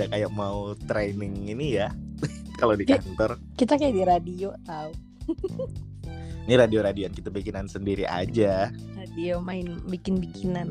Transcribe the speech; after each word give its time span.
ada 0.00 0.08
kayak 0.08 0.32
mau 0.32 0.72
training 0.88 1.52
ini 1.52 1.76
ya 1.76 1.92
kalau 2.60 2.72
di 2.72 2.88
Ki- 2.88 2.96
kantor. 2.96 3.36
Kita 3.60 3.76
kayak 3.76 3.92
di 3.92 4.02
radio 4.08 4.48
tahu. 4.64 4.90
Ini 6.48 6.56
radio-radian 6.56 7.12
kita 7.12 7.28
bikinan 7.30 7.68
sendiri 7.70 8.08
aja. 8.08 8.72
Radio 8.96 9.38
main 9.38 9.78
bikin-bikinan. 9.86 10.66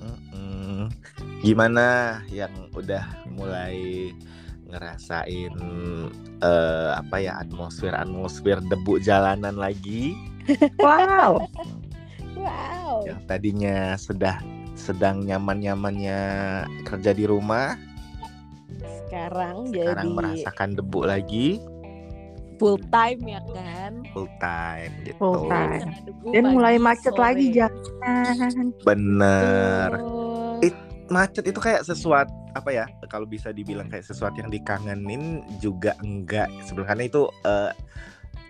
Mm-mm. 0.00 0.88
Gimana 1.42 2.22
yang 2.32 2.72
udah 2.72 3.02
mulai 3.28 4.14
ngerasain 4.70 5.52
eh, 6.40 6.90
apa 6.94 7.16
ya 7.20 7.36
atmosfer 7.42 7.92
atmosfer 7.92 8.64
debu 8.64 8.96
jalanan 9.02 9.58
lagi 9.58 10.16
Wow. 10.80 11.44
Wow. 12.38 13.04
yang 13.04 13.20
tadinya 13.28 13.94
sudah 14.00 14.40
sedang 14.74 15.22
nyaman-nyamannya 15.22 16.20
kerja 16.88 17.12
di 17.12 17.28
rumah 17.28 17.76
Sekarang, 19.14 19.56
sekarang 19.70 20.04
jadi 20.04 20.08
merasakan 20.12 20.68
debu 20.74 21.00
lagi 21.06 21.48
full 22.54 22.78
time 22.86 23.20
ya 23.26 23.40
kan. 23.50 23.92
full 24.10 24.30
time 24.38 24.92
gitu 25.02 25.18
Full 25.18 25.50
time. 25.50 25.90
Dan 26.30 26.44
mulai 26.50 26.78
macet 26.78 27.10
sore. 27.10 27.22
lagi 27.22 27.46
jalan. 27.50 28.70
bener 28.82 29.90
Betul. 29.92 30.58
It- 30.62 30.82
macet 31.04 31.44
itu 31.44 31.60
kayak 31.60 31.84
sesuatu 31.84 32.32
apa 32.54 32.70
ya 32.70 32.86
kalau 33.06 33.26
bisa 33.26 33.50
dibilang 33.50 33.90
kayak 33.90 34.06
sesuatu 34.06 34.38
yang 34.38 34.48
dikangenin 34.48 35.42
juga 35.58 35.92
enggak 36.00 36.46
sebenarnya 36.64 37.04
itu 37.04 37.26
eh, 37.42 37.74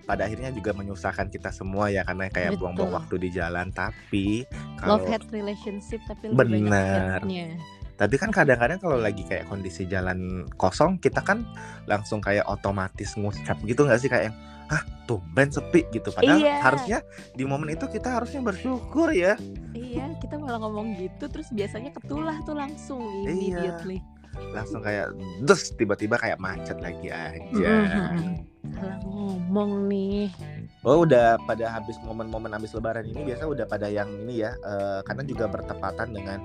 pada 0.04 0.28
akhirnya 0.28 0.52
juga 0.52 0.70
menyusahkan 0.70 1.32
kita 1.32 1.48
semua 1.48 1.88
ya 1.88 2.04
karena 2.04 2.28
kayak 2.28 2.60
buang-buang 2.60 2.92
waktu 2.94 3.16
di 3.18 3.28
jalan 3.32 3.72
tapi 3.72 4.44
kalau 4.76 5.00
Love 5.00 5.08
hate 5.08 5.26
relationship 5.32 5.98
tapi 6.04 6.30
lebih 6.30 6.68
Bener. 6.68 7.24
banyak. 7.24 7.64
Tapi 7.94 8.18
kan 8.18 8.28
kadang-kadang 8.28 8.78
kalau 8.78 8.98
lagi 8.98 9.22
kayak 9.22 9.46
kondisi 9.46 9.84
jalan 9.84 10.44
kosong 10.54 10.98
kita 10.98 11.22
kan 11.22 11.46
langsung 11.84 12.18
kayak 12.18 12.42
otomatis 12.44 13.14
ngucap 13.14 13.58
gitu 13.62 13.86
nggak 13.86 14.00
sih 14.00 14.10
kayak 14.10 14.30
yang 14.30 14.36
ah 14.64 14.80
tumben 15.04 15.52
sepi 15.52 15.84
gitu 15.92 16.08
padahal 16.08 16.40
Iya. 16.40 16.56
harusnya 16.58 16.98
di 17.32 17.44
momen 17.44 17.68
itu 17.70 17.84
kita 17.84 18.16
harusnya 18.16 18.40
bersyukur 18.40 19.12
ya 19.12 19.36
Iya, 19.70 20.16
kita 20.18 20.40
malah 20.40 20.56
ngomong 20.58 20.96
gitu 20.96 21.28
terus 21.28 21.52
biasanya 21.52 21.92
ketulah 21.92 22.40
tuh 22.42 22.56
langsung 22.56 23.04
Iya. 23.22 23.30
immediately. 23.60 23.98
langsung 24.50 24.82
kayak 24.82 25.14
dus 25.46 25.70
tiba-tiba 25.78 26.18
kayak 26.18 26.42
macet 26.42 26.74
lagi 26.82 27.06
aja. 27.06 27.70
Salah 28.74 28.98
ngomong 29.06 29.86
nih. 29.86 30.26
Oh 30.82 31.06
udah 31.06 31.38
pada 31.46 31.70
habis 31.70 31.94
momen-momen 32.02 32.50
habis 32.50 32.74
lebaran 32.74 33.06
ini 33.06 33.30
biasa 33.30 33.46
udah 33.46 33.62
pada 33.62 33.86
yang 33.86 34.10
ini 34.26 34.42
ya 34.42 34.50
eh, 34.58 35.00
karena 35.06 35.22
juga 35.22 35.46
bertepatan 35.46 36.10
dengan 36.10 36.42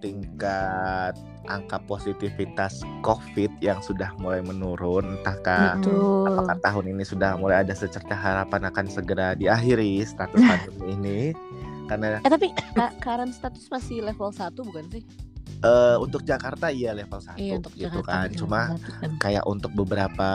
tingkat 0.00 1.14
angka 1.48 1.80
positivitas 1.88 2.84
COVID 3.04 3.60
yang 3.64 3.80
sudah 3.80 4.12
mulai 4.20 4.44
menurun 4.44 5.20
entahkah 5.20 5.80
Betul. 5.80 6.28
apakah 6.28 6.56
tahun 6.60 6.84
ini 6.96 7.04
sudah 7.04 7.36
mulai 7.40 7.64
ada 7.64 7.72
secerca 7.72 8.12
harapan 8.12 8.68
akan 8.68 8.86
segera 8.88 9.32
diakhiri 9.36 10.04
status 10.04 10.40
pandemi 10.40 10.84
ini 10.96 11.20
karena 11.88 12.22
Eh 12.22 12.30
tapi 12.30 12.48
Ka- 12.76 12.94
current 13.04 13.34
status 13.34 13.66
masih 13.72 14.04
level 14.04 14.30
1 14.30 14.54
bukan 14.54 14.84
sih? 14.92 15.02
Eh, 15.60 15.96
untuk 15.96 16.22
Jakarta 16.22 16.68
iya 16.68 16.90
level 16.90 17.16
1 17.16 17.36
Iya 17.36 17.54
untuk 17.56 17.72
gitu 17.74 18.00
Jakarta 18.00 18.12
kan 18.16 18.28
cuma 18.32 18.60
kan. 18.96 19.10
kayak 19.16 19.44
untuk 19.44 19.72
beberapa 19.72 20.28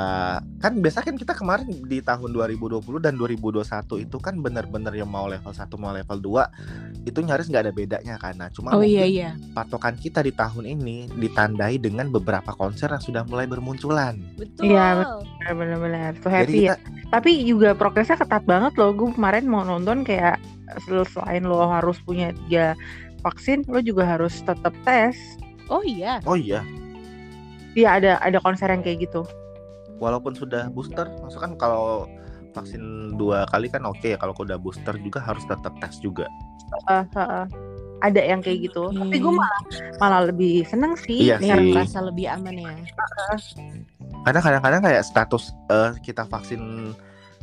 kan 0.57 0.73
biasa 0.77 1.01
kan 1.01 1.15
kita 1.15 1.33
kemarin 1.33 1.65
di 1.81 1.99
tahun 1.99 2.29
2020 2.29 2.81
dan 2.99 3.13
2021 3.15 3.65
itu 3.99 4.17
kan 4.17 4.37
bener-bener 4.37 4.93
yang 4.93 5.07
mau 5.07 5.25
level 5.25 5.49
1 5.49 5.65
mau 5.75 5.91
level 5.91 6.17
2 6.17 7.05
itu 7.05 7.19
nyaris 7.19 7.45
nggak 7.45 7.63
ada 7.65 7.73
bedanya 7.73 8.15
karena 8.17 8.45
cuma 8.49 8.73
Oh 8.73 8.81
iya 8.81 9.05
iya. 9.05 9.29
patokan 9.51 9.95
kita 9.95 10.19
di 10.19 10.29
tahun 10.29 10.65
ini 10.67 11.09
ditandai 11.11 11.77
dengan 11.77 12.09
beberapa 12.09 12.51
konser 12.51 12.89
yang 12.89 12.99
sudah 12.99 13.23
mulai 13.23 13.45
bermunculan 13.45 14.17
Betul. 14.35 14.69
Iya, 14.69 15.05
Benar-benar 15.45 16.17
tuh 16.17 16.29
jadi 16.29 16.41
happy 16.43 16.59
ya. 16.61 16.75
kita 16.75 16.93
Tapi 17.07 17.31
juga 17.45 17.69
progresnya 17.71 18.17
ketat 18.17 18.43
banget 18.43 18.75
loh. 18.75 18.91
Gue 18.91 19.13
kemarin 19.13 19.45
mau 19.45 19.63
nonton 19.63 20.01
kayak 20.01 20.35
sel- 20.83 21.07
selain 21.07 21.45
lo 21.45 21.63
harus 21.63 21.95
punya 21.99 22.33
tiga 22.35 22.73
vaksin, 23.25 23.65
lo 23.65 23.81
juga 23.81 24.05
harus 24.07 24.37
tetap 24.39 24.71
tes. 24.83 25.17
Oh 25.65 25.81
iya. 25.81 26.21
oh 26.23 26.37
iya 26.37 26.61
Iya 27.73 27.97
ada 27.97 28.11
ada 28.21 28.37
konser 28.37 28.69
yang 28.69 28.79
kayak 28.79 29.03
gitu. 29.03 29.25
walaupun 29.95 30.31
sudah 30.31 30.67
booster 30.69 31.07
maksud 31.17 31.39
kan 31.39 31.55
kalau 31.55 32.05
vaksin 32.51 32.79
dua 33.15 33.47
kali 33.47 33.65
kan 33.65 33.81
oke 33.81 34.03
ya 34.05 34.15
kalau 34.15 34.35
udah 34.35 34.55
booster 34.55 34.91
juga 34.99 35.19
harus 35.19 35.41
tetap 35.43 35.71
tes 35.79 35.97
juga 35.97 36.27
Eh, 36.85 36.99
eh, 36.99 37.05
eh. 37.17 37.45
ada 38.01 38.19
yang 38.19 38.39
kayak 38.39 38.67
gitu. 38.67 38.91
Tapi 38.91 39.15
gue 39.15 39.25
Hmm. 39.25 39.39
malah 39.39 39.61
malah 39.97 40.21
lebih 40.27 40.61
seneng 40.63 40.93
sih. 40.95 41.25
Iya 41.25 41.39
Biar 41.39 41.57
sih. 41.57 41.71
merasa 41.71 41.99
lebih 41.99 42.25
aman 42.27 42.53
ya. 42.53 42.75
karena 44.21 44.39
kadang-kadang 44.39 44.81
kayak 44.83 45.03
status 45.03 45.43
eh, 45.67 45.91
kita 46.01 46.23
vaksin 46.25 46.91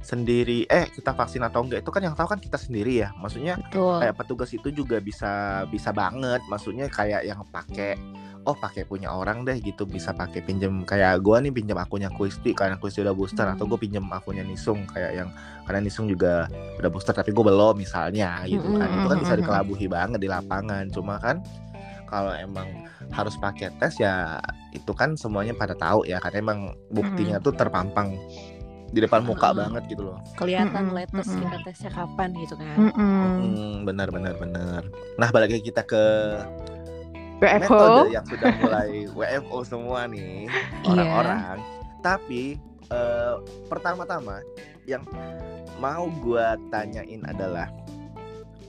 sendiri. 0.03 0.67
Eh 0.67 0.91
kita 0.91 1.15
vaksin 1.15 1.41
atau 1.41 1.63
enggak 1.63 1.87
itu 1.87 1.91
kan 1.95 2.03
yang 2.03 2.15
tahu 2.19 2.29
kan 2.35 2.41
kita 2.43 2.59
sendiri 2.59 3.07
ya. 3.07 3.15
Maksudnya 3.17 3.57
Betul. 3.57 4.03
kayak 4.03 4.15
petugas 4.19 4.51
itu 4.51 4.69
juga 4.69 4.99
bisa 4.99 5.65
bisa 5.71 5.95
banget. 5.95 6.43
Maksudnya 6.51 6.91
kayak 6.91 7.23
yang 7.25 7.41
pakai 7.49 7.97
oh 8.43 8.59
pakai 8.59 8.83
punya 8.85 9.15
orang 9.15 9.47
deh 9.47 9.57
gitu. 9.63 9.87
Bisa 9.87 10.11
pakai 10.11 10.43
pinjem 10.43 10.83
kayak 10.83 11.23
gua 11.23 11.39
nih 11.39 11.55
pinjam 11.55 11.79
akunnya 11.79 12.11
Kuisti 12.11 12.53
karena 12.53 12.77
Kuisti 12.77 13.01
udah 13.01 13.15
booster. 13.15 13.47
Atau 13.47 13.65
Hmm. 13.65 13.79
gue 13.79 13.79
pinjam 13.87 14.05
akunnya 14.11 14.43
Nisung 14.43 14.83
kayak 14.91 15.15
yang 15.15 15.31
karena 15.63 15.81
Nisung 15.81 16.11
juga 16.11 16.51
udah 16.83 16.91
booster 16.91 17.15
tapi 17.15 17.31
gue 17.31 17.45
belum 17.47 17.79
misalnya 17.79 18.43
gitu 18.51 18.67
kan. 18.77 18.89
Itu 18.91 19.07
kan 19.07 19.19
bisa 19.23 19.35
Mm-mm. 19.39 19.43
dikelabuhi 19.47 19.87
banget 19.87 20.19
di 20.19 20.29
lapangan. 20.29 20.91
Cuma 20.91 21.23
kan 21.23 21.39
kalau 22.11 22.37
emang 22.37 22.69
harus 23.09 23.41
pakai 23.41 23.73
tes 23.81 23.97
ya 23.97 24.37
itu 24.73 24.93
kan 24.93 25.17
semuanya 25.17 25.57
pada 25.57 25.73
tahu 25.73 26.05
ya 26.05 26.21
karena 26.21 26.39
emang 26.45 26.61
buktinya 26.93 27.41
tuh 27.41 27.53
terpampang 27.53 28.17
di 28.93 29.01
depan 29.01 29.25
muka 29.25 29.51
banget 29.51 29.89
gitu 29.89 30.05
loh 30.05 30.21
Kelihatan 30.37 30.93
latest 30.93 31.33
mm-mm. 31.33 31.43
kita 31.43 31.57
tesnya 31.65 31.91
kapan 31.91 32.29
gitu 32.37 32.55
kan. 32.55 32.77
Hmm, 32.93 33.83
benar 33.83 34.09
benar 34.09 34.37
benar. 34.37 34.85
Nah, 35.17 35.29
balik 35.29 35.49
lagi 35.51 35.65
kita 35.65 35.81
ke 35.83 36.05
WFO. 37.39 37.59
metode 37.59 38.13
yang 38.13 38.25
sudah 38.25 38.49
mulai 38.61 38.91
WFO 39.19 39.59
semua 39.65 40.05
nih 40.07 40.47
Iya. 40.85 40.87
orang-orang. 40.87 41.59
Tapi 42.01 42.61
eh, 42.87 43.35
pertama-tama 43.67 44.45
yang 44.85 45.03
mau 45.79 46.07
gua 46.21 46.55
tanyain 46.69 47.25
adalah 47.25 47.73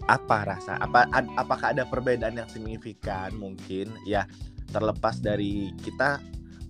apa 0.03 0.43
rasa 0.45 0.75
apa 0.77 1.07
ad- 1.09 1.31
apakah 1.35 1.71
ada 1.71 1.83
perbedaan 1.83 2.35
yang 2.35 2.47
signifikan 2.47 3.31
mungkin 3.33 3.87
ya 4.03 4.27
terlepas 4.67 5.19
dari 5.19 5.71
kita 5.79 6.19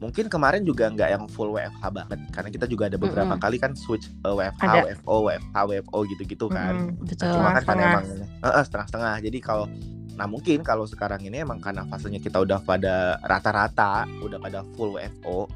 mungkin 0.03 0.27
kemarin 0.27 0.61
juga 0.61 0.91
nggak 0.91 1.09
yang 1.09 1.23
full 1.31 1.55
WFH 1.55 1.83
banget 1.87 2.19
karena 2.29 2.49
kita 2.51 2.65
juga 2.67 2.91
ada 2.91 2.99
beberapa 2.99 3.33
Mm-mm. 3.33 3.41
kali 3.41 3.55
kan 3.55 3.71
switch 3.73 4.11
eh, 4.11 4.27
WFH 4.29 4.59
Ada. 4.61 4.81
WFO 4.83 5.15
WFH 5.23 5.55
WFO 5.55 5.97
gitu-gitu 6.11 6.45
kan 6.51 6.73
Mm-mm. 6.75 7.07
Betul. 7.07 7.31
Cuma 7.31 7.55
kan 7.55 7.63
karena 7.63 7.83
emang 7.95 8.05
eh, 8.43 8.63
setengah-setengah. 8.63 9.15
Jadi 9.23 9.39
kalau 9.39 9.65
nah 10.13 10.29
mungkin 10.29 10.61
kalau 10.61 10.85
sekarang 10.85 11.23
ini 11.23 11.41
emang 11.41 11.57
karena 11.57 11.87
fasenya 11.87 12.19
kita 12.19 12.37
udah 12.37 12.61
pada 12.61 13.17
rata-rata 13.23 14.05
udah 14.21 14.37
pada 14.37 14.61
full 14.75 14.93
WFO, 14.93 15.49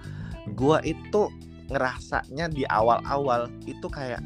gua 0.55 0.81
itu 0.81 1.29
ngerasanya 1.67 2.47
di 2.47 2.63
awal-awal 2.65 3.51
itu 3.67 3.85
kayak 3.85 4.23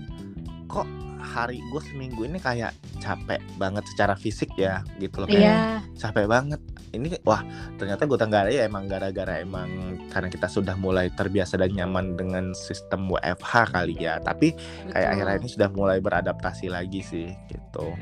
kok 0.70 0.86
hari 1.22 1.62
gue 1.70 1.81
seminggu 1.84 2.26
ini 2.26 2.38
kayak 2.38 2.72
capek 2.98 3.38
banget 3.58 3.86
secara 3.90 4.14
fisik 4.16 4.50
ya 4.58 4.81
gitu 4.98 5.22
loh 5.22 5.28
kayak 5.30 5.42
Iya. 5.42 5.58
capek 5.94 6.26
banget 6.26 6.62
ini 6.91 7.16
wah 7.22 7.40
ternyata 7.75 8.03
gue 8.03 8.16
tenggara 8.16 8.47
ya 8.47 8.63
emang 8.63 8.85
gara-gara 8.85 9.38
emang 9.38 9.68
karena 10.07 10.28
kita 10.28 10.46
sudah 10.46 10.75
mulai 10.75 11.07
terbiasa 11.09 11.56
dan 11.56 11.72
nyaman 11.72 12.13
dengan 12.13 12.51
sistem 12.51 13.07
WFH 13.07 13.51
kali 13.71 13.95
ya 13.98 14.19
tapi 14.19 14.51
kayak 14.88 14.95
betul. 15.01 15.13
akhir-akhir 15.13 15.39
ini 15.39 15.50
sudah 15.50 15.69
mulai 15.69 15.98
beradaptasi 15.98 16.68
lagi 16.68 17.00
sih 17.01 17.27
gitu 17.48 17.95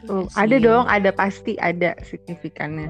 Tuh, 0.00 0.24
Iya 0.24 0.40
ada 0.40 0.56
dong, 0.58 0.84
ada 0.88 1.10
pasti 1.12 1.52
ada 1.58 1.92
signifikannya. 2.00 2.88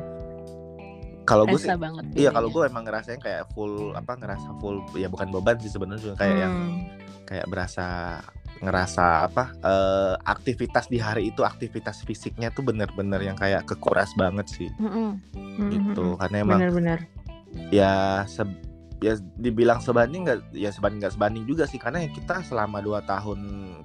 kalau 1.24 1.44
gue 1.44 1.58
sih 1.58 1.68
banget. 1.70 2.04
iya 2.14 2.30
kalau 2.30 2.48
gue 2.48 2.64
emang 2.64 2.84
ngerasain 2.84 3.18
kayak 3.18 3.52
full 3.52 3.92
apa 3.92 4.16
ngerasa 4.16 4.48
full 4.56 4.80
ya 4.94 5.06
bukan 5.06 5.28
beban 5.28 5.58
sih 5.58 5.68
sebenarnya 5.68 6.00
juga 6.02 6.16
kayak 6.18 6.36
yang 6.38 6.54
Hmm. 6.54 6.76
kayak 7.26 7.44
berasa 7.46 8.16
ngerasa 8.58 9.26
apa 9.26 9.54
eh, 9.60 10.14
aktivitas 10.26 10.86
di 10.86 10.98
hari 10.98 11.30
itu 11.30 11.42
aktivitas 11.42 12.02
fisiknya 12.02 12.50
tuh 12.50 12.66
bener-bener 12.66 13.22
yang 13.22 13.38
kayak 13.38 13.64
kekuras 13.64 14.10
banget 14.18 14.46
sih 14.50 14.70
Mm-mm. 14.78 15.18
Mm-mm. 15.34 15.70
gitu 15.70 16.04
karena 16.18 16.36
emang 16.42 16.58
Benar-benar. 16.60 16.98
ya 17.70 18.24
se- 18.26 18.66
ya 18.98 19.14
dibilang 19.38 19.78
sebanding 19.78 20.26
nggak 20.26 20.40
ya 20.58 20.74
sebanding 20.74 21.06
nggak 21.06 21.14
sebanding 21.14 21.44
juga 21.46 21.70
sih 21.70 21.78
karena 21.78 22.02
ya 22.02 22.10
kita 22.10 22.42
selama 22.42 22.82
dua 22.82 22.98
tahun 23.06 23.38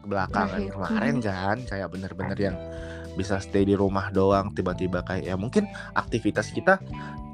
belakangan 0.09 0.57
Terakhir. 0.57 0.73
kemarin 0.73 1.15
kan 1.21 1.57
kayak 1.69 1.87
bener-bener 1.93 2.37
yang 2.41 2.57
bisa 3.13 3.37
stay 3.37 3.61
di 3.61 3.77
rumah 3.77 4.09
doang 4.09 4.49
tiba-tiba 4.57 5.05
kayak 5.05 5.29
ya 5.29 5.37
mungkin 5.37 5.69
aktivitas 5.93 6.49
kita 6.49 6.81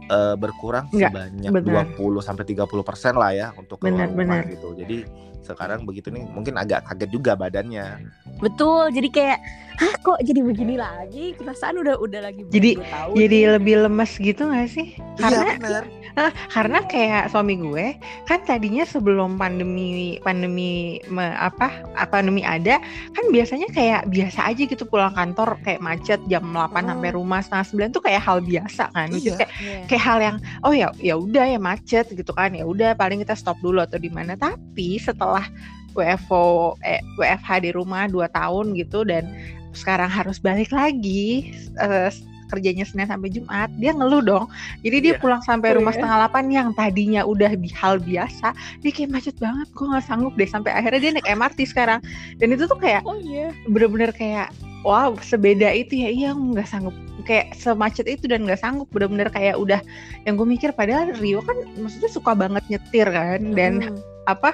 eh, 0.10 0.36
berkurang 0.36 0.90
Nggak, 0.90 1.12
sebanyak 1.14 1.52
benar. 1.54 1.86
20 1.94 2.20
sampai 2.20 2.44
30 2.44 2.66
persen 2.82 3.14
lah 3.14 3.32
ya 3.32 3.48
untuk 3.54 3.78
keluar 3.78 3.94
Benar, 3.96 4.08
rumah 4.10 4.42
benar. 4.42 4.52
gitu 4.52 4.68
jadi 4.74 4.98
sekarang 5.40 5.82
begitu 5.82 6.10
nih 6.10 6.28
mungkin 6.28 6.54
agak 6.56 6.86
kaget 6.86 7.10
juga 7.10 7.32
badannya 7.34 8.12
Betul, 8.40 8.92
jadi 8.92 9.10
kayak 9.10 9.40
Hah 9.80 9.96
kok 9.98 10.20
jadi 10.20 10.44
begini 10.44 10.76
lagi? 10.76 11.32
Perasaan 11.34 11.80
udah 11.80 11.96
udah 11.98 12.20
lagi 12.22 12.44
Jadi- 12.48 12.76
dua 12.76 12.84
tahun 12.86 13.14
Jadi 13.16 13.38
nih. 13.38 13.50
lebih 13.56 13.76
lemes 13.80 14.12
gitu 14.14 14.42
gak 14.46 14.68
sih? 14.68 14.88
Karena 15.16 15.44
iya 15.46 15.56
bener 15.56 15.84
Ah, 16.14 16.34
karena 16.50 16.82
kayak 16.84 17.30
suami 17.30 17.56
gue 17.56 17.94
kan 18.26 18.42
tadinya 18.42 18.82
sebelum 18.82 19.36
pandemi 19.36 20.18
pandemi 20.20 20.98
me- 21.08 21.36
apa 21.36 21.70
pandemi 22.08 22.42
ada 22.42 22.82
kan 23.14 23.26
biasanya 23.30 23.70
kayak 23.70 24.10
biasa 24.10 24.50
aja 24.50 24.64
gitu 24.66 24.84
pulang 24.84 25.14
kantor 25.14 25.60
kayak 25.62 25.80
macet 25.80 26.18
jam 26.26 26.42
8 26.50 26.72
Oh. 26.82 26.88
sampai 26.90 27.10
rumah 27.14 27.40
setengah 27.40 27.66
9 27.90 27.96
tuh 27.96 28.04
kayak 28.04 28.22
hal 28.22 28.42
biasa 28.42 28.90
kan 28.90 29.10
Iya. 29.12 29.38
kayak 29.38 29.52
Iya. 29.60 29.80
kayak 29.86 30.04
hal 30.04 30.20
yang 30.20 30.38
oh 30.62 30.74
ya 30.74 30.88
ya 30.98 31.16
udah 31.16 31.46
ya 31.46 31.60
macet 31.60 32.06
gitu 32.10 32.32
kan 32.32 32.52
ya 32.52 32.66
udah 32.66 32.96
paling 32.96 33.22
kita 33.22 33.36
stop 33.36 33.58
dulu 33.60 33.80
atau 33.80 33.98
di 33.98 34.10
mana 34.10 34.34
tapi 34.34 34.98
setelah 34.98 35.46
WFO 35.94 36.78
eh, 36.82 37.02
WFH 37.18 37.66
di 37.66 37.70
rumah 37.72 38.06
2 38.06 38.30
tahun 38.30 38.78
gitu 38.78 39.04
dan 39.04 39.26
sekarang 39.72 40.10
harus 40.10 40.42
balik 40.42 40.74
lagi 40.74 41.54
eh, 41.78 42.10
kerjanya 42.50 42.84
Senin 42.84 43.06
sampai 43.06 43.30
Jumat 43.30 43.70
dia 43.78 43.94
ngeluh 43.94 44.26
dong. 44.26 44.46
Jadi 44.82 44.98
dia 45.00 45.14
Iya. 45.16 45.22
pulang 45.22 45.42
sampai 45.46 45.72
Oh, 45.72 45.80
rumah 45.80 45.94
iya? 45.94 46.02
setengah 46.02 46.18
delapan 46.26 46.46
yang 46.50 46.68
tadinya 46.74 47.22
udah 47.24 47.50
hal 47.78 47.96
biasa 48.02 48.48
dia 48.82 48.92
kayak 48.92 49.10
macet 49.14 49.36
banget 49.38 49.68
gue 49.70 49.86
nggak 49.86 50.06
sanggup 50.06 50.34
deh. 50.34 50.50
Sampai 50.50 50.72
akhirnya 50.74 51.00
dia 51.00 51.12
naik 51.16 51.28
MRT 51.30 51.60
sekarang. 51.70 52.00
Dan 52.42 52.58
itu 52.58 52.66
tuh 52.66 52.80
kayak 52.82 53.06
Oh 53.06 53.16
iya. 53.16 53.54
bener-bener 53.70 54.10
kayak 54.10 54.50
wow 54.82 55.14
sebeda 55.22 55.70
itu 55.72 55.94
ya. 55.96 56.10
Iya 56.10 56.30
nggak 56.34 56.66
sanggup. 56.66 56.96
Kayak 57.24 57.54
semacet 57.54 58.10
itu 58.10 58.26
dan 58.26 58.44
nggak 58.50 58.58
sanggup. 58.58 58.90
Bener-bener 58.90 59.30
kayak 59.30 59.56
udah 59.56 59.80
yang 60.26 60.34
gue 60.34 60.48
mikir 60.50 60.74
padahal 60.74 61.14
Rio 61.22 61.46
kan 61.46 61.56
maksudnya 61.78 62.10
suka 62.10 62.34
banget 62.34 62.66
nyetir 62.68 63.06
kan. 63.06 63.54
Dan 63.54 64.02
apa 64.26 64.54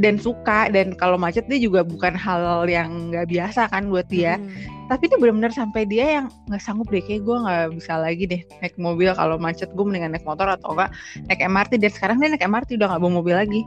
dan 0.00 0.16
suka 0.16 0.72
dan 0.72 0.96
kalau 0.96 1.20
macet 1.20 1.44
dia 1.48 1.60
juga 1.60 1.84
bukan 1.84 2.16
hal 2.16 2.64
yang 2.64 3.12
nggak 3.12 3.28
biasa 3.28 3.68
kan 3.68 3.92
buat 3.92 4.08
dia 4.08 4.40
Mm. 4.40 4.48
tapi 4.88 5.08
itu 5.08 5.16
benar-benar 5.16 5.52
sampai 5.52 5.84
dia 5.84 6.06
yang 6.20 6.26
nggak 6.48 6.60
sanggup 6.60 6.88
deh 6.88 7.00
kayak 7.00 7.24
gue 7.24 7.36
nggak 7.36 7.76
bisa 7.76 7.92
lagi 7.96 8.24
deh 8.24 8.42
naik 8.60 8.76
mobil 8.76 9.12
kalau 9.12 9.36
macet 9.36 9.68
gue 9.72 9.84
mendingan 9.84 10.12
naik 10.12 10.24
motor 10.24 10.48
atau 10.48 10.72
enggak 10.72 10.90
naik 11.28 11.40
MRT 11.40 11.72
dan 11.80 11.92
sekarang 11.92 12.16
dia 12.20 12.28
naik 12.32 12.44
MRT 12.44 12.76
udah 12.76 12.88
nggak 12.92 13.00
bawa 13.02 13.12
mobil 13.12 13.34
lagi 13.36 13.62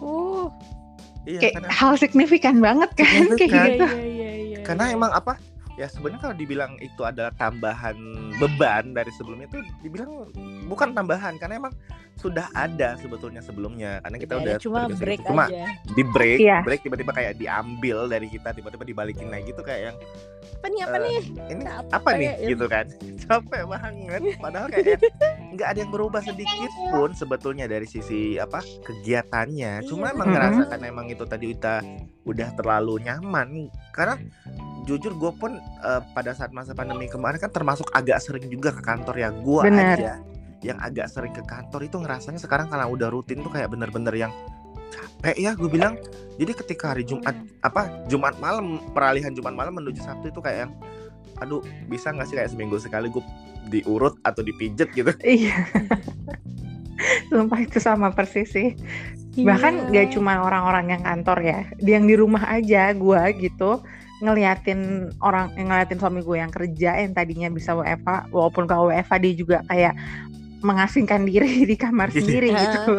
Oh. 0.00 0.48
iya 1.28 1.36
kayak 1.36 1.54
karena, 1.60 1.68
hal 1.68 1.92
signifikan 1.96 2.56
banget 2.64 2.88
kan 2.96 3.28
kayak 3.36 3.50
gitu 3.52 3.84
Iya 3.84 4.00
iya 4.00 4.30
iya. 4.56 4.58
karena 4.64 4.84
iya. 4.88 4.96
emang 4.96 5.12
apa 5.12 5.36
ya 5.80 5.88
sebenarnya 5.88 6.20
kalau 6.20 6.36
dibilang 6.36 6.72
itu 6.78 7.00
adalah 7.00 7.32
tambahan 7.32 7.96
beban 8.36 8.92
dari 8.92 9.08
sebelumnya 9.10 9.48
itu 9.48 9.64
dibilang 9.80 10.28
bukan 10.66 10.92
tambahan 10.92 11.34
karena 11.34 11.56
emang 11.58 11.72
sudah 12.14 12.52
ada 12.52 13.00
sebetulnya 13.00 13.40
sebelumnya 13.40 13.96
karena 13.98 14.16
kita 14.18 14.34
Udah 14.34 14.44
udah 14.44 14.56
cuma 14.60 14.80
break 14.92 15.18
gitu. 15.18 15.28
cuma 15.30 15.44
aja. 15.48 15.64
di 15.88 16.02
break 16.04 16.38
Iya. 16.38 16.58
break 16.60 16.80
tiba-tiba 16.82 17.12
kayak 17.12 17.32
diambil 17.34 17.98
dari 18.06 18.28
kita 18.28 18.52
tiba-tiba 18.52 18.84
dibalikin 18.84 19.32
lagi 19.32 19.50
tuh 19.50 19.64
kayak 19.64 19.82
yang 19.86 19.96
Apa 20.52 20.68
nih 20.68 20.80
apa 20.84 20.92
eh, 20.92 21.00
nih? 21.00 21.20
ini 21.48 21.62
Capek 21.64 21.88
apa 21.90 22.10
nih 22.12 22.26
ya. 22.28 22.34
gitu 22.46 22.64
kan 22.68 22.84
capek 23.24 23.62
banget 23.64 24.20
padahal 24.36 24.66
kayak 24.68 25.00
nggak 25.50 25.66
ada 25.66 25.78
yang 25.78 25.88
berubah 25.90 26.20
sedikit 26.20 26.70
pun 26.90 27.10
sebetulnya 27.10 27.64
dari 27.64 27.86
sisi 27.86 28.36
apa 28.36 28.60
kegiatannya 28.84 29.88
cuma 29.88 30.04
Iya. 30.04 30.12
emang 30.12 30.28
Mhm. 30.28 30.34
ngerasa 30.36 30.62
kan 30.68 30.80
emang 30.82 31.06
itu 31.08 31.24
tadi 31.24 31.44
kita 31.50 31.80
udah 32.30 32.54
terlalu 32.54 33.02
nyaman 33.02 33.68
karena 33.90 34.16
jujur 34.88 35.12
gue 35.14 35.32
pun 35.36 35.58
eh, 35.60 36.02
pada 36.14 36.32
saat 36.32 36.50
masa 36.54 36.72
pandemi 36.72 37.06
kemarin 37.06 37.38
kan 37.38 37.52
termasuk 37.52 37.86
agak 37.92 38.22
sering 38.22 38.46
juga 38.48 38.72
ke 38.74 38.82
kantor 38.82 39.14
ya. 39.18 39.28
Gue 39.34 39.62
aja 39.68 40.22
yang 40.60 40.76
agak 40.80 41.08
sering 41.08 41.32
ke 41.32 41.40
kantor 41.44 41.88
itu 41.88 41.96
ngerasanya 41.96 42.36
sekarang 42.36 42.68
karena 42.68 42.84
udah 42.84 43.08
rutin 43.08 43.40
tuh 43.40 43.48
kayak 43.48 43.72
bener-bener 43.72 44.12
yang 44.12 44.32
capek 44.90 45.36
ya 45.36 45.52
gue 45.56 45.70
bilang. 45.70 45.96
Jadi 46.40 46.52
ketika 46.56 46.96
hari 46.96 47.04
Jumat 47.04 47.36
apa 47.60 48.06
Jumat 48.08 48.40
malam 48.40 48.80
peralihan 48.96 49.32
Jumat 49.32 49.52
malam 49.52 49.76
menuju 49.76 50.00
Sabtu 50.00 50.32
itu 50.32 50.40
kayak 50.40 50.68
yang 50.68 50.72
aduh 51.40 51.64
bisa 51.88 52.12
nggak 52.12 52.28
sih 52.28 52.36
kayak 52.36 52.52
seminggu 52.52 52.76
sekali 52.76 53.08
gue 53.08 53.24
diurut 53.68 54.16
atau 54.24 54.40
dipijet 54.40 54.88
gitu? 54.92 55.12
Iya 55.20 55.56
sumpah 57.28 57.60
itu 57.60 57.78
sama 57.78 58.10
persis 58.10 58.50
sih. 58.50 58.76
Bahkan 59.40 59.94
Iya. 59.94 60.10
gak 60.10 60.18
cuma 60.18 60.42
orang-orang 60.42 60.98
yang 60.98 61.02
kantor 61.02 61.38
ya 61.40 61.58
yang 61.78 62.04
di 62.04 62.14
rumah 62.18 62.42
aja 62.46 62.90
gua 62.92 63.30
gitu 63.30 63.78
ngeliatin 64.20 65.08
orang 65.24 65.48
ngeliatin 65.56 65.96
suami 65.96 66.20
gue 66.20 66.36
yang 66.36 66.52
kerja 66.52 66.92
yang 67.00 67.16
tadinya 67.16 67.48
bisa 67.48 67.72
WFH 67.72 68.28
walaupun 68.28 68.68
kalau 68.68 68.92
WFH 68.92 69.16
dia 69.16 69.32
juga 69.32 69.58
kayak 69.64 69.96
mengasingkan 70.60 71.24
diri 71.24 71.64
di 71.70 71.76
kamar 71.78 72.12
Iya. 72.12 72.20
sendiri 72.20 72.48
gitu. 72.52 72.94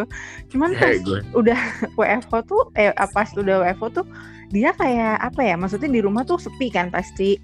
Cuman 0.49 0.73
pas 0.73 0.97
gue 0.97 1.21
udah 1.37 1.59
WFH 1.99 2.33
tuh 2.49 2.73
eh 2.73 2.89
pas 3.13 3.29
udah 3.37 3.55
WFH 3.61 4.01
tuh 4.01 4.05
dia 4.49 4.73
kayak 4.73 5.21
apa 5.21 5.41
ya 5.45 5.55
maksudnya 5.55 5.87
di 5.87 6.01
rumah 6.01 6.25
tuh 6.25 6.41
sepi 6.41 6.73
kan 6.73 6.89
pasti. 6.89 7.37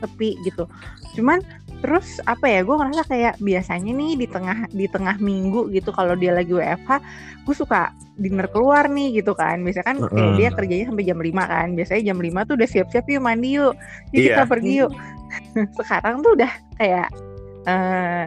Sepi 0.00 0.38
gitu. 0.48 0.64
Cuman 1.18 1.42
terus 1.78 2.18
apa 2.26 2.50
ya 2.50 2.60
gue 2.66 2.74
ngerasa 2.74 3.06
kayak 3.06 3.34
biasanya 3.38 3.92
nih 3.94 4.12
di 4.18 4.26
tengah 4.26 4.66
di 4.74 4.86
tengah 4.90 5.14
minggu 5.22 5.70
gitu 5.70 5.94
kalau 5.94 6.18
dia 6.18 6.34
lagi 6.34 6.50
WFH 6.50 6.90
gue 7.46 7.54
suka 7.54 7.94
dinner 8.18 8.50
keluar 8.50 8.90
nih 8.90 9.22
gitu 9.22 9.32
kan. 9.32 9.62
Biasanya 9.62 9.86
kan 9.86 9.96
kayak 10.10 10.32
dia 10.36 10.48
kerjanya 10.52 10.84
sampai 10.90 11.04
jam 11.06 11.18
5 11.22 11.38
kan. 11.38 11.68
Biasanya 11.78 12.02
jam 12.12 12.18
5 12.18 12.48
tuh 12.50 12.54
udah 12.58 12.68
siap-siap 12.68 13.04
yuk 13.08 13.22
mandi 13.22 13.50
yuk. 13.56 13.74
Kita 14.10 14.42
Iya. 14.42 14.50
pergi 14.50 14.72
yuk. 14.84 14.92
Sekarang 15.78 16.20
tuh 16.20 16.34
udah 16.34 16.52
kayak 16.76 17.08
eh 17.70 18.24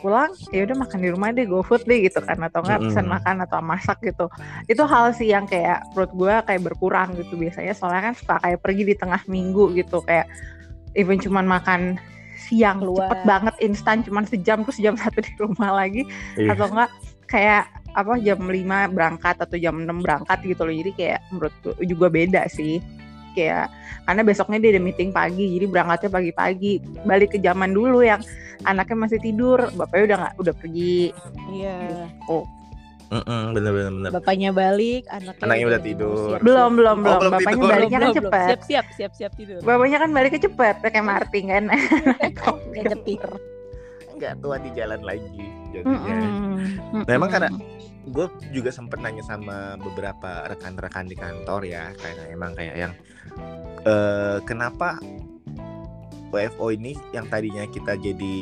pulang 0.00 0.32
ya 0.48 0.64
udah 0.64 0.76
makan 0.80 1.00
di 1.04 1.08
rumah 1.12 1.28
deh 1.28 1.44
go 1.44 1.60
food 1.64 1.82
deh 1.88 2.04
gitu 2.04 2.20
kan. 2.20 2.36
Atau 2.44 2.60
enggak 2.62 2.84
pesan 2.84 3.08
Mm-mm. 3.08 3.16
makan 3.16 3.36
atau 3.48 3.58
masak 3.64 3.98
gitu. 4.04 4.28
Itu 4.68 4.84
hal 4.84 5.16
sih 5.16 5.32
yang 5.32 5.48
kayak 5.48 5.82
perut 5.96 6.12
gue 6.12 6.34
kayak 6.46 6.62
berkurang 6.62 7.16
gitu 7.16 7.34
biasanya. 7.40 7.72
Soalnya 7.72 8.12
kan 8.12 8.14
suka 8.14 8.34
kayak 8.44 8.60
pergi 8.60 8.82
di 8.86 8.94
tengah 8.94 9.24
minggu 9.26 9.72
gitu. 9.74 10.04
Kayak 10.04 10.28
even 10.94 11.16
cuman 11.16 11.48
makan 11.48 11.96
siang 12.48 12.80
Keluar. 12.80 13.08
cepet 13.08 13.20
banget 13.28 13.54
instan. 13.60 13.96
Cuman 14.00 14.24
sejam 14.24 14.64
terus 14.64 14.78
jam 14.80 14.94
satu 14.96 15.20
di 15.20 15.32
rumah 15.36 15.70
lagi. 15.84 16.08
Iya. 16.40 16.56
atau 16.56 16.66
enggak 16.72 16.90
kayak 17.30 17.64
apa 17.90 18.22
jam 18.22 18.38
5 18.38 18.94
berangkat 18.94 19.36
atau 19.38 19.56
jam 19.58 19.74
6 19.82 20.04
berangkat 20.04 20.38
gitu 20.46 20.62
loh. 20.64 20.74
Jadi 20.74 20.90
kayak 20.96 21.20
menurut 21.30 21.54
gue 21.62 21.86
juga 21.86 22.06
beda 22.08 22.42
sih. 22.48 22.80
Kayak 23.36 23.70
karena 24.08 24.22
besoknya 24.26 24.58
dia 24.58 24.70
ada 24.74 24.82
meeting 24.82 25.10
pagi 25.14 25.44
jadi 25.58 25.66
berangkatnya 25.70 26.10
pagi-pagi. 26.10 26.72
Balik 27.06 27.36
ke 27.36 27.38
zaman 27.38 27.70
dulu 27.70 28.02
yang 28.02 28.18
anaknya 28.66 28.96
masih 28.96 29.18
tidur 29.22 29.70
bapaknya 29.78 30.04
udah 30.04 30.18
nggak 30.24 30.34
udah 30.42 30.54
pergi. 30.58 31.14
Iya. 31.54 32.10
oh 32.28 32.44
Mm-mm, 33.10 33.42
bener 33.50 33.70
bener 33.70 33.90
bener 33.92 34.10
Bapaknya 34.12 34.50
balik, 34.50 35.02
anaknya, 35.08 35.42
Anaknya 35.42 35.66
udah 35.66 35.80
tidur. 35.80 36.36
belum 36.38 36.70
belum 36.72 36.96
Oh, 36.96 37.02
belum 37.02 37.18
belum 37.18 37.32
bapaknya 37.32 37.50
tidur. 37.56 37.68
baliknya 37.68 37.90
kan 37.90 38.00
Belum, 38.00 38.14
belum. 38.14 38.30
cepet 38.30 38.46
Siap-siap, 38.46 38.86
siap-siap 38.94 39.32
tidur. 39.34 39.58
bapaknya 39.60 39.98
kan 39.98 40.10
baliknya 40.10 40.40
cepet 40.42 40.74
kayak 40.80 41.02
Martin 41.02 41.44
kan 41.46 41.64
Nggak 42.70 42.84
nyetir. 42.86 43.30
nggak 44.12 44.32
tua 44.38 44.56
di 44.56 44.70
jalan 44.70 45.00
lagi 45.00 45.42
jadinya 45.70 45.96
Mm-mm. 46.12 47.02
Nah, 47.02 47.14
emang 47.14 47.30
karena- 47.30 47.52
gue 48.02 48.26
juga 48.50 48.70
sempet 48.70 48.98
nanya 48.98 49.22
sama 49.22 49.74
beberapa 49.76 50.46
rekan-rekan 50.46 51.04
di 51.04 51.14
kantor 51.14 51.62
ya 51.62 51.90
kayak 51.94 52.30
emang 52.30 52.52
kayak 52.52 52.76
yang 52.78 52.92
eh 53.82 54.38
kenapa 54.42 54.96
WFO 56.28 56.70
ini 56.70 56.94
yang 57.10 57.26
tadinya 57.26 57.66
kita 57.66 57.96
jadi 57.96 58.36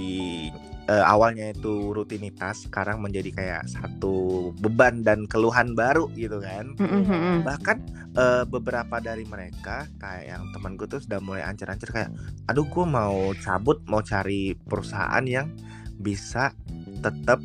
eh, 0.88 1.04
awalnya 1.04 1.52
itu 1.52 1.92
rutinitas 1.92 2.64
sekarang 2.66 3.04
menjadi 3.04 3.30
kayak 3.30 3.62
satu 3.68 4.50
beban 4.58 5.04
dan 5.04 5.28
keluhan 5.28 5.76
baru 5.76 6.08
gitu 6.16 6.40
kan. 6.40 6.72
Mm-mm. 6.80 7.44
bahkan 7.44 7.84
eh, 8.16 8.44
beberapa 8.48 8.98
dari 8.98 9.28
mereka 9.28 9.84
kayak 10.00 10.24
yang 10.32 10.42
teman 10.56 10.80
gue 10.80 10.88
tuh 10.88 11.04
sudah 11.04 11.20
mulai 11.20 11.44
ancer-ancer 11.44 11.92
kayak 11.92 12.10
aduh 12.48 12.64
gue 12.64 12.86
mau 12.88 13.36
cabut 13.38 13.84
mau 13.86 14.00
cari 14.00 14.56
perusahaan 14.56 15.22
yang 15.28 15.52
bisa 16.00 16.54
tetap 17.04 17.42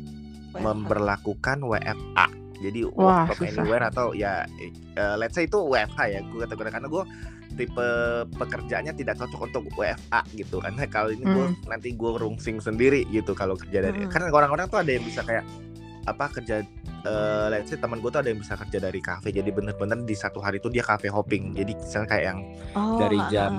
memberlakukan 0.54 1.60
WFA 1.66 2.28
jadi 2.62 2.80
Wah, 2.96 3.28
work 3.28 3.36
from 3.36 3.50
anywhere 3.50 3.84
atau 3.90 4.16
ya 4.16 4.46
eh, 4.96 5.16
let's 5.20 5.36
say 5.36 5.44
itu 5.44 5.58
WFH 5.60 6.00
ya 6.08 6.20
gue 6.24 6.38
kategori 6.46 6.70
karena 6.70 6.88
gue 6.88 7.04
tipe 7.54 7.86
pekerjaannya 8.34 8.92
tidak 8.92 9.14
cocok 9.16 9.40
untuk 9.46 9.62
WFA 9.72 10.20
gitu 10.34 10.58
karena 10.58 10.84
kalau 10.86 11.10
ini 11.10 11.24
gue 11.24 11.46
nanti 11.64 11.88
gue 11.90 12.10
rungsing 12.14 12.58
sendiri 12.58 13.06
gitu 13.08 13.32
kalau 13.32 13.54
kerja 13.54 13.80
dari 13.80 14.04
Hmm. 14.04 14.10
karena 14.10 14.26
orang-orang 14.28 14.66
tuh 14.66 14.78
ada 14.78 14.90
yang 14.90 15.02
bisa 15.02 15.22
kayak 15.22 15.46
apa 16.04 16.28
kerja 16.30 16.60
eh 17.04 17.46
let's 17.48 17.68
say 17.68 17.76
teman 17.76 18.00
gue 18.00 18.08
tuh 18.08 18.20
ada 18.20 18.28
yang 18.28 18.40
bisa 18.40 18.56
kerja 18.56 18.80
dari 18.80 18.96
kafe 18.98 19.28
jadi 19.28 19.44
bener-bener 19.48 20.04
di 20.04 20.12
satu 20.12 20.40
hari 20.40 20.56
itu 20.56 20.68
dia 20.68 20.80
cafe 20.80 21.08
hopping 21.08 21.52
jadi 21.52 21.72
misalnya 21.74 22.08
kayak 22.08 22.24
yang 22.24 22.40
Oh, 22.74 22.96
dari 22.96 23.18
ah, 23.20 23.28
jam 23.28 23.52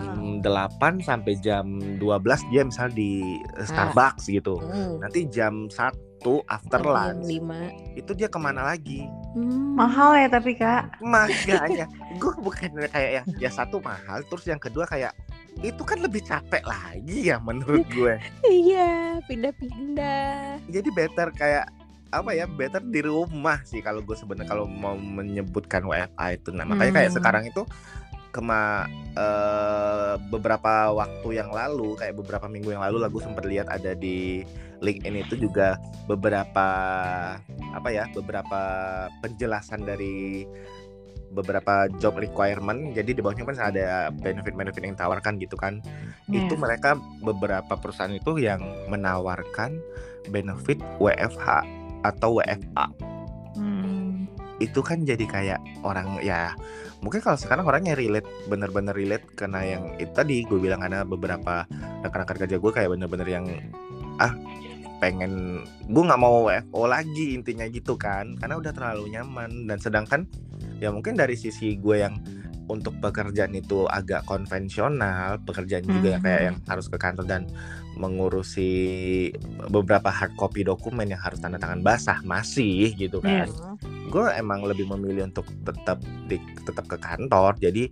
ah, 0.44 0.70
8 0.82 1.00
sampai 1.00 1.34
jam 1.40 1.66
12 1.98 2.02
dia 2.50 2.62
misal 2.66 2.90
di 2.90 3.38
eh, 3.38 3.66
Starbucks 3.66 4.30
gitu 4.30 4.58
ah. 4.60 4.66
Hmm. 4.66 4.98
nanti 4.98 5.30
jam 5.30 5.70
1 6.26 6.42
after 6.48 6.80
Jam 6.80 6.90
lunch 6.90 7.24
lima. 7.24 7.62
itu 7.94 8.12
dia 8.12 8.26
ke 8.26 8.36
mana 8.36 8.66
lagi 8.66 9.06
Hmm. 9.32 9.76
mahal 9.76 10.16
ya 10.16 10.32
tapi 10.32 10.56
kak 10.56 10.96
makanya 11.00 11.86
gue 12.22 12.34
bukan 12.40 12.72
kayak 12.88 13.12
yang 13.14 13.26
ya 13.38 13.50
satu 13.50 13.78
mahal 13.78 14.24
terus 14.24 14.44
yang 14.44 14.56
kedua 14.56 14.84
kayak 14.86 15.12
itu 15.58 15.82
kan 15.82 16.00
lebih 16.00 16.20
capek 16.22 16.64
lagi 16.64 17.28
ya 17.28 17.38
menurut 17.38 17.84
gue 17.92 18.16
Iya, 18.42 19.20
pindah-pindah. 19.26 20.64
jadi 20.66 20.90
better 20.90 21.30
kayak 21.32 21.68
apa 22.08 22.32
ya 22.32 22.48
better 22.48 22.80
di 22.82 23.04
rumah 23.04 23.60
sih 23.62 23.84
kalau 23.84 24.00
gue 24.00 24.16
sebenarnya 24.16 24.48
kalau 24.48 24.64
mau 24.64 24.96
menyebutkan 24.96 25.84
WFA 25.84 26.28
itu 26.34 26.50
nah 26.50 26.64
makanya 26.64 26.94
kayak 26.96 27.12
Hmm. 27.12 27.18
sekarang 27.20 27.44
itu 27.46 27.62
kema 28.32 28.88
eh, 29.16 30.14
beberapa 30.26 30.92
waktu 30.92 31.28
yang 31.34 31.50
lalu 31.50 31.96
kayak 31.96 32.16
beberapa 32.16 32.48
minggu 32.48 32.68
yang 32.70 32.84
lalu 32.84 33.00
lagu 33.00 33.20
sempat 33.20 33.44
lihat 33.44 33.68
ada 33.68 33.92
di 33.92 34.44
LinkedIn 34.82 35.16
itu 35.28 35.36
juga 35.40 35.80
beberapa 36.06 36.68
apa 37.72 37.90
ya 37.92 38.08
beberapa 38.12 38.60
penjelasan 39.20 39.84
dari 39.84 40.44
beberapa 41.32 41.92
job 42.00 42.16
requirement 42.16 42.96
jadi 42.96 43.12
di 43.12 43.20
bawahnya 43.20 43.44
kan 43.44 43.60
ada 43.60 43.88
benefit-benefit 44.16 44.82
yang 44.82 44.96
ditawarkan 44.96 45.36
gitu 45.38 45.60
kan 45.60 45.84
Iya. 46.26 46.48
itu 46.48 46.58
mereka 46.58 46.98
beberapa 47.22 47.76
perusahaan 47.78 48.10
itu 48.10 48.40
yang 48.42 48.64
menawarkan 48.90 49.78
benefit 50.32 50.82
WFH 50.98 51.48
atau 52.02 52.42
WFA 52.42 52.88
Hmm. 53.56 54.28
itu 54.60 54.84
kan 54.84 55.08
jadi 55.08 55.24
kayak 55.24 55.64
orang 55.80 56.20
ya 56.20 56.52
mungkin 57.00 57.24
kalau 57.24 57.40
sekarang 57.40 57.64
orangnya 57.64 57.96
relate 57.96 58.28
bener-bener 58.52 58.92
relate 58.92 59.24
karena 59.32 59.64
yang 59.64 59.84
itu 59.96 60.12
tadi 60.12 60.44
gue 60.44 60.60
bilang 60.60 60.84
ada 60.84 61.08
beberapa 61.08 61.64
rekan-rekan 62.04 62.44
kerja 62.44 62.58
gue 62.60 62.72
kayak 62.72 62.92
bener-bener 62.92 63.28
yang 63.28 63.46
ah 64.18 64.34
pengen 64.96 65.62
gue 65.86 66.04
nggak 66.08 66.22
mau 66.22 66.48
WFO 66.48 66.88
lagi 66.88 67.36
intinya 67.36 67.68
gitu 67.68 68.00
kan. 68.00 68.36
Karena 68.40 68.56
udah 68.58 68.72
terlalu 68.72 69.12
nyaman. 69.12 69.68
Dan 69.68 69.78
sedangkan 69.78 70.22
ya 70.80 70.90
mungkin 70.92 71.16
dari 71.16 71.36
sisi 71.36 71.76
gue 71.76 72.00
yang 72.02 72.16
untuk 72.66 72.98
pekerjaan 72.98 73.54
itu 73.54 73.86
agak 73.86 74.26
konvensional 74.26 75.38
pekerjaan 75.46 75.86
juga 75.86 76.18
Mhm. 76.18 76.22
kayak 76.26 76.42
yang 76.42 76.58
harus 76.66 76.90
ke 76.90 76.98
kantor 76.98 77.26
dan 77.30 77.46
mengurusi 77.94 78.72
beberapa 79.70 80.10
hard 80.10 80.34
copy 80.34 80.66
dokumen 80.66 81.14
yang 81.14 81.22
harus 81.22 81.38
tanda 81.38 81.62
tangan 81.62 81.86
basah 81.86 82.20
masih 82.26 82.94
gitu 82.96 83.22
kan. 83.22 83.46
Iya. 83.46 83.78
gue 84.06 84.22
emang 84.38 84.64
lebih 84.64 84.88
memilih 84.88 85.28
untuk 85.28 85.44
tetap 85.66 86.00
di 86.30 86.40
tetap 86.64 86.88
ke 86.88 86.96
kantor. 86.96 87.58
Jadi 87.60 87.90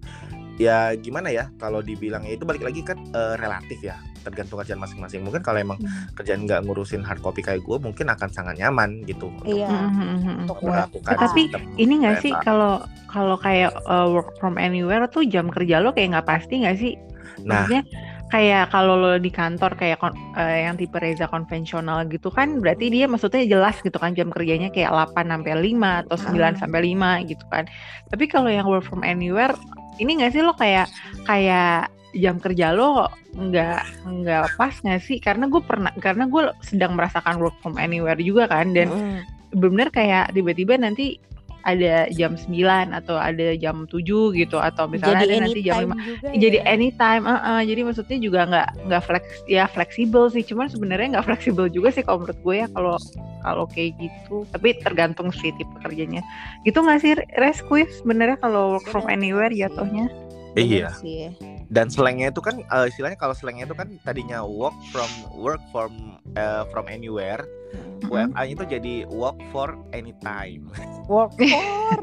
ya 0.55 0.93
gimana 0.95 1.27
ya 1.29 1.49
kalau 1.57 1.81
dibilang 1.81 2.23
ya 2.23 2.37
itu 2.37 2.45
balik 2.45 2.63
lagi 2.63 2.79
kan 2.79 2.95
eh, 3.11 3.35
relatif 3.35 3.81
ya 3.81 3.97
tergantung 4.23 4.57
kerjaan 4.57 4.79
masing-masing 4.79 5.21
mungkin 5.21 5.39
kalau 5.39 5.59
emang 5.59 5.77
Hmm. 5.77 6.07
kerjaan 6.15 6.43
nggak 6.43 6.63
ngurusin 6.63 7.03
hard 7.03 7.19
copy 7.19 7.39
kayak 7.39 7.59
gue 7.59 7.77
mungkin 7.77 8.07
akan 8.07 8.29
sangat 8.29 8.55
nyaman 8.55 9.03
gitu 9.03 9.27
untuk 9.29 9.45
Iya. 9.45 9.67
Mhm. 9.69 10.47
Untuk 10.47 10.57
melakukan 10.63 11.13
Tapi 11.13 11.41
Ini 11.75 11.93
nggak 11.99 12.17
sih 12.19 12.31
kalau 12.39 12.81
kalau 13.05 13.35
kayak 13.35 13.75
uh, 13.83 14.09
work 14.09 14.33
from 14.37 14.55
anywhere 14.55 15.05
tuh 15.05 15.21
jam 15.23 15.47
kerja 15.47 15.77
lo 15.77 15.91
kayak 15.91 16.13
nggak 16.13 16.27
pasti 16.27 16.63
nggak 16.63 16.77
sih? 16.77 16.95
nah 17.39 17.65
Maksudnya 17.65 17.83
kayak 18.29 18.63
kalau 18.69 18.93
lo 18.95 19.13
di 19.15 19.29
kantor 19.29 19.73
kayak 19.73 19.97
kon- 19.99 20.17
eh, 20.33 20.65
yang 20.65 20.73
tipe 20.73 20.95
reza 20.95 21.25
konvensional 21.27 22.01
gitu 22.07 22.29
kan 22.29 22.57
berarti 22.57 22.89
dia 22.89 23.05
maksudnya 23.05 23.45
jelas 23.45 23.77
gitu 23.79 23.93
kan 23.93 24.13
jam 24.13 24.29
kerjanya 24.29 24.69
kayak 24.69 24.89
8 24.89 25.29
sampai 25.29 25.53
5 25.55 26.01
atau 26.01 26.17
9 26.17 26.53
Ah. 26.53 26.57
sampai 26.57 26.79
5 26.83 27.21
gitu 27.23 27.45
kan. 27.47 27.69
Tapi 28.07 28.25
kalau 28.25 28.49
yang 28.49 28.65
work 28.65 28.81
from 28.83 29.01
anywhere 29.03 29.53
ini 29.95 30.17
nggak 30.17 30.33
sih 30.33 30.41
lo 30.41 30.53
kayak 30.55 30.89
kayak 31.23 31.92
jam 32.13 32.37
kerja 32.37 32.71
lo 32.73 33.09
nggak 33.33 34.05
nggak 34.05 34.45
pas 34.55 34.73
nggak 34.79 35.01
sih? 35.01 35.17
Karena 35.17 35.49
gue 35.49 35.61
pernah 35.61 35.91
karena 35.97 36.29
gue 36.29 36.53
sedang 36.61 36.93
merasakan 36.93 37.41
work 37.41 37.57
from 37.59 37.75
anywhere 37.81 38.17
juga 38.17 38.47
kan 38.47 38.71
dan 38.71 38.89
Mm. 38.93 39.19
bener 39.53 39.89
kayak 39.93 40.33
tiba-tiba 40.33 40.77
nanti 40.77 41.21
ada 41.63 42.11
jam 42.11 42.35
9 42.35 42.91
atau 42.91 43.15
ada 43.15 43.55
jam 43.55 43.87
7 43.87 44.35
gitu 44.35 44.57
atau 44.59 44.85
misalnya 44.85 45.23
jadi 45.23 45.33
ada 45.39 45.43
nanti 45.47 45.61
jam 45.63 45.79
5 45.79 45.87
anytime 45.87 46.03
juga 46.03 46.27
jadi 46.35 46.57
ya. 46.59 46.63
anytime 46.67 47.23
uh, 47.23 47.35
uh, 47.39 47.61
jadi 47.63 47.81
maksudnya 47.87 48.17
juga 48.19 48.39
nggak 48.51 48.69
nggak 48.91 49.03
flex 49.07 49.23
ya 49.47 49.63
fleksibel 49.71 50.27
sih. 50.29 50.43
Cuman 50.43 50.67
sebenarnya 50.67 51.17
nggak 51.17 51.27
fleksibel 51.31 51.71
juga 51.71 51.89
sih 51.95 52.03
kalau 52.03 52.27
menurut 52.27 52.39
gue 52.43 52.55
ya 52.59 52.67
kalau 52.75 52.95
kalau 53.41 53.65
kayak 53.71 53.95
gitu. 53.97 54.43
Tapi 54.51 54.75
tergantung 54.83 55.31
sih 55.31 55.55
tipe 55.55 55.75
kerjanya. 55.79 56.19
Gitu 56.67 56.75
nggak 56.75 56.99
sih 56.99 57.15
res 57.39 57.63
quiz 57.63 57.87
sebenarnya 58.03 58.37
kalau 58.43 58.77
work 58.77 58.87
from 58.91 59.07
anywhere 59.07 59.51
jatuhnya. 59.51 60.11
Bener 60.53 60.67
iya 60.67 60.87
sih. 60.99 61.31
Dan 61.73 61.89
slangnya 61.89 62.29
itu 62.29 62.37
kan 62.39 62.61
eh, 62.61 62.85
istilahnya 62.85 63.17
kalau 63.17 63.33
slangnya 63.33 63.65
itu 63.65 63.73
kan 63.73 63.89
tadinya 64.05 64.45
work 64.45 64.77
from 64.93 65.09
work 65.33 65.63
from 65.73 66.21
eh, 66.37 66.63
from 66.69 66.85
anywhere. 66.85 67.41
Mm. 67.73 68.05
WFA 68.13 68.43
itu 68.45 68.63
jadi 68.69 68.93
work 69.09 69.41
for 69.49 69.73
anytime. 69.97 70.69
Work 71.09 71.33
for? 71.35 71.97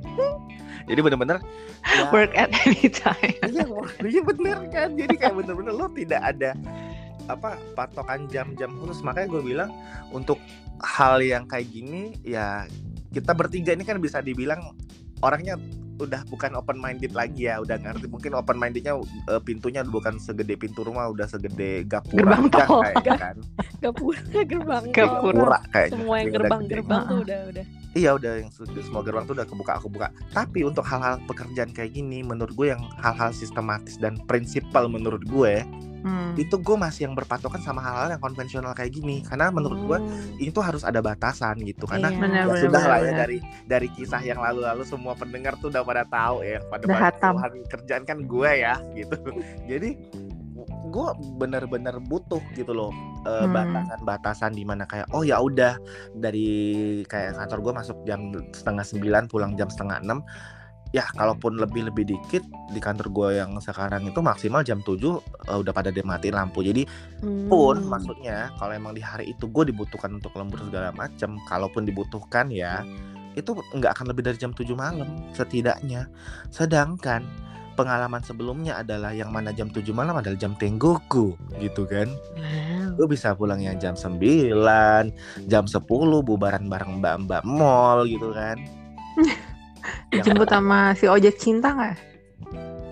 Jadi 0.90 1.06
bener-bener 1.06 1.38
ya, 1.86 2.10
work 2.10 2.34
at 2.34 2.50
any 2.66 2.90
time 2.90 3.38
iya 3.46 3.62
iya 4.02 4.22
bener 4.26 4.58
kan? 4.74 4.98
Jadi 4.98 5.14
kayak 5.14 5.38
bener-bener 5.38 5.70
lo 5.70 5.86
tidak 5.94 6.18
ada 6.18 6.58
apa 7.30 7.54
patokan 7.78 8.26
jam-jam 8.26 8.74
khusus. 8.74 8.98
Makanya 9.06 9.38
gue 9.38 9.42
bilang 9.54 9.70
untuk 10.10 10.42
hal 10.82 11.22
yang 11.22 11.46
kayak 11.46 11.70
gini 11.70 12.18
ya 12.26 12.66
kita 13.14 13.30
bertiga 13.38 13.70
ini 13.70 13.86
kan 13.86 14.02
bisa 14.02 14.18
dibilang 14.18 14.74
orangnya 15.22 15.54
udah 16.00 16.24
bukan 16.26 16.50
open 16.54 16.76
minded 16.76 17.12
lagi 17.12 17.44
ya 17.44 17.60
udah 17.60 17.76
ngerti 17.76 18.08
mungkin 18.08 18.32
open 18.32 18.56
mindednya 18.56 18.96
eh, 19.28 19.38
pintunya 19.38 19.84
bukan 19.84 20.16
segede 20.16 20.56
pintu 20.56 20.80
rumah 20.80 21.06
udah 21.06 21.24
segede 21.24 21.84
gapura 21.84 22.16
Gerbang 22.16 22.44
tol. 22.48 22.80
kayak 22.82 23.04
kan 23.14 23.36
Gapura 23.78 24.20
gerbang. 24.50 24.84
Gapura. 24.90 25.32
Gapura 25.32 25.58
kayaknya 25.70 25.92
semua 25.94 26.14
yang 26.14 26.26
udah 26.26 26.34
gerbang-gerbang 26.34 27.00
gede. 27.00 27.08
tuh 27.08 27.18
udah 27.20 27.40
udah 27.46 27.64
Iya 27.90 28.10
udah 28.14 28.32
yang 28.38 28.50
se- 28.50 28.70
semua 28.80 29.02
gerbang 29.02 29.24
tuh 29.24 29.34
udah 29.34 29.42
kebuka 29.44 29.82
kebuka. 29.82 30.08
Tapi 30.30 30.62
untuk 30.62 30.86
hal-hal 30.86 31.18
pekerjaan 31.26 31.74
kayak 31.74 31.90
gini, 31.90 32.22
menurut 32.22 32.54
gue 32.54 32.70
yang 32.70 32.78
hal-hal 32.96 33.34
sistematis 33.34 33.98
dan 33.98 34.14
prinsipal 34.30 34.86
menurut 34.86 35.26
gue 35.26 35.66
Hmm. 36.00 36.32
itu 36.34 36.56
gue 36.56 36.76
masih 36.76 37.10
yang 37.10 37.14
berpatokan 37.14 37.60
sama 37.60 37.84
hal-hal 37.84 38.16
yang 38.16 38.22
konvensional 38.22 38.72
kayak 38.72 38.94
gini. 38.94 39.20
Karena 39.20 39.52
menurut 39.52 39.80
gue 39.84 39.98
Hmm. 40.00 40.40
itu 40.40 40.58
harus 40.64 40.80
ada 40.82 41.00
batasan 41.00 41.60
gitu. 41.62 41.84
Karena 41.84 42.08
Iya. 42.08 42.18
Benar, 42.20 42.44
ya 42.48 42.56
sudah 42.56 42.82
lah 42.84 42.98
ya 43.00 43.12
dari 43.12 43.38
dari 43.66 43.88
kisah 43.92 44.22
yang 44.22 44.40
lalu-lalu 44.40 44.82
semua 44.84 45.12
pendengar 45.12 45.56
tuh 45.60 45.68
udah 45.68 45.84
pada 45.84 46.04
tahu 46.08 46.40
ya 46.40 46.58
pada 46.68 46.84
keluhan 46.88 47.52
kerjaan 47.68 48.02
kan 48.08 48.18
gue 48.24 48.50
ya 48.56 48.74
gitu. 48.96 49.16
Jadi 49.68 49.90
gue 50.90 51.08
bener-bener 51.38 51.96
butuh 52.02 52.42
gitu 52.52 52.74
loh 52.74 52.90
eh, 53.24 53.46
Hmm. 53.46 53.54
batasan-batasan 53.54 54.52
di 54.52 54.64
mana 54.66 54.84
kayak 54.84 55.08
oh 55.14 55.22
ya 55.22 55.38
udah 55.38 55.78
dari 56.12 56.48
kayak 57.06 57.38
kantor 57.38 57.58
gue 57.64 57.72
masuk 57.80 57.96
jam 58.04 58.20
setengah 58.50 58.84
sembilan 58.84 59.22
pulang 59.30 59.54
jam 59.54 59.70
setengah 59.70 60.02
enam 60.02 60.20
ya 60.90 61.06
kalaupun 61.14 61.54
lebih 61.54 61.86
lebih 61.86 62.02
dikit 62.08 62.42
di 62.68 62.82
kantor 62.82 63.06
gue 63.10 63.28
yang 63.38 63.54
sekarang 63.58 64.10
itu 64.10 64.18
maksimal 64.18 64.60
jam 64.60 64.82
7 64.82 64.98
eh, 65.46 65.58
udah 65.58 65.70
pada 65.70 65.88
dimatiin 65.88 66.34
lampu. 66.34 66.62
Jadi 66.62 66.82
pun 67.46 67.78
Hmm. 67.78 67.88
maksudnya 67.88 68.50
kalau 68.56 68.74
emang 68.74 68.92
di 68.92 69.00
hari 69.00 69.30
itu 69.30 69.46
gue 69.46 69.70
dibutuhkan 69.70 70.10
untuk 70.10 70.34
lembur 70.34 70.58
segala 70.62 70.90
macam 70.90 71.38
kalaupun 71.46 71.86
dibutuhkan 71.86 72.50
ya 72.50 72.82
itu 73.32 73.54
nggak 73.54 73.94
akan 73.94 74.10
lebih 74.10 74.26
dari 74.26 74.36
jam 74.36 74.50
7 74.50 74.66
malam 74.74 75.06
setidaknya. 75.30 76.10
Sedangkan 76.50 77.22
pengalaman 77.70 78.20
sebelumnya 78.20 78.76
adalah 78.76 79.14
yang 79.14 79.30
mana 79.30 79.54
jam 79.54 79.70
7 79.70 79.94
malam 79.94 80.12
adalah 80.12 80.34
jam 80.34 80.52
tenggoku 80.54 81.38
gitu 81.56 81.86
kan. 81.86 82.10
Wow. 82.34 82.98
gue 82.98 83.06
bisa 83.08 83.32
pulangnya 83.32 83.72
jam 83.74 83.94
9 83.94 85.08
jam 85.46 85.64
10 85.64 85.80
bubaran 86.20 86.66
bareng 86.66 86.98
mbak-mbak 86.98 87.46
mall 87.46 88.02
gitu 88.04 88.34
kan. 88.34 88.58
Yang- 88.58 89.38
dijemput 90.10 90.46
sama 90.46 90.92
si 90.94 91.06
ojek 91.06 91.36
cinta 91.36 91.68
nggak 91.70 91.94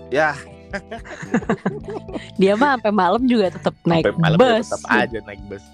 ya 0.09 0.33
Dia 2.37 2.53
mah 2.53 2.77
sampai 2.77 2.93
malam 2.93 3.25
juga 3.25 3.49
tetap 3.49 3.73
naik 3.83 4.05
sampai 4.05 4.21
malam 4.21 4.37
bus. 4.37 4.67
tetap 4.67 4.83
aja 4.87 5.17
naik 5.23 5.41
bus 5.47 5.65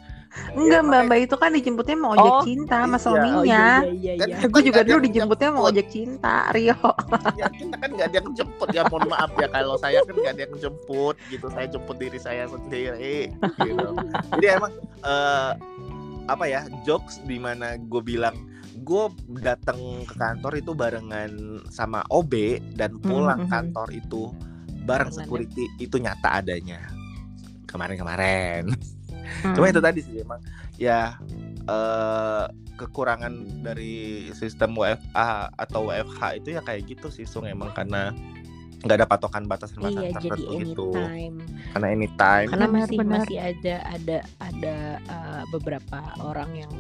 enggak 0.52 0.82
mbak 0.82 0.88
makanya- 0.90 1.06
mbak 1.06 1.20
itu 1.22 1.36
kan 1.38 1.50
dijemputnya 1.50 1.96
sama 1.96 2.08
ojek 2.12 2.28
Oh. 2.30 2.44
cinta 2.44 2.76
sama 2.78 2.90
Iya. 2.90 3.00
suaminya 3.02 3.66
Oh 3.78 3.88
iya 3.88 4.12
iya 4.12 4.14
Kan 4.14 4.28
iya. 4.28 4.36
kita 4.38 4.48
gue 4.50 4.62
juga 4.66 4.82
dulu 4.84 5.00
dijemputnya 5.02 5.48
sama 5.48 5.56
jemput. 5.58 5.70
ojek 5.70 5.88
cinta 5.90 6.36
Rio 6.52 6.76
ya 7.34 7.48
kita 7.50 7.76
kan 7.78 7.90
nggak 7.90 8.06
ada 8.06 8.18
yang 8.18 8.30
jemput 8.34 8.70
ya 8.70 8.82
mohon 8.86 9.04
maaf 9.06 9.32
ya 9.34 9.48
kalau 9.50 9.76
saya 9.76 10.00
kan 10.02 10.12
nggak 10.14 10.34
ada 10.34 10.44
yang 10.44 10.56
jemput 10.58 11.16
gitu 11.26 11.46
saya 11.50 11.68
jemput 11.70 11.96
diri 11.98 12.20
saya 12.22 12.44
sendiri 12.46 13.20
gitu 13.58 13.88
jadi 14.34 14.48
emang 14.58 14.74
eh, 15.02 15.52
apa 16.26 16.44
ya 16.46 16.62
jokes 16.84 17.20
di 17.22 17.38
mana 17.38 17.68
gue 17.78 18.02
bilang 18.02 18.36
gue 18.86 19.04
datang 19.40 19.76
ke 20.06 20.14
kantor 20.14 20.54
itu 20.56 20.72
barengan 20.72 21.32
sama 21.68 22.06
OB 22.08 22.34
dan 22.74 23.02
pulang 23.02 23.44
Mhm. 23.44 23.50
kantor 23.50 23.90
itu 23.90 24.30
bareng 24.86 25.10
security 25.10 25.66
itu 25.78 25.98
nyata 25.98 26.38
adanya 26.38 26.86
kemarin-kemarin 27.66 28.70
Hmm. 29.42 29.54
cuma 29.58 29.66
itu 29.68 29.82
tadi 29.82 30.00
sih 30.00 30.22
emang 30.22 30.38
ya 30.78 31.18
eh 31.66 32.46
kekurangan 32.76 33.32
dari 33.64 34.30
sistem 34.32 34.76
WFA 34.76 35.32
atau 35.50 35.88
WFH 35.88 36.22
itu 36.36 36.48
ya 36.52 36.62
kayak 36.62 36.86
gitu 36.86 37.08
sih 37.08 37.24
Sung 37.24 37.48
emang 37.48 37.72
karena 37.72 38.12
nggak 38.84 39.02
ada 39.02 39.08
patokan 39.08 39.48
batasan-batasan 39.48 40.04
Iya 40.04 40.20
jadi 40.20 40.30
tertentu 40.30 40.54
gitu 40.62 40.88
anytime. 40.94 41.36
karena 41.74 41.88
anytime 41.90 42.48
Karena 42.48 42.68
Benar, 42.68 42.78
masih 42.78 42.98
benar. 43.00 43.14
masih 43.18 43.38
ada 43.42 43.76
ada 43.88 44.18
ada 44.38 44.76
uh, 45.08 45.44
beberapa 45.50 45.98
orang 46.22 46.50
yang 46.54 46.72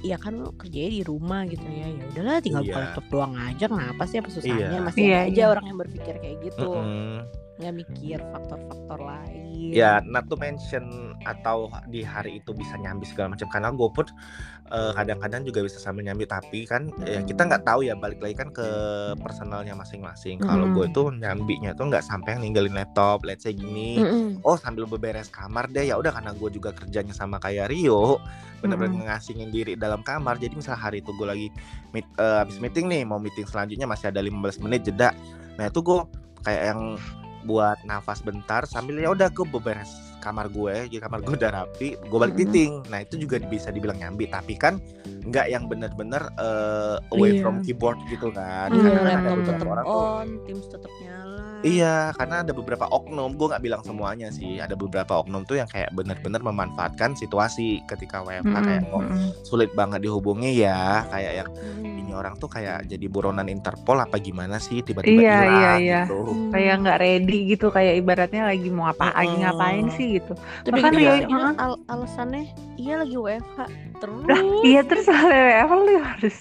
ya 0.00 0.16
kan 0.16 0.32
lo 0.36 0.50
kerjanya 0.52 0.90
di 0.90 1.02
rumah 1.02 1.44
gitu 1.44 1.60
ya 1.62 1.86
ya 1.88 2.04
udahlah 2.08 2.40
tinggal 2.40 2.62
Iya. 2.62 2.68
buka 2.68 2.80
laptop 2.80 3.06
doang 3.08 3.34
aja 3.36 3.64
kenapa 3.66 4.02
sih 4.04 4.16
apa 4.18 4.28
susahnya 4.28 4.66
Iya. 4.70 4.80
masih 4.80 5.02
Iya, 5.02 5.12
ada 5.14 5.26
aja 5.26 5.42
iya. 5.42 5.50
orang 5.52 5.64
yang 5.66 5.78
berpikir 5.78 6.14
kayak 6.16 6.36
gitu 6.40 6.68
Mm-mm. 6.72 7.16
nggak 7.60 7.74
mikir 7.76 8.18
faktor-faktor 8.32 8.98
lain 8.98 9.68
ya 9.70 10.00
not 10.02 10.24
to 10.26 10.34
mention 10.34 10.84
atau 11.22 11.68
di 11.86 12.00
hari 12.00 12.40
itu 12.40 12.56
bisa 12.56 12.72
nyambi 12.74 13.04
segala 13.04 13.36
macam 13.36 13.46
karena 13.52 13.68
gue 13.68 13.88
pun 13.92 14.06
eh, 14.70 14.92
kadang-kadang 14.94 15.42
juga 15.42 15.66
bisa 15.66 15.82
sambil 15.82 16.06
nyambi 16.06 16.24
tapi 16.24 16.62
kan 16.64 16.88
ya 17.02 17.20
kita 17.26 17.46
nggak 17.46 17.66
tahu 17.66 17.86
ya 17.86 17.98
balik 17.98 18.22
lagi 18.22 18.34
kan 18.38 18.48
ke 18.54 18.68
personalnya 19.18 19.74
masing-masing. 19.74 20.38
Kalau 20.40 20.70
gue 20.70 20.86
Mm-mm. 20.86 20.96
tuh 20.96 21.06
nyambinya 21.10 21.74
tuh 21.74 21.90
nggak 21.90 22.06
sampai 22.06 22.38
yang 22.38 22.42
ninggalin 22.46 22.74
laptop 22.74 23.26
let's 23.26 23.44
say 23.44 23.52
gini 23.52 23.98
Mm-mm. 23.98 24.38
oh 24.46 24.54
sambil 24.54 24.86
beberes 24.86 25.28
kamar 25.28 25.66
deh. 25.68 25.90
Ya 25.90 25.98
udah 25.98 26.14
karena 26.14 26.30
gue 26.32 26.50
juga 26.54 26.70
kerjanya 26.70 27.12
sama 27.12 27.42
kayak 27.42 27.68
Rio 27.68 28.22
bener-bener 28.60 29.10
ngasingin 29.10 29.50
diri 29.50 29.74
dalam 29.74 30.06
kamar. 30.06 30.38
Jadi 30.38 30.54
misal 30.54 30.78
hari 30.78 31.02
itu 31.02 31.10
gue 31.16 31.26
lagi 31.26 31.48
meet, 31.90 32.06
eh, 32.16 32.38
habis 32.40 32.62
meeting 32.62 32.86
nih 32.86 33.02
mau 33.02 33.18
meeting 33.18 33.44
selanjutnya 33.44 33.90
masih 33.90 34.14
ada 34.14 34.22
15 34.22 34.62
menit 34.62 34.86
jeda. 34.86 35.10
Nah 35.58 35.66
itu 35.66 35.80
gue 35.82 35.98
kayak 36.46 36.62
yang 36.72 36.80
buat 37.42 37.80
nafas 37.82 38.20
bentar 38.20 38.64
sambil 38.64 38.96
ya 38.96 39.08
udah 39.08 39.28
gue 39.28 39.46
beberes 39.46 39.88
kamar 40.20 40.46
gue 40.46 40.86
jadi 40.86 41.00
kamar 41.00 41.20
gue 41.20 41.32
udah 41.34 41.52
rapi 41.54 41.96
gue 41.96 42.18
balik 42.18 42.36
meeting 42.36 42.84
nah 42.86 43.00
itu 43.00 43.16
juga 43.16 43.40
bisa 43.40 43.68
dibilang 43.68 43.96
nyambi 43.96 44.28
tapi 44.28 44.52
kan 44.52 44.76
nggak 45.22 45.46
yang 45.48 45.64
bener-bener 45.64 46.28
eh, 46.36 46.96
away 47.10 47.30
Iya. 47.30 47.40
from 47.40 47.60
keyboard 47.60 47.96
gitu 48.06 48.28
kan 48.30 48.68
Iya, 48.68 48.80
Iya, 48.80 48.88
Karena 48.90 49.00
kan 49.00 49.18
ada 49.18 49.30
beberapa 49.34 49.64
orang 49.70 49.84
tuh 49.84 50.00
on, 50.02 50.28
Teams 50.44 50.66
tetap 50.66 50.92
nyala. 50.98 51.40
Iya, 51.60 52.16
karena 52.16 52.40
ada 52.40 52.52
beberapa 52.56 52.88
oknum, 52.88 53.36
gue 53.36 53.46
nggak 53.52 53.60
bilang 53.60 53.82
semuanya 53.84 54.32
sih. 54.32 54.56
Ada 54.56 54.72
beberapa 54.72 55.20
oknum 55.20 55.44
tuh 55.44 55.60
yang 55.60 55.68
kayak 55.68 55.92
bener-bener 55.92 56.40
memanfaatkan 56.40 57.12
situasi 57.12 57.84
ketika 57.84 58.24
WFH 58.24 58.56
kayak 58.58 58.82
kok 58.88 59.04
sulit 59.44 59.68
banget 59.76 60.00
dihubungi 60.00 60.56
ya, 60.56 61.04
kayak 61.08 61.32
yang 61.36 61.48
Mm. 61.60 61.99
Ini 62.10 62.18
orang 62.18 62.34
tuh 62.34 62.50
kayak 62.50 62.84
jadi 62.84 63.06
buronan 63.06 63.46
Interpol 63.46 63.94
apa 63.96 64.18
gimana 64.18 64.58
sih 64.58 64.82
tiba-tiba 64.82 65.14
Iya, 65.16 65.30
hilang 65.38 65.54
iya, 65.54 65.72
iya. 65.78 66.00
gitu. 66.02 66.18
Hmm. 66.26 66.50
kayak 66.50 66.74
nggak 66.80 66.98
ready 66.98 67.38
gitu 67.48 67.66
kayak 67.68 67.94
ibaratnya 67.96 68.42
lagi 68.44 68.68
mau 68.68 68.86
apa 68.86 69.14
lagi 69.14 69.30
Mm-mm. 69.30 69.42
ngapain 69.46 69.86
sih 69.92 70.06
gitu 70.18 70.32
Tapi 70.66 70.74
Bahkan 70.74 70.92
Rio- 70.92 71.22
bilang 71.24 71.56
al- 71.56 71.82
alasannya 71.86 72.44
iya 72.74 72.94
lagi 72.98 73.14
WFH 73.14 73.58
terus. 73.96 74.22
lah 74.26 74.42
iya 74.62 74.80
terus 74.82 75.06
apa 75.06 75.72
lu 75.72 75.94
harus 75.96 76.36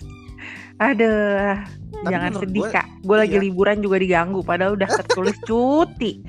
aduh 0.76 1.54
Tapi 1.92 2.06
jangan 2.08 2.32
sedih 2.34 2.64
gue, 2.64 2.72
kak 2.72 2.88
gue 3.00 3.18
lagi 3.20 3.36
iya. 3.36 3.44
liburan 3.44 3.78
juga 3.78 3.98
diganggu 3.98 4.40
padahal 4.42 4.74
udah 4.74 4.90
tertulis 4.90 5.38
cuti 5.48 6.24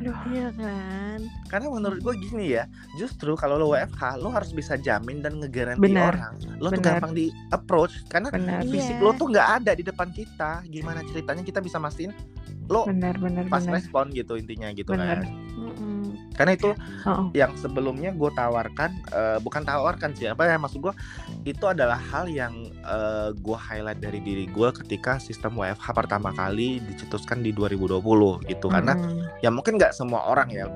Iya 0.00 0.54
kan. 0.54 1.18
Karena 1.46 1.66
menurut 1.68 1.98
gue 1.98 2.14
gini 2.20 2.54
ya, 2.54 2.70
justru 2.94 3.34
kalau 3.34 3.58
lo 3.58 3.66
WFH, 3.68 4.16
lo 4.16 4.30
harus 4.30 4.50
bisa 4.50 4.76
jamin 4.76 5.18
dan 5.18 5.42
ngegaranti 5.42 5.82
Benar, 5.82 6.14
orang. 6.14 6.34
Lo 6.56 6.68
tuh 6.68 6.78
benar. 6.78 7.02
gampang 7.02 7.12
di 7.12 7.26
approach 7.50 8.06
karena 8.06 8.30
benar 8.30 8.62
Iya. 8.62 8.70
fisik 8.70 8.96
lo 8.98 9.10
tuh 9.12 9.26
nggak 9.28 9.48
ada 9.58 9.72
di 9.72 9.82
depan 9.82 10.08
kita. 10.10 10.62
Gimana 10.64 11.02
ceritanya 11.04 11.42
kita 11.42 11.58
bisa 11.58 11.76
mastiin 11.76 12.14
lo 12.68 12.84
benar 12.84 13.16
benar 13.16 13.48
pas 13.48 13.64
benar 13.64 13.80
respon 13.80 14.12
gitu 14.12 14.36
intinya 14.36 14.68
gitu 14.70 14.92
Benar. 14.92 15.24
kan. 15.24 15.47
Karena 16.38 16.54
itu 16.54 16.70
Oh, 17.08 17.30
yang 17.32 17.56
sebelumnya 17.56 18.12
gue 18.12 18.30
tawarkan 18.34 18.90
eh, 19.14 19.38
bukan 19.40 19.62
tawarkan 19.64 20.12
sih 20.12 20.28
apa 20.28 20.44
ya 20.44 20.60
maksud 20.60 20.82
gue 20.82 20.94
itu 21.48 21.64
adalah 21.64 21.96
hal 21.96 22.28
yang 22.28 22.68
eh, 22.84 23.30
gue 23.32 23.58
highlight 23.58 24.02
dari 24.02 24.20
diri 24.20 24.44
gue 24.50 24.68
ketika 24.84 25.16
sistem 25.16 25.56
WFH 25.56 25.94
pertama 25.96 26.34
kali 26.36 26.82
dicetuskan 26.84 27.40
di 27.40 27.54
2020 27.54 28.02
gitu 28.50 28.66
karena 28.68 28.92
mm-mm. 28.92 29.40
ya 29.40 29.48
mungkin 29.48 29.80
nggak 29.80 29.96
semua 29.96 30.26
orang 30.28 30.52
ya 30.52 30.66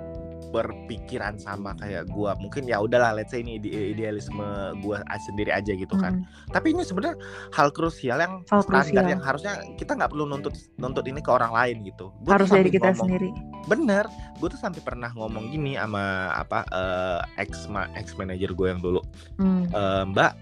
berpikiran 0.52 1.34
sama 1.34 1.72
kayak 1.74 2.06
gue 2.06 2.30
mungkin 2.38 2.62
ya 2.64 2.76
udahlah 2.76 3.10
let's 3.12 3.32
say 3.32 3.40
ini 3.40 3.56
ide- 3.56 3.72
idealisme 3.90 4.44
gue 4.78 4.96
sendiri 5.22 5.50
aja 5.50 5.72
gitu 5.72 5.96
kan 5.96 6.12
Mm. 6.12 6.52
tapi 6.52 6.70
ini 6.70 6.82
sebenarnya 6.82 7.16
hal 7.50 7.70
krusial 7.70 8.18
yang 8.18 8.44
Hal 8.46 8.60
standar 8.60 8.84
krusial. 8.84 9.08
yang 9.08 9.22
harusnya 9.22 9.52
kita 9.74 9.94
nggak 9.94 10.10
perlu 10.10 10.24
nuntut 10.26 10.52
nuntut 10.76 11.04
ini 11.04 11.18
ke 11.18 11.30
orang 11.30 11.50
lain 11.50 11.80
gitu 11.82 12.12
Gua 12.20 12.36
harus 12.36 12.52
dari 12.52 12.68
kita 12.68 12.90
ngomong, 12.90 13.00
sendiri 13.00 13.28
bener 13.64 14.04
gue 14.36 14.48
tuh 14.48 14.58
sampai 14.58 14.82
pernah 14.82 15.08
ngomong 15.10 15.48
gini 15.48 15.74
sama 15.74 16.02
apa 16.32 16.66
eh, 16.68 17.20
ex 17.40 17.64
ma 17.66 17.88
ex 17.94 18.12
manajer 18.12 18.52
gue 18.52 18.66
yang 18.68 18.78
dulu 18.78 19.00
Hmm. 19.34 19.64
Eh, 19.66 20.04
mbak 20.06 20.32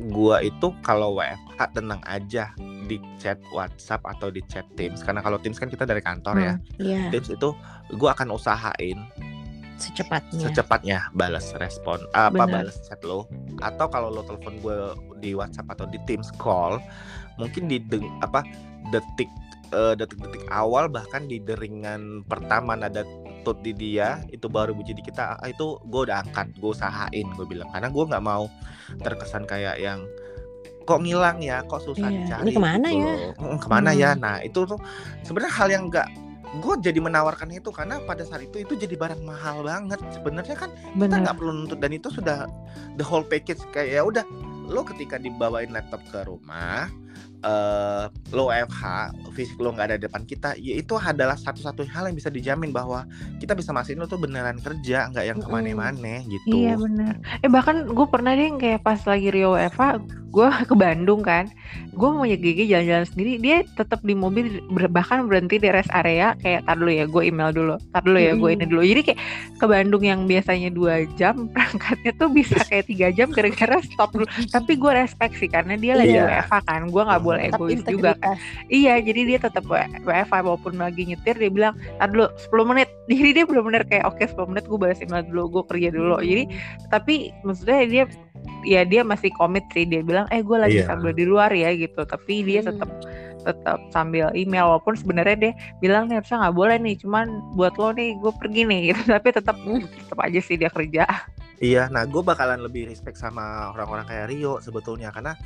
gue 0.00 0.36
itu 0.48 0.72
kalau 0.80 1.20
WFH 1.20 1.76
tenang 1.76 2.00
aja 2.08 2.56
di 2.88 2.96
chat 3.20 3.36
WhatsApp 3.52 4.00
atau 4.16 4.32
di 4.32 4.40
chat 4.48 4.64
Teams. 4.74 5.04
Karena 5.04 5.20
kalau 5.20 5.36
Teams 5.36 5.60
kan 5.60 5.68
kita 5.68 5.84
dari 5.84 6.00
kantor 6.00 6.40
ya. 6.40 6.54
Iya, 6.80 7.12
Teams 7.12 7.28
itu 7.28 7.52
gue 7.92 8.08
akan 8.08 8.32
usahain 8.32 8.96
secepatnya. 9.80 10.40
secepatnya 10.44 10.98
balas 11.16 11.56
respon 11.56 12.00
apa 12.16 12.44
balas 12.48 12.80
chat 12.88 13.00
lo. 13.04 13.28
Atau 13.60 13.92
kalau 13.92 14.08
lo 14.08 14.24
telepon 14.24 14.56
gue 14.64 14.76
di 15.20 15.36
WhatsApp 15.36 15.76
atau 15.76 15.84
di 15.84 16.00
Teams 16.08 16.32
call 16.40 16.80
mungkin 17.36 17.68
di 17.68 17.80
deng- 17.80 18.20
apa 18.20 18.44
detik 18.92 19.28
eh, 19.72 19.94
detik-detik 19.96 20.44
awal 20.52 20.88
bahkan 20.88 21.24
di 21.24 21.40
deringan 21.40 22.24
pertama 22.28 22.76
nada 22.76 23.04
tut 23.40 23.58
di 23.60 23.72
dia 23.72 24.20
itu 24.28 24.46
baru 24.46 24.72
bunyi 24.72 24.92
di 24.92 25.02
kita 25.02 25.36
ah, 25.36 25.48
itu 25.48 25.78
gue 25.82 26.00
udah 26.04 26.22
angkat 26.22 26.52
gue 26.54 26.70
usahain 26.70 27.26
gue 27.26 27.46
bilang 27.46 27.68
karena 27.68 27.88
gue 27.88 28.04
nggak 28.06 28.22
mau 28.22 28.46
terkesan 28.98 29.44
kayak 29.44 29.76
yang 29.76 30.04
kok 30.82 31.00
ngilang 31.00 31.38
ya 31.38 31.62
kok 31.62 31.80
susah 31.80 32.08
Iya, 32.08 32.18
dicari 32.24 32.42
ini 32.42 32.52
ke 32.52 32.60
mana 32.60 32.86
gitu 32.88 32.98
ya? 32.98 33.14
loh. 33.38 33.58
Ke 33.58 33.68
mana 33.68 33.90
Hmm. 33.90 34.00
ya 34.00 34.10
nah 34.14 34.36
itu 34.40 34.60
tuh 34.64 34.78
sebenarnya 35.22 35.52
hal 35.54 35.68
yang 35.68 35.84
nggak 35.86 36.08
gue 36.50 36.74
jadi 36.82 36.98
menawarkan 36.98 37.46
itu 37.52 37.70
karena 37.70 38.02
pada 38.02 38.26
saat 38.26 38.42
itu 38.42 38.58
itu 38.58 38.74
jadi 38.74 38.98
barang 38.98 39.22
mahal 39.22 39.62
banget 39.62 40.02
sebenarnya 40.10 40.58
kan 40.58 40.70
kita 40.74 40.98
benar 40.98 41.16
nggak 41.22 41.36
perlu 41.38 41.52
nuntut 41.54 41.78
dan 41.78 41.94
itu 41.94 42.10
sudah 42.10 42.50
the 42.96 43.06
whole 43.06 43.22
package 43.22 43.62
kayak 43.70 43.96
ya 43.96 44.02
udah 44.02 44.26
lo 44.66 44.82
ketika 44.82 45.14
dibawain 45.14 45.70
laptop 45.70 46.02
ke 46.04 46.26
rumah 46.26 46.90
eh 47.40 48.04
lo 48.36 48.52
WFH 48.52 48.82
fisik 49.32 49.56
lo 49.56 49.72
nggak 49.72 49.86
ada 49.88 49.96
di 49.96 50.04
depan 50.04 50.28
kita 50.28 50.60
ya 50.60 50.76
itu 50.76 50.92
adalah 51.00 51.40
satu-satu 51.40 51.88
hal 51.88 52.12
yang 52.12 52.16
bisa 52.16 52.28
dijamin 52.28 52.68
bahwa 52.68 53.08
kita 53.40 53.56
bisa 53.56 53.72
mastiin 53.72 53.96
lo 53.96 54.04
tuh 54.04 54.20
beneran 54.20 54.60
kerja 54.60 55.08
nggak 55.08 55.24
yang 55.24 55.38
ke 55.40 55.48
mana-mana 55.48 56.20
gitu 56.28 56.52
Iya 56.52 56.76
benar. 56.76 57.16
Eh 57.40 57.48
bahkan 57.48 57.88
gue 57.88 58.06
pernah 58.12 58.36
deh 58.36 58.52
kayak 58.60 58.84
pas 58.84 59.00
lagi 59.08 59.32
Rio 59.32 59.56
Eva, 59.56 59.96
gue 60.30 60.48
ke 60.70 60.74
Bandung 60.76 61.24
kan, 61.24 61.48
gue 61.96 62.08
mau 62.12 62.28
GG 62.28 62.68
jalan-jalan 62.68 63.06
sendiri, 63.08 63.32
dia 63.40 63.56
tetap 63.74 64.04
di 64.04 64.12
mobil 64.12 64.60
bahkan 64.92 65.24
berhenti 65.24 65.56
di 65.56 65.68
rest 65.72 65.90
area 65.96 66.36
kayak 66.44 66.68
tar 66.68 66.76
dulu 66.76 66.92
ya, 66.92 67.04
gue 67.08 67.22
email 67.24 67.50
dulu, 67.50 67.74
tar 67.92 68.02
dulu 68.04 68.18
ya, 68.20 68.36
gue 68.36 68.50
ini 68.52 68.64
dulu. 68.68 68.82
Jadi 68.84 69.00
kayak 69.12 69.20
ke 69.58 69.66
Bandung 69.66 70.04
yang 70.04 70.28
biasanya 70.28 70.70
dua 70.72 71.08
jam 71.16 71.46
berangkatnya 71.54 72.12
tuh 72.20 72.28
bisa 72.28 72.56
kayak 72.68 72.84
tiga 72.88 73.08
jam 73.14 73.32
gara-gara 73.32 73.80
stop 73.80 74.12
dulu. 74.14 74.26
Tapi 74.54 74.72
gue 74.76 74.92
respect 74.92 75.34
sih 75.40 75.48
karena 75.50 75.74
dia 75.80 75.96
lagi 75.96 76.08
Iya. 76.10 76.26
WFH 76.26 76.54
kan, 76.66 76.82
gue 76.90 76.99
nggak 77.04 77.20
Hmm. 77.20 77.28
boleh 77.28 77.42
Tetap 77.48 77.60
egois 77.60 77.82
juga 77.84 78.10
kan. 78.18 78.36
Iya, 78.66 78.94
jadi 79.00 79.20
dia 79.26 79.38
tetap 79.38 79.64
WFH 80.04 80.32
walaupun 80.42 80.74
lagi 80.76 81.02
nyetir 81.04 81.36
dia 81.36 81.50
bilang, 81.50 81.74
"Tar 81.98 82.08
dulu 82.08 82.26
10 82.36 82.64
menit." 82.64 82.88
Jadi 83.10 83.30
dia 83.34 83.44
benar-benar 83.44 83.82
kayak 83.84 84.04
oke 84.06 84.22
10 84.22 84.48
menit 84.48 84.64
gue 84.64 84.78
balas 84.78 85.00
email 85.02 85.24
dulu, 85.26 85.42
gue 85.60 85.62
kerja 85.70 85.88
dulu. 85.90 86.16
Jadi 86.22 86.44
tapi 86.88 87.14
maksudnya 87.42 87.80
dia 87.86 88.04
ya 88.62 88.84
dia 88.84 89.02
masih 89.02 89.32
komit 89.34 89.64
sih 89.72 89.84
dia 89.84 90.00
bilang, 90.00 90.28
"Eh, 90.28 90.40
gue 90.40 90.56
lagi 90.56 90.80
Iya. 90.80 90.88
sambil 90.88 91.12
di 91.12 91.24
luar 91.24 91.50
ya." 91.50 91.72
gitu. 91.72 92.04
Tapi 92.04 92.44
dia 92.44 92.60
Hmm. 92.62 92.70
tetap 92.72 92.90
tetap 93.40 93.80
sambil 93.88 94.28
email 94.36 94.68
walaupun 94.68 94.92
sebenarnya 94.92 95.36
dia 95.40 95.52
bilang 95.80 96.12
nih 96.12 96.20
harusnya 96.20 96.44
nggak 96.44 96.56
boleh 96.60 96.76
nih 96.76 96.94
cuman 97.00 97.26
buat 97.56 97.72
lo 97.80 97.88
nih 97.96 98.12
gue 98.20 98.32
pergi 98.36 98.62
nih 98.68 98.80
gitu 98.92 99.00
tapi 99.08 99.28
tetap 99.32 99.56
Hmm. 99.56 99.80
tetap 99.80 100.18
aja 100.20 100.40
sih 100.44 100.60
dia 100.60 100.68
kerja 100.68 101.08
Iya, 101.56 101.92
nah 101.92 102.08
gue 102.08 102.24
bakalan 102.24 102.64
lebih 102.64 102.88
respect 102.88 103.20
sama 103.20 103.68
orang-orang 103.76 104.08
kayak 104.08 104.32
Rio 104.32 104.60
sebetulnya 104.60 105.12
karena 105.12 105.36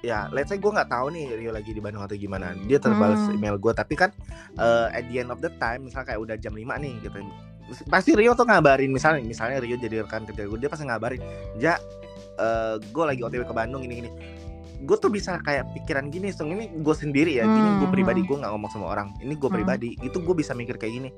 ya 0.00 0.28
let's 0.32 0.48
say 0.48 0.56
gue 0.56 0.72
nggak 0.72 0.88
tahu 0.88 1.12
nih 1.12 1.24
Rio 1.36 1.52
lagi 1.52 1.76
di 1.76 1.80
Bandung 1.80 2.00
atau 2.00 2.16
gimana 2.16 2.56
dia 2.64 2.80
terbalas 2.80 3.20
Hmm. 3.20 3.36
email 3.36 3.56
gue 3.60 3.72
tapi 3.76 3.94
kan 3.96 4.10
eh, 4.56 4.96
at 4.96 5.04
the 5.12 5.20
end 5.20 5.28
of 5.28 5.44
the 5.44 5.52
time 5.60 5.84
misalnya 5.84 6.16
kayak 6.16 6.20
udah 6.20 6.36
jam 6.40 6.56
5 6.56 6.64
nih 6.80 6.92
gitu 7.04 7.18
pasti 7.86 8.16
Rio 8.16 8.32
tuh 8.34 8.48
ngabarin 8.48 8.90
misalnya 8.90 9.20
misalnya 9.22 9.60
Rio 9.60 9.76
jadi 9.76 10.02
rekan 10.02 10.24
kerja 10.26 10.48
gue 10.48 10.58
dia 10.58 10.70
pasti 10.72 10.88
ngabarin 10.88 11.20
ja 11.60 11.76
gue 12.80 13.04
lagi 13.04 13.20
otw 13.20 13.44
ke 13.44 13.52
Bandung 13.52 13.84
gini 13.84 14.00
gini 14.00 14.10
gue 14.80 14.96
tuh 14.96 15.12
bisa 15.12 15.36
kayak 15.44 15.76
pikiran 15.76 16.08
gini 16.08 16.32
Sung 16.32 16.56
ini 16.56 16.72
gue 16.72 16.94
sendiri 16.96 17.36
ya 17.36 17.44
gini 17.44 17.68
gue 17.76 17.84
Hmm, 17.84 17.92
pribadi 17.92 18.24
hmm. 18.24 18.28
gue 18.32 18.36
nggak 18.40 18.52
ngomong 18.56 18.70
sama 18.72 18.86
orang 18.88 19.12
ini 19.20 19.36
gue 19.36 19.44
Hmm. 19.44 19.60
pribadi 19.60 19.92
itu 20.00 20.16
gue 20.16 20.32
bisa 20.32 20.56
mikir 20.56 20.80
kayak 20.80 20.94
gini 20.96 21.10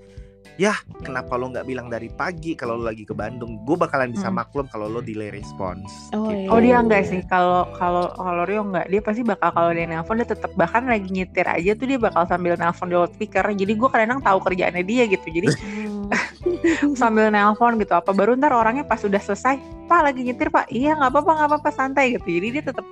ya 0.55 0.77
kenapa 1.01 1.35
lo 1.35 1.49
nggak 1.49 1.65
bilang 1.65 1.89
dari 1.89 2.13
pagi 2.13 2.53
kalau 2.53 2.77
lo 2.77 2.89
lagi 2.89 3.03
ke 3.03 3.13
Bandung? 3.13 3.65
Gue 3.65 3.75
bakalan 3.75 4.13
bisa 4.13 4.29
Hmm. 4.29 4.39
maklum 4.39 4.67
kalau 4.69 4.87
lo 4.87 5.01
delay 5.01 5.33
response 5.33 6.13
Oh, 6.13 6.29
gitu. 6.29 6.53
Oh 6.53 6.61
dia 6.61 6.77
enggak 6.77 7.09
sih? 7.09 7.25
Kalau 7.25 7.67
kalau 7.75 8.13
kalau 8.13 8.43
Rio 8.45 8.63
enggak 8.63 8.87
dia 8.87 9.01
pasti 9.01 9.23
bakal 9.23 9.49
kalau 9.51 9.71
dia 9.73 9.89
nelpon 9.89 10.21
dia 10.21 10.29
tetap 10.29 10.53
bahkan 10.53 10.85
lagi 10.85 11.09
nyetir 11.09 11.49
aja 11.49 11.73
tuh 11.73 11.87
dia 11.89 11.97
bakal 11.97 12.29
sambil 12.29 12.55
nelpon 12.55 12.89
di 12.89 12.97
loudspeaker 12.97 13.45
jadi 13.49 13.73
gue 13.73 13.89
kadang 13.89 14.21
tahu 14.21 14.39
kerjaannya 14.43 14.85
dia 14.85 15.05
gitu. 15.09 15.27
Jadi 15.27 15.49
Hmm. 15.57 16.07
sambil 17.01 17.33
nelpon 17.33 17.81
gitu. 17.81 17.97
Apa 17.97 18.13
baru 18.13 18.37
ntar 18.37 18.53
orangnya 18.53 18.85
pas 18.85 19.01
udah 19.01 19.19
selesai 19.19 19.57
pak 19.89 20.01
lagi 20.05 20.21
nyetir 20.23 20.49
pak. 20.49 20.69
Iya 20.69 20.97
nggak 20.97 21.11
apa-apa 21.11 21.31
nggak 21.33 21.49
apa-apa 21.49 21.71
santai 21.73 22.17
gitu. 22.17 22.29
Jadi 22.29 22.49
dia 22.61 22.63
tetap 22.63 22.87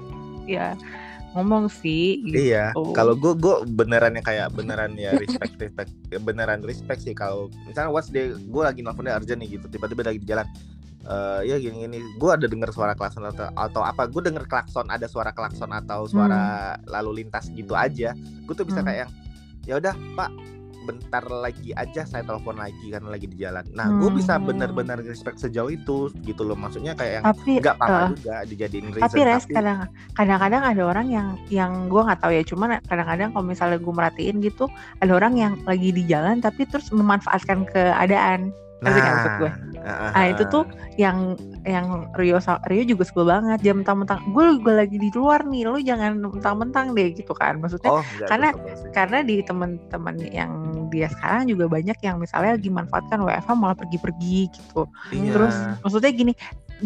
ya 0.48 0.74
ngomong 1.31 1.71
sih 1.71 2.19
gitu. 2.27 2.51
Iya, 2.51 2.75
kalau 2.90 3.14
gue 3.14 3.38
gue 3.38 3.55
beneran 3.71 4.19
yang 4.19 4.27
kayak 4.27 4.51
beneran 4.51 4.99
ya 4.99 5.14
respect 5.14 5.55
respect 5.62 5.90
beneran 6.27 6.59
respect 6.66 7.07
sih 7.07 7.14
kalau 7.14 7.47
misalnya 7.71 7.95
was 7.95 8.11
dia 8.11 8.35
gue 8.35 8.62
lagi 8.62 8.83
nelfonnya 8.83 9.14
urgent 9.14 9.38
nih 9.38 9.55
gitu 9.59 9.71
tiba-tiba 9.71 10.11
lagi 10.11 10.19
di 10.19 10.27
jalan 10.27 10.47
eh 11.01 11.40
ya 11.49 11.57
gini 11.57 11.88
gini 11.88 11.99
gue 12.21 12.31
ada 12.31 12.45
dengar 12.45 12.69
suara 12.77 12.93
klakson 12.93 13.25
atau, 13.25 13.49
atau 13.57 13.81
apa 13.81 14.05
gue 14.05 14.21
denger 14.21 14.45
klakson 14.45 14.85
ada 14.93 15.09
suara 15.09 15.33
klakson 15.33 15.73
atau 15.73 16.05
suara 16.05 16.77
lalu 16.85 17.25
lintas 17.25 17.49
gitu 17.57 17.73
aja 17.73 18.12
gue 18.19 18.55
tuh 18.55 18.69
bisa 18.69 18.85
Hmm. 18.85 18.88
kayak 18.90 18.99
yang 19.07 19.11
ya 19.64 19.75
udah 19.81 19.95
pak 20.19 20.31
bentar 20.81 21.21
lagi 21.29 21.71
aja 21.75 22.03
saya 22.03 22.25
telepon 22.25 22.57
lagi 22.57 22.88
karena 22.88 23.12
lagi 23.12 23.29
di 23.29 23.37
jalan. 23.37 23.64
Nah, 23.73 23.93
gue 24.01 24.11
bisa 24.11 24.37
Hmm. 24.37 24.49
benar-benar 24.49 25.05
respect 25.05 25.37
sejauh 25.38 25.69
itu 25.69 26.09
gitu 26.25 26.43
loh. 26.43 26.57
Maksudnya 26.57 26.97
kayak 26.97 27.21
yang 27.21 27.25
Tapi 27.31 27.51
nggak 27.61 27.77
apa-apa 27.77 28.01
eh, 28.01 28.09
juga 28.16 28.37
dijadiin 28.45 28.87
reason. 28.90 29.05
tapi 29.05 29.19
res 29.23 29.45
kadang 29.45 29.79
kadang-kadang 30.14 30.62
ada 30.64 30.83
orang 30.83 31.07
yang 31.09 31.29
yang 31.49 31.73
gue 31.87 32.01
nggak 32.01 32.21
tahu 32.21 32.33
ya 32.33 32.43
cuman 32.45 32.81
kadang-kadang 32.85 33.29
kalau 33.33 33.45
misalnya 33.45 33.79
gue 33.79 33.93
merhatiin 33.93 34.37
gitu 34.40 34.64
ada 34.99 35.12
orang 35.12 35.35
yang 35.37 35.53
lagi 35.64 35.93
di 35.93 36.03
jalan 36.05 36.40
tapi 36.40 36.64
terus 36.64 36.88
memanfaatkan 36.90 37.69
keadaan 37.69 38.51
ngerti 38.81 38.99
nggak 38.99 39.12
maksud 39.12 39.33
gue? 39.37 39.51
ah, 39.81 40.11
Nah 40.12 40.25
itu 40.27 40.43
tuh 40.49 40.64
yang 40.97 41.19
yang 41.62 42.09
Rio 42.16 42.40
Rio 42.40 42.83
juga 42.85 43.05
sebel 43.05 43.29
banget 43.29 43.61
jam 43.61 43.81
mentang-mentang 43.81 44.21
gue 44.33 44.45
juga 44.57 44.73
lagi 44.81 44.97
di 44.97 45.09
luar 45.11 45.45
nih 45.45 45.62
lu 45.64 45.77
jangan 45.79 46.16
mentang-mentang 46.19 46.93
deh 46.93 47.12
gitu 47.12 47.33
kan 47.33 47.61
maksudnya 47.61 47.93
Oh, 47.93 48.05
karena- 48.25 48.53
gue 48.53 48.73
karena 48.90 49.21
di 49.21 49.40
teman-teman 49.40 50.16
yang 50.27 50.53
dia 50.88 51.09
sekarang 51.09 51.49
juga 51.49 51.69
banyak 51.69 51.97
yang 52.01 52.16
misalnya 52.16 52.57
lagi 52.57 52.69
manfaatkan 52.69 53.21
WFH 53.21 53.51
malah 53.53 53.77
pergi-pergi 53.77 54.49
gitu 54.49 54.88
Iya. 55.12 55.33
terus 55.33 55.55
maksudnya 55.81 56.11
gini 56.11 56.33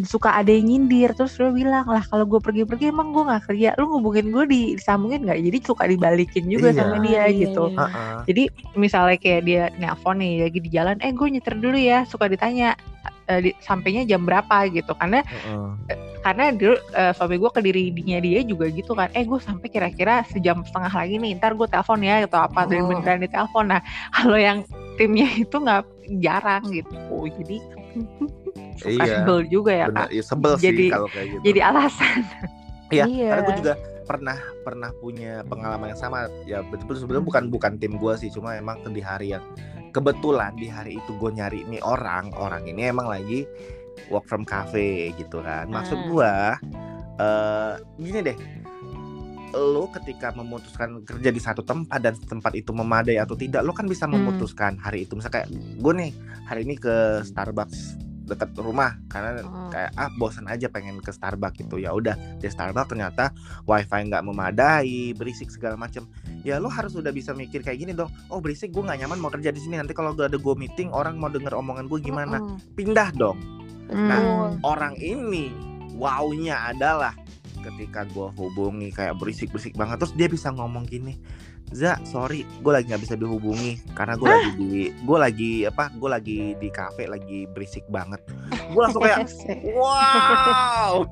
suka 0.03 0.35
ada 0.35 0.51
yang 0.51 0.67
nyindir 0.67 1.15
terus 1.15 1.39
Rio 1.39 1.51
bilang 1.51 1.87
lah 1.87 2.03
kalau 2.03 2.27
gue 2.27 2.39
pergi-pergi 2.39 2.91
emang 2.91 3.15
gue 3.15 3.23
nggak 3.23 3.43
kerja 3.47 3.69
lu 3.79 3.87
ngubungin 3.87 4.35
gue 4.35 4.45
di 4.45 4.61
disambungin 4.75 5.23
nggak 5.23 5.39
jadi 5.39 5.59
suka 5.63 5.87
dibalikin 5.87 6.45
juga 6.47 6.69
Iya. 6.69 6.79
sama 6.81 6.97
dia 6.99 7.15
Ah, 7.17 7.27
iya, 7.27 7.39
gitu 7.47 7.65
iya. 7.69 7.79
Heeh. 7.79 8.17
jadi 8.27 8.43
misalnya 8.75 9.17
kayak 9.17 9.43
dia 9.43 9.63
nelpon 9.77 10.19
nih 10.19 10.33
lagi 10.43 10.59
di 10.59 10.71
jalan 10.71 10.97
eh 10.99 11.11
gue 11.11 11.29
nyetir 11.31 11.55
dulu 11.55 11.79
ya 11.79 12.03
suka 12.05 12.27
ditanya 12.27 12.75
di, 13.41 13.51
sampainya 13.59 14.05
jam 14.05 14.23
berapa 14.23 14.69
gitu 14.69 14.93
karena 14.95 15.25
Heeh. 15.25 15.69
karena 16.21 16.53
dulu 16.53 16.77
eh, 16.93 17.13
suami 17.13 17.37
gue 17.37 17.51
ke 17.51 17.61
dirinya 17.61 18.19
dia 18.19 18.41
juga 18.41 18.69
gitu 18.69 18.93
kan 18.93 19.09
eh 19.13 19.25
gue 19.25 19.39
sampai 19.39 19.69
kira-kira 19.69 20.25
sejam 20.29 20.61
setengah 20.63 20.93
lagi 20.93 21.17
nih 21.17 21.37
ntar 21.37 21.53
gue 21.53 21.65
telepon 21.65 22.01
ya 22.01 22.25
atau 22.25 22.45
apa 22.45 22.65
dan 22.65 22.85
Oh. 22.85 22.89
beneran 22.93 23.21
ditelepon 23.21 23.65
nah 23.69 23.81
kalau 24.17 24.37
yang 24.37 24.61
timnya 24.95 25.29
itu 25.31 25.53
nggak 25.53 25.85
jarang 26.21 26.65
gitu 26.69 26.97
jadi 27.33 27.57
suka 28.81 28.91
Iya. 29.01 29.15
sebel 29.23 29.39
juga 29.47 29.73
ya 29.73 29.87
Bener, 29.89 29.97
kak 29.97 30.09
iya, 30.11 30.23
sebel 30.23 30.53
Jadi- 30.57 30.77
sih 30.77 30.89
kalau 30.91 31.09
kayak 31.09 31.27
gitu. 31.31 31.41
jadi 31.45 31.61
alasan 31.65 32.19
Iya, 32.93 33.05
Iya. 33.09 33.29
karena 33.33 33.43
gue 33.43 33.57
juga 33.59 33.75
pernah 34.05 34.37
pernah 34.61 34.91
punya 34.95 35.41
pengalaman 35.43 35.91
yang 35.91 35.99
sama. 35.99 36.29
Ya 36.45 36.61
betul 36.63 36.95
sebenarnya 36.95 37.25
bukan 37.25 37.45
bukan 37.49 37.73
tim 37.81 37.97
gue 37.97 38.13
sih, 38.15 38.29
cuma 38.29 38.53
emang 38.55 38.77
di 38.87 39.01
hari 39.01 39.33
yang 39.33 39.43
kebetulan 39.95 40.59
di 40.59 40.67
hari 40.67 40.99
itu 40.99 41.15
gue 41.15 41.31
nyari 41.31 41.63
nih 41.71 41.79
orang, 41.87 42.35
orang 42.35 42.67
ini 42.67 42.91
emang 42.91 43.07
lagi 43.07 43.47
work 44.11 44.27
from 44.27 44.43
cafe 44.43 45.15
gitu 45.15 45.39
kan. 45.41 45.71
Maksud 45.71 45.97
Ah. 45.97 46.07
gue 46.11 46.33
eh 47.15 47.73
gini 48.03 48.21
deh. 48.21 48.37
Lo 49.55 49.87
ketika 49.87 50.35
memutuskan 50.35 51.07
kerja 51.07 51.31
di 51.31 51.39
satu 51.39 51.63
tempat 51.63 52.03
dan 52.03 52.19
tempat 52.19 52.59
itu 52.59 52.75
memadai 52.75 53.23
atau 53.23 53.39
tidak, 53.39 53.63
lo 53.63 53.71
kan 53.71 53.87
bisa 53.87 54.11
Hmm. 54.11 54.19
memutuskan 54.19 54.75
hari 54.83 55.07
itu. 55.07 55.15
Misalnya 55.15 55.47
kayak 55.47 55.49
gue 55.79 55.93
nih 55.95 56.11
hari 56.51 56.67
ini 56.67 56.75
ke 56.75 57.23
Starbucks 57.23 57.95
dekat 58.25 58.57
rumah 58.57 58.97
karena 59.07 59.41
Hmm. 59.41 59.69
kayak 59.69 59.91
ah 59.95 60.09
bosan 60.15 60.45
aja 60.47 60.67
pengen 60.67 60.99
ke 60.99 61.09
Starbucks 61.09 61.61
gitu 61.61 61.77
ya 61.77 61.93
udah 61.93 62.13
di 62.37 62.49
Starbucks 62.49 62.89
ternyata 62.89 63.31
wifi 63.65 64.01
nggak 64.03 64.25
memadai 64.25 65.13
berisik 65.13 65.49
segala 65.49 65.77
macam 65.77 66.09
ya 66.41 66.57
lo 66.57 66.67
harus 66.67 66.93
udah 66.93 67.09
bisa 67.09 67.31
mikir 67.31 67.61
kayak 67.61 67.79
gini 67.79 67.93
dong 67.93 68.09
oh 68.29 68.41
berisik 68.41 68.71
gue 68.71 68.81
nggak 68.81 69.01
nyaman 69.01 69.19
mau 69.19 69.29
kerja 69.29 69.49
di 69.49 69.61
sini 69.61 69.77
nanti 69.77 69.93
kalau 69.93 70.13
udah 70.13 70.27
ada 70.27 70.37
gue 70.37 70.55
meeting 70.55 70.89
orang 70.89 71.17
mau 71.17 71.29
denger 71.29 71.53
omongan 71.53 71.85
gue 71.85 72.01
gimana 72.01 72.41
Mm-mm. 72.41 72.59
pindah 72.75 73.13
dong 73.13 73.39
Nah, 73.85 74.17
Hmm. 74.17 74.53
orang 74.65 74.97
ini 74.97 75.53
wownya 75.95 76.73
adalah 76.73 77.13
ketika 77.61 78.05
gue 78.05 78.29
hubungi 78.35 78.89
kayak 78.89 79.17
berisik 79.17 79.49
berisik 79.49 79.73
banget 79.73 79.97
terus 79.97 80.13
dia 80.13 80.25
bisa 80.27 80.49
ngomong 80.49 80.85
gini 80.85 81.17
Za, 81.75 81.99
sorry, 82.07 82.47
gue 82.63 82.71
lagi 82.71 82.87
nggak 82.87 83.03
bisa 83.03 83.19
dihubungi 83.19 83.83
karena 83.99 84.15
gue 84.15 84.31
lagi 84.31 84.51
di, 84.55 84.95
gue 84.95 85.19
lagi 85.19 85.53
apa, 85.67 85.91
gue 85.91 86.07
lagi 86.07 86.39
di 86.55 86.69
kafe 86.71 87.11
lagi 87.11 87.51
berisik 87.51 87.83
banget. 87.91 88.23
Gue 88.71 88.79
langsung 88.79 89.03
kayak, 89.03 89.27
wow, 89.75 91.03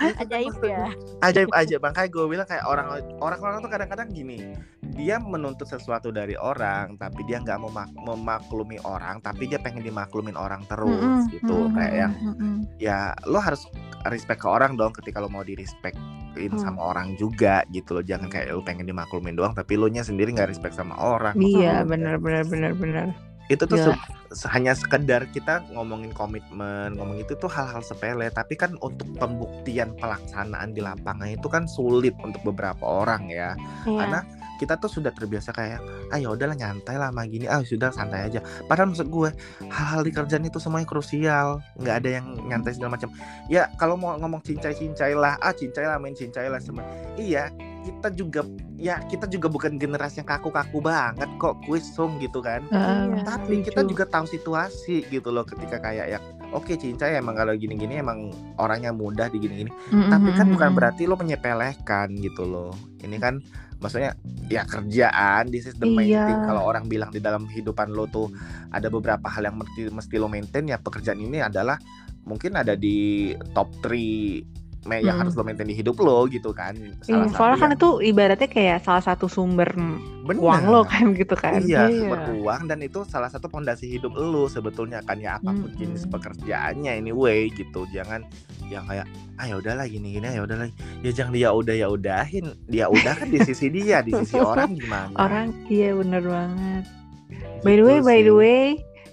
ajaib 0.22 0.56
ya. 0.62 0.86
Ajaib 1.20 1.50
aja 1.52 1.76
makanya 1.82 2.08
gue 2.08 2.24
bilang 2.30 2.48
kayak 2.48 2.64
orang 2.64 2.86
orang-orang 3.20 3.58
tuh 3.60 3.70
kadang-kadang 3.74 4.08
gini 4.14 4.56
dia 4.96 5.20
menuntut 5.20 5.68
sesuatu 5.68 6.10
dari 6.10 6.34
orang 6.40 6.96
tapi 6.96 7.22
dia 7.28 7.40
nggak 7.40 7.58
memak- 7.60 7.94
memaklumi 7.94 8.80
orang 8.82 9.20
tapi 9.20 9.46
dia 9.46 9.60
pengen 9.60 9.84
dimaklumin 9.84 10.34
orang 10.34 10.64
terus 10.66 11.28
Mm-mm, 11.28 11.32
gitu. 11.32 11.56
Mm-mm, 11.68 11.76
kayak 11.76 11.94
yang 11.94 12.12
mm-mm. 12.16 12.54
ya 12.80 13.12
lo 13.28 13.38
harus 13.40 13.64
respect 14.08 14.40
ke 14.42 14.48
orang 14.48 14.74
dong 14.74 14.92
ketika 14.96 15.20
lo 15.20 15.28
mau 15.28 15.44
di 15.44 15.56
respectin 16.30 16.52
Hmm. 16.52 16.62
sama 16.62 16.80
orang 16.86 17.14
juga 17.16 17.66
gitu 17.68 17.90
loh 17.92 18.04
jangan 18.04 18.30
kayak 18.30 18.54
lo 18.54 18.62
pengen 18.62 18.86
dimaklumin 18.86 19.34
doang 19.34 19.50
tapi 19.50 19.74
lo 19.74 19.86
nya 19.86 20.00
sendiri 20.00 20.30
nggak 20.30 20.48
respect 20.48 20.74
sama 20.74 20.94
orang 20.94 21.34
iya 21.36 21.82
benar 21.82 22.16
benar 22.16 22.46
benar 22.46 22.72
benar 22.72 23.06
itu 23.50 23.66
tuh 23.66 23.74
Gila. 23.76 23.98
se- 24.30 24.46
hanya 24.46 24.70
sekedar 24.72 25.26
kita 25.26 25.66
ngomongin 25.74 26.14
komitmen 26.14 26.94
ngomong 26.94 27.18
itu 27.18 27.34
tuh 27.34 27.50
hal-hal 27.50 27.82
sepele 27.82 28.30
tapi 28.30 28.54
kan 28.54 28.78
untuk 28.78 29.10
pembuktian 29.18 29.90
pelaksanaan 29.96 30.70
di 30.70 30.78
lapangan 30.78 31.26
itu 31.26 31.50
kan 31.50 31.66
sulit 31.66 32.14
untuk 32.22 32.38
beberapa 32.44 32.78
orang 32.80 33.26
ya 33.26 33.58
Iya. 33.82 33.98
karena 33.98 34.20
kita 34.60 34.76
tuh 34.76 34.92
sudah 34.92 35.08
terbiasa 35.08 35.56
kayak 35.56 35.80
ah 36.12 36.20
ya 36.20 36.28
udahlah 36.28 36.52
nyantai 36.52 37.00
lah 37.00 37.08
sama 37.08 37.24
gini. 37.24 37.48
Ah 37.48 37.64
sudah 37.64 37.88
santai 37.88 38.28
aja. 38.28 38.44
Padahal 38.68 38.92
maksud 38.92 39.08
gue 39.08 39.32
hal-hal 39.72 40.04
di 40.04 40.12
kerjaan 40.12 40.44
itu 40.44 40.60
semuanya 40.60 40.84
krusial. 40.84 41.64
Nggak 41.80 41.96
ada 42.04 42.08
yang 42.20 42.26
nyantai 42.44 42.76
segala 42.76 43.00
macam. 43.00 43.08
Ya 43.48 43.72
kalau 43.80 43.96
mau 43.96 44.12
ngomong 44.20 44.44
cincai 44.44 44.76
cincai 44.76 45.16
lah 45.16 45.40
ah 45.40 45.56
cincai 45.56 45.88
lah 45.88 45.96
main 45.96 46.12
cincai 46.12 46.52
lah 46.52 46.60
semua. 46.60 46.84
Iya 47.16 47.48
kita 47.80 48.12
juga 48.12 48.44
ya 48.76 49.00
kita 49.08 49.24
juga 49.24 49.48
bukan 49.48 49.80
generasi 49.80 50.20
yang 50.20 50.28
kaku-kaku 50.28 50.84
banget 50.84 51.28
kok 51.40 51.56
kuisung 51.64 52.20
gitu 52.20 52.44
kan. 52.44 52.60
Iya. 52.68 53.24
tapi 53.24 53.64
kita 53.64 53.80
juga 53.88 54.04
tahu 54.04 54.28
situasi 54.28 55.08
gitu 55.08 55.32
loh 55.32 55.48
ketika 55.48 55.80
kayak 55.80 56.06
ya 56.12 56.18
oke 56.52 56.76
cincai 56.76 57.16
emang 57.16 57.36
kalau 57.36 57.56
gini-gini 57.56 58.00
emang 58.00 58.32
orangnya 58.60 58.92
mudah 58.92 59.32
di 59.32 59.40
gini-gini 59.40 59.72
Mm-mm, 59.92 60.12
tapi 60.12 60.28
kan 60.36 60.46
bukan 60.52 60.70
berarti 60.76 61.08
lo 61.08 61.16
menyepelekan 61.16 62.12
gitu 62.20 62.44
loh. 62.44 62.72
Ini 63.00 63.16
kan 63.16 63.40
maksudnya 63.80 64.12
ya 64.46 64.62
kerjaan 64.62 65.48
this 65.48 65.64
is 65.66 65.76
the 65.80 65.88
main 65.88 66.12
Iya. 66.12 66.28
thing 66.28 66.40
kalau 66.44 66.68
orang 66.68 66.84
bilang 66.84 67.08
di 67.08 67.18
dalam 67.18 67.48
kehidupan 67.48 67.90
lo 67.90 68.04
tuh 68.06 68.28
ada 68.68 68.86
beberapa 68.86 69.24
hal 69.26 69.48
yang 69.48 69.56
mesti 69.56 69.88
mesti 69.88 70.14
lo 70.20 70.28
maintain 70.28 70.68
ya 70.68 70.76
pekerjaan 70.76 71.16
ini 71.16 71.40
adalah 71.40 71.80
mungkin 72.28 72.60
ada 72.60 72.76
di 72.76 73.32
top 73.56 73.72
3 73.82 74.59
me- 74.82 74.98
yang 74.98 75.16
Mm. 75.16 75.22
harus 75.22 75.34
lo 75.34 75.42
maintain 75.42 75.64
di 75.64 75.74
hidup 75.74 76.00
lo 76.00 76.24
gitu 76.24 76.50
kan 76.50 76.72
Iya, 77.04 77.28
soalnya 77.28 77.58
kan 77.58 77.68
yang- 77.68 77.76
itu 77.76 77.88
ibaratnya 78.02 78.46
kayak 78.46 78.80
salah 78.80 79.00
satu 79.00 79.26
sumber 79.26 79.68
Bener. 80.20 80.40
uang 80.40 80.62
lo 80.66 80.80
kan 80.82 81.12
gitu 81.12 81.34
kan. 81.34 81.60
Iya, 81.60 81.84
Iya. 81.84 82.06
sumber 82.06 82.20
uang 82.34 82.62
dan 82.64 82.78
itu 82.80 83.04
salah 83.04 83.26
satu 83.26 83.46
pondasi 83.46 83.88
hidup 83.88 84.14
lu 84.14 84.46
sebetulnya 84.46 85.02
kan 85.02 85.16
ya 85.16 85.36
apa 85.36 85.50
pun 85.50 85.68
Mm-mm. 85.68 85.76
jenis 85.76 86.06
pekerjaannya 86.06 86.92
anyway 86.94 87.50
gitu. 87.50 87.84
Jangan 87.90 88.24
yang 88.66 88.86
kayak 88.86 89.04
ah 89.36 89.44
ya 89.44 89.56
udahlah 89.56 89.84
gini 89.84 90.14
gini 90.14 90.28
ya 90.30 90.40
udahlah. 90.40 90.70
Ya 91.00 91.10
jangan 91.10 91.32
dia 91.34 91.50
udah 91.50 91.74
ya 91.74 91.86
udahin. 91.86 92.46
Dia 92.64 92.86
udah 92.86 93.12
kan 93.14 93.28
di 93.28 93.40
sisi 93.42 93.68
dia, 93.68 94.00
di 94.00 94.14
sisi 94.14 94.38
orang 94.38 94.72
gimana? 94.72 95.12
Orang 95.14 95.50
iya 95.66 95.92
bener 95.92 96.22
banget. 96.22 96.84
Gitu 97.26 97.46
By 97.60 97.74
the 97.74 97.82
way, 97.82 97.98
by 98.00 98.18
the 98.18 98.26
sih. 98.26 98.32
way, 98.32 98.64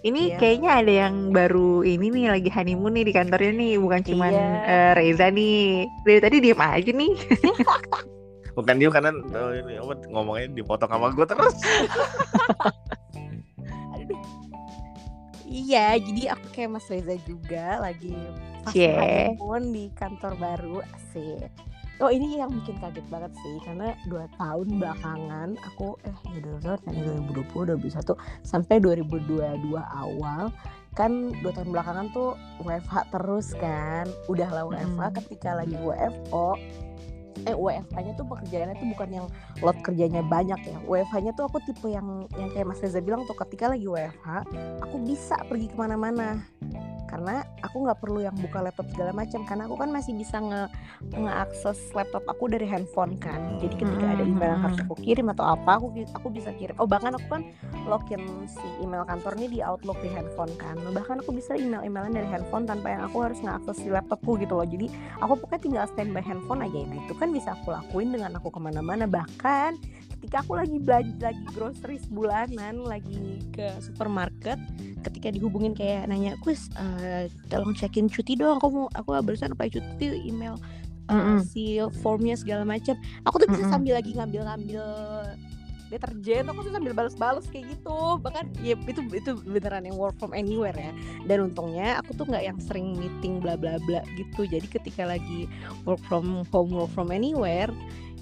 ini 0.08 0.22
Iya. 0.32 0.38
kayaknya 0.39 0.72
ada 0.80 0.93
yang 1.06 1.15
baru 1.30 1.84
ini 1.84 2.08
nih 2.08 2.26
lagi 2.32 2.50
honeymoon 2.50 2.96
nih 2.96 3.06
di 3.06 3.13
kantornya 3.13 3.52
nih, 3.54 3.74
bukan 3.76 4.02
cuman 4.02 4.32
Iya. 4.32 4.48
eh, 4.63 4.91
Reza 4.96 5.28
nih. 5.28 5.84
Dari 6.04 6.20
tadi 6.24 6.36
diem 6.39 6.60
aja 6.60 6.91
nih. 6.91 7.13
Bukan 8.58 8.82
dia 8.82 8.89
karena 8.89 9.13
oh, 9.13 9.54
ini 9.54 9.78
apa, 9.78 9.93
ngomongnya 10.10 10.50
dipotong 10.50 10.89
sama 10.89 11.13
gue 11.13 11.26
terus. 11.30 11.54
Aduh. 13.93 14.17
Iya, 15.46 15.93
jadi 16.02 16.34
aku 16.34 16.46
kayak 16.52 16.70
Mas 16.74 16.89
Reza 16.89 17.15
juga 17.22 17.78
lagi 17.78 18.17
pas 18.65 18.74
Cie. 18.74 18.98
honeymoon 18.98 19.63
di 19.70 19.86
kantor 19.93 20.34
baru 20.41 20.82
asik. 20.82 21.54
Oh 21.98 22.14
ini 22.14 22.38
yang 22.38 22.54
bikin 22.54 22.78
kaget 22.78 23.06
banget 23.10 23.34
sih 23.42 23.58
karena 23.66 23.98
dua 24.06 24.30
tahun 24.38 24.78
belakangan 24.78 25.58
aku 25.66 25.98
eh 26.06 26.18
ya 26.30 26.40
dua 26.46 26.58
tahun 26.62 26.80
kan 26.86 26.94
2020 26.94 27.74
2021 27.82 28.46
sampai 28.46 28.76
2022 28.78 29.74
awal 29.82 30.54
kan 30.94 31.34
dua 31.42 31.52
tahun 31.58 31.70
belakangan 31.74 32.06
tuh 32.14 32.38
WFH 32.62 32.96
terus 33.10 33.54
kan. 33.58 34.06
Udahlah 34.30 34.66
WFH 34.70 35.02
Mm. 35.10 35.16
ketika 35.26 35.50
lagi 35.58 35.78
WFO 35.78 36.58
eh 37.46 37.54
WFH-nya 37.54 38.18
tuh 38.18 38.26
pekerjaannya 38.26 38.76
tuh 38.82 38.88
bukan 38.98 39.10
yang 39.14 39.26
load 39.62 39.78
kerjanya 39.86 40.26
banyak 40.26 40.58
ya. 40.58 40.78
WFH-nya 40.90 41.32
tuh 41.38 41.46
aku 41.46 41.62
tipe 41.70 41.86
yang 41.86 42.26
yang 42.34 42.50
kayak 42.50 42.66
Mas 42.66 42.82
Reza 42.82 42.98
bilang 42.98 43.30
tuh 43.30 43.38
ketika 43.38 43.70
lagi 43.70 43.86
WFH 43.86 44.50
aku 44.82 44.96
bisa 45.06 45.38
pergi 45.46 45.70
ke 45.70 45.78
mana-mana 45.78 46.42
karena 47.08 47.43
aku 47.63 47.88
nggak 47.88 48.00
perlu 48.04 48.20
yang 48.22 48.36
buka 48.38 48.60
laptop 48.62 48.88
segala 48.93 49.12
macam 49.15 49.48
karena 49.48 49.63
aku 49.65 49.76
kan 49.80 49.89
masih 49.89 50.13
bisa 50.13 50.38
nge 50.38 50.62
ngeakses 51.15 51.80
laptop 51.96 52.24
aku 52.28 52.52
dari 52.52 52.67
handphone 52.67 53.15
kan. 53.17 53.58
Jadi 53.63 53.76
ketika 53.80 54.06
ada 54.06 54.24
email 54.24 54.52
yang 54.54 54.63
harus 54.63 54.80
aku 54.84 54.96
kirim 55.00 55.32
atau 55.32 55.46
apa 55.56 55.80
aku 55.80 55.88
aku 56.13 56.28
bisa 56.30 56.52
kirim. 56.56 56.76
Oh 56.78 56.86
bahkan 56.86 57.15
aku 57.15 57.28
kan 57.32 57.41
login 57.88 58.24
si 58.46 58.67
email 58.84 59.08
kantor 59.08 59.34
ini 59.39 59.48
di 59.58 59.60
Outlook 59.63 59.98
di 60.04 60.12
handphone 60.12 60.52
kan. 60.60 60.76
Bahkan 60.78 61.24
aku 61.24 61.32
bisa 61.34 61.56
email-emailan 61.56 62.13
dari 62.13 62.28
handphone 62.28 62.67
tanpa 62.67 62.93
yang 62.93 63.08
aku 63.08 63.24
harus 63.24 63.39
ngeakses 63.39 63.80
si 63.82 63.88
laptopku 63.88 64.36
gitu 64.38 64.60
loh. 64.60 64.67
Jadi 64.67 64.91
aku 65.24 65.39
pokoknya 65.39 65.62
tinggal 65.63 65.86
standby 65.89 66.24
handphone 66.24 66.62
aja. 66.62 66.80
Nah 66.84 66.98
itu 67.08 67.13
kan 67.15 67.32
bisa 67.32 67.56
aku 67.56 67.72
lakuin 67.74 68.12
dengan 68.12 68.36
aku 68.36 68.52
ke 68.52 68.60
mana-mana. 68.60 69.08
Bahkan 69.08 69.72
ketika 70.18 70.42
aku 70.42 70.58
lagi 70.58 70.78
belanja 70.82 71.30
lagi 71.30 71.44
groceries 71.54 72.06
bulanan 72.10 72.82
lagi 72.84 73.42
ke 73.54 73.70
supermarket 73.80 74.58
ketika 75.06 75.30
dihubungin 75.30 75.78
kayak 75.78 76.10
nanya 76.10 76.34
Kus 76.42 76.68
uh, 76.76 77.30
tolong 77.48 77.78
cekin 77.78 78.10
cuti 78.10 78.34
dong 78.34 78.58
aku 78.58 78.68
mau 78.74 78.88
aku 78.98 79.14
barusan 79.22 79.54
apa 79.54 79.70
cuti 79.70 80.26
email 80.26 80.58
uh, 81.08 81.14
Mm-mm. 81.14 81.40
si 81.46 81.78
formnya 82.02 82.34
segala 82.34 82.66
macam 82.66 82.98
aku 83.24 83.46
tuh 83.46 83.48
bisa 83.54 83.70
Mm-mm. 83.70 83.74
sambil 83.78 83.94
lagi 83.96 84.12
ngambil-ngambil 84.18 84.84
deterjen 85.88 86.44
aku 86.52 86.68
tuh 86.68 86.74
sambil 86.76 86.92
balas-balas 86.92 87.48
kayak 87.48 87.72
gitu 87.72 88.20
bahkan 88.20 88.52
ya 88.60 88.76
itu 88.76 89.02
itu 89.16 89.32
beneran 89.48 89.88
yang 89.88 89.96
work 89.96 90.16
from 90.20 90.36
anywhere 90.36 90.76
ya 90.76 90.92
dan 91.32 91.48
untungnya 91.48 92.04
aku 92.04 92.12
tuh 92.12 92.28
nggak 92.28 92.44
yang 92.44 92.60
sering 92.60 93.00
meeting 93.00 93.40
bla 93.40 93.56
bla 93.56 93.80
bla 93.88 94.04
gitu 94.20 94.44
jadi 94.44 94.68
ketika 94.68 95.08
lagi 95.08 95.48
work 95.88 96.02
from 96.12 96.44
home 96.52 96.76
work 96.76 96.92
from 96.92 97.08
anywhere 97.08 97.72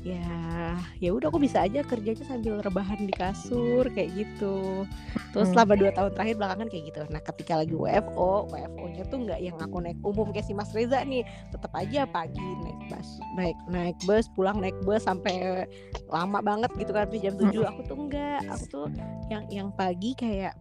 ya 0.05 0.77
ya 1.01 1.09
udah 1.17 1.33
aku 1.33 1.41
bisa 1.41 1.65
aja 1.65 1.81
kerjanya 1.81 2.21
sambil 2.29 2.61
rebahan 2.61 3.09
di 3.09 3.09
kasur 3.09 3.89
kayak 3.89 4.13
gitu. 4.13 4.85
Terus 5.33 5.49
selama 5.49 5.73
dua 5.73 5.89
tahun 5.97 6.13
terakhir 6.13 6.35
belakangan 6.37 6.67
kayak 6.69 6.83
gitu. 6.93 6.99
Nah 7.09 7.21
ketika 7.25 7.53
lagi 7.57 7.73
WFO 7.73 8.53
WFO 8.53 8.83
nya 8.93 9.03
tuh 9.09 9.25
nggak 9.25 9.39
yang 9.41 9.57
aku 9.57 9.81
naik 9.81 9.97
umum 10.05 10.29
kayak 10.29 10.45
si 10.45 10.53
Mas 10.53 10.69
Reza 10.77 11.01
nih. 11.01 11.25
Tetap 11.49 11.73
aja 11.73 12.05
pagi 12.05 12.45
naik 12.61 12.79
bus 12.85 13.09
naik 13.33 13.57
naik 13.65 13.97
bus 14.05 14.29
pulang 14.37 14.61
naik 14.61 14.77
bus 14.85 15.01
sampai 15.01 15.65
lama 16.13 16.37
banget 16.45 16.69
gitu 16.77 16.93
kan 16.93 17.09
jam 17.09 17.33
7 17.33 17.65
aku 17.65 17.81
tuh 17.89 17.97
enggak 17.97 18.45
aku 18.45 18.65
tuh 18.69 18.87
yang 19.33 19.43
yang 19.49 19.69
pagi 19.73 20.13
kayak 20.13 20.53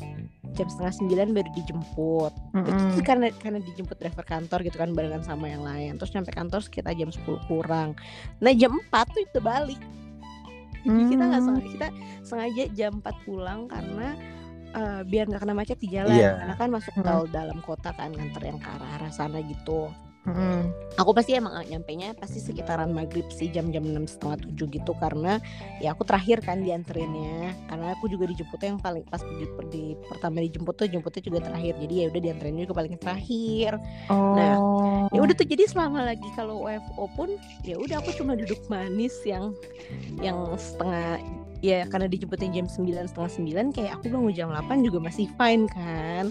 jam 0.54 0.66
setengah 0.66 0.94
sembilan 0.94 1.26
baru 1.30 1.50
dijemput 1.52 2.32
itu 2.32 2.70
Mm-mm. 2.72 2.92
tuh 2.92 3.02
karena 3.02 3.26
karena 3.34 3.58
dijemput 3.60 3.96
driver 3.96 4.22
kantor 4.22 4.58
gitu 4.62 4.76
kan 4.76 4.90
barengan 4.90 5.20
sama 5.20 5.46
yang 5.46 5.60
lain 5.60 5.94
terus 5.94 6.10
nyampe 6.10 6.30
kantor 6.30 6.60
sekitar 6.60 6.94
jam 6.94 7.08
10 7.08 7.22
kurang 7.44 7.98
nah 8.38 8.50
jam 8.50 8.72
4 8.72 8.88
tuh 9.08 9.22
itu 9.22 9.38
balik 9.38 9.80
jadi 10.80 11.02
kita 11.08 11.22
nggak 11.24 11.40
Hmm. 11.40 11.48
sengaja 11.50 11.68
kita 11.70 11.88
sengaja 12.22 12.64
jam 12.70 12.92
4 12.98 13.24
pulang 13.24 13.60
karena 13.66 14.08
eh, 14.72 15.00
biar 15.02 15.24
nggak 15.26 15.40
kena 15.40 15.54
macet 15.54 15.78
di 15.78 15.86
jalan 15.88 16.10
Iya. 16.12 16.34
karena 16.36 16.54
kan 16.56 16.68
masuk 16.68 16.92
Hmm. 16.92 17.04
tol 17.04 17.24
dalam 17.28 17.58
kota 17.60 17.90
kan 17.90 18.10
nganter 18.10 18.42
yang 18.44 18.58
ke 18.58 18.68
arah 18.68 18.90
arah 18.96 19.10
sana 19.10 19.38
gitu 19.40 19.86
Mm-mm. 20.24 20.72
aku 20.96 21.10
pasti 21.12 21.37
emang 21.37 21.52
nyampe 21.68 21.92
nya 21.92 22.16
pasti 22.16 22.40
sekitaran 22.40 22.88
maghrib 22.88 23.28
sih 23.28 23.52
jam-jam 23.52 23.84
enam 23.84 24.08
setengah 24.08 24.40
tujuh 24.48 24.66
gitu 24.72 24.92
karena 24.96 25.37
ya 25.84 25.92
aku 25.92 26.06
terakhir 26.08 26.40
kan 26.40 26.64
dianterinnya 26.64 27.52
karena 27.68 27.92
aku 27.92 28.08
juga 28.08 28.24
dijemputnya 28.32 28.72
yang 28.72 28.80
paling 28.80 29.04
pas 29.04 29.20
di, 29.20 29.44
di 29.68 29.84
pertama 30.08 30.40
dijemput 30.40 30.74
tuh 30.80 30.88
jemputnya 30.88 31.20
juga 31.20 31.38
terakhir 31.44 31.76
jadi 31.76 31.94
ya 31.94 32.04
udah 32.08 32.20
dianterin 32.24 32.56
juga 32.56 32.74
paling 32.80 32.94
terakhir 32.96 33.72
Nah, 34.08 34.56
Oh. 34.56 35.06
ya 35.12 35.20
udah 35.20 35.34
tuh 35.37 35.44
jadi 35.44 35.68
selama 35.68 36.08
lagi 36.08 36.28
kalau 36.32 36.64
WFO 36.64 37.04
pun 37.14 37.37
ya 37.62 37.76
udah 37.76 38.00
aku 38.00 38.16
cuma 38.16 38.32
duduk 38.34 38.58
manis 38.72 39.12
yang 39.28 39.52
yang 40.24 40.37
setengah 40.56 41.20
ya 41.60 41.88
karena 41.88 42.08
dijemputnya 42.08 42.60
jam 42.60 42.66
9 42.68 43.08
setengah 43.08 43.30
9 43.70 43.76
kayak 43.76 43.92
aku 44.00 44.12
bangun 44.12 44.32
jam 44.37 44.48
8 44.52 44.84
juga 44.84 44.98
masih 45.00 45.28
fine 45.37 45.64
kan 45.72 46.28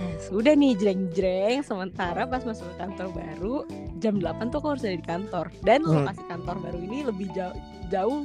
Nah, 0.00 0.16
sudah 0.18 0.56
nih 0.56 0.72
jreng-jreng 0.74 1.60
sementara 1.60 2.24
pas 2.24 2.40
masuk 2.40 2.64
ke 2.64 2.76
kantor 2.78 3.08
baru 3.12 3.56
jam 4.00 4.16
8 4.16 4.48
tuh 4.48 4.58
aku 4.58 4.68
harus 4.72 4.82
ada 4.82 4.96
di 4.96 5.04
kantor 5.04 5.46
dan 5.60 5.84
Hmm. 5.84 6.02
lokasi 6.02 6.22
kantor 6.24 6.56
baru 6.58 6.78
ini 6.80 6.98
lebih 7.04 7.28
jauh 7.30 7.52
jauh 7.88 8.24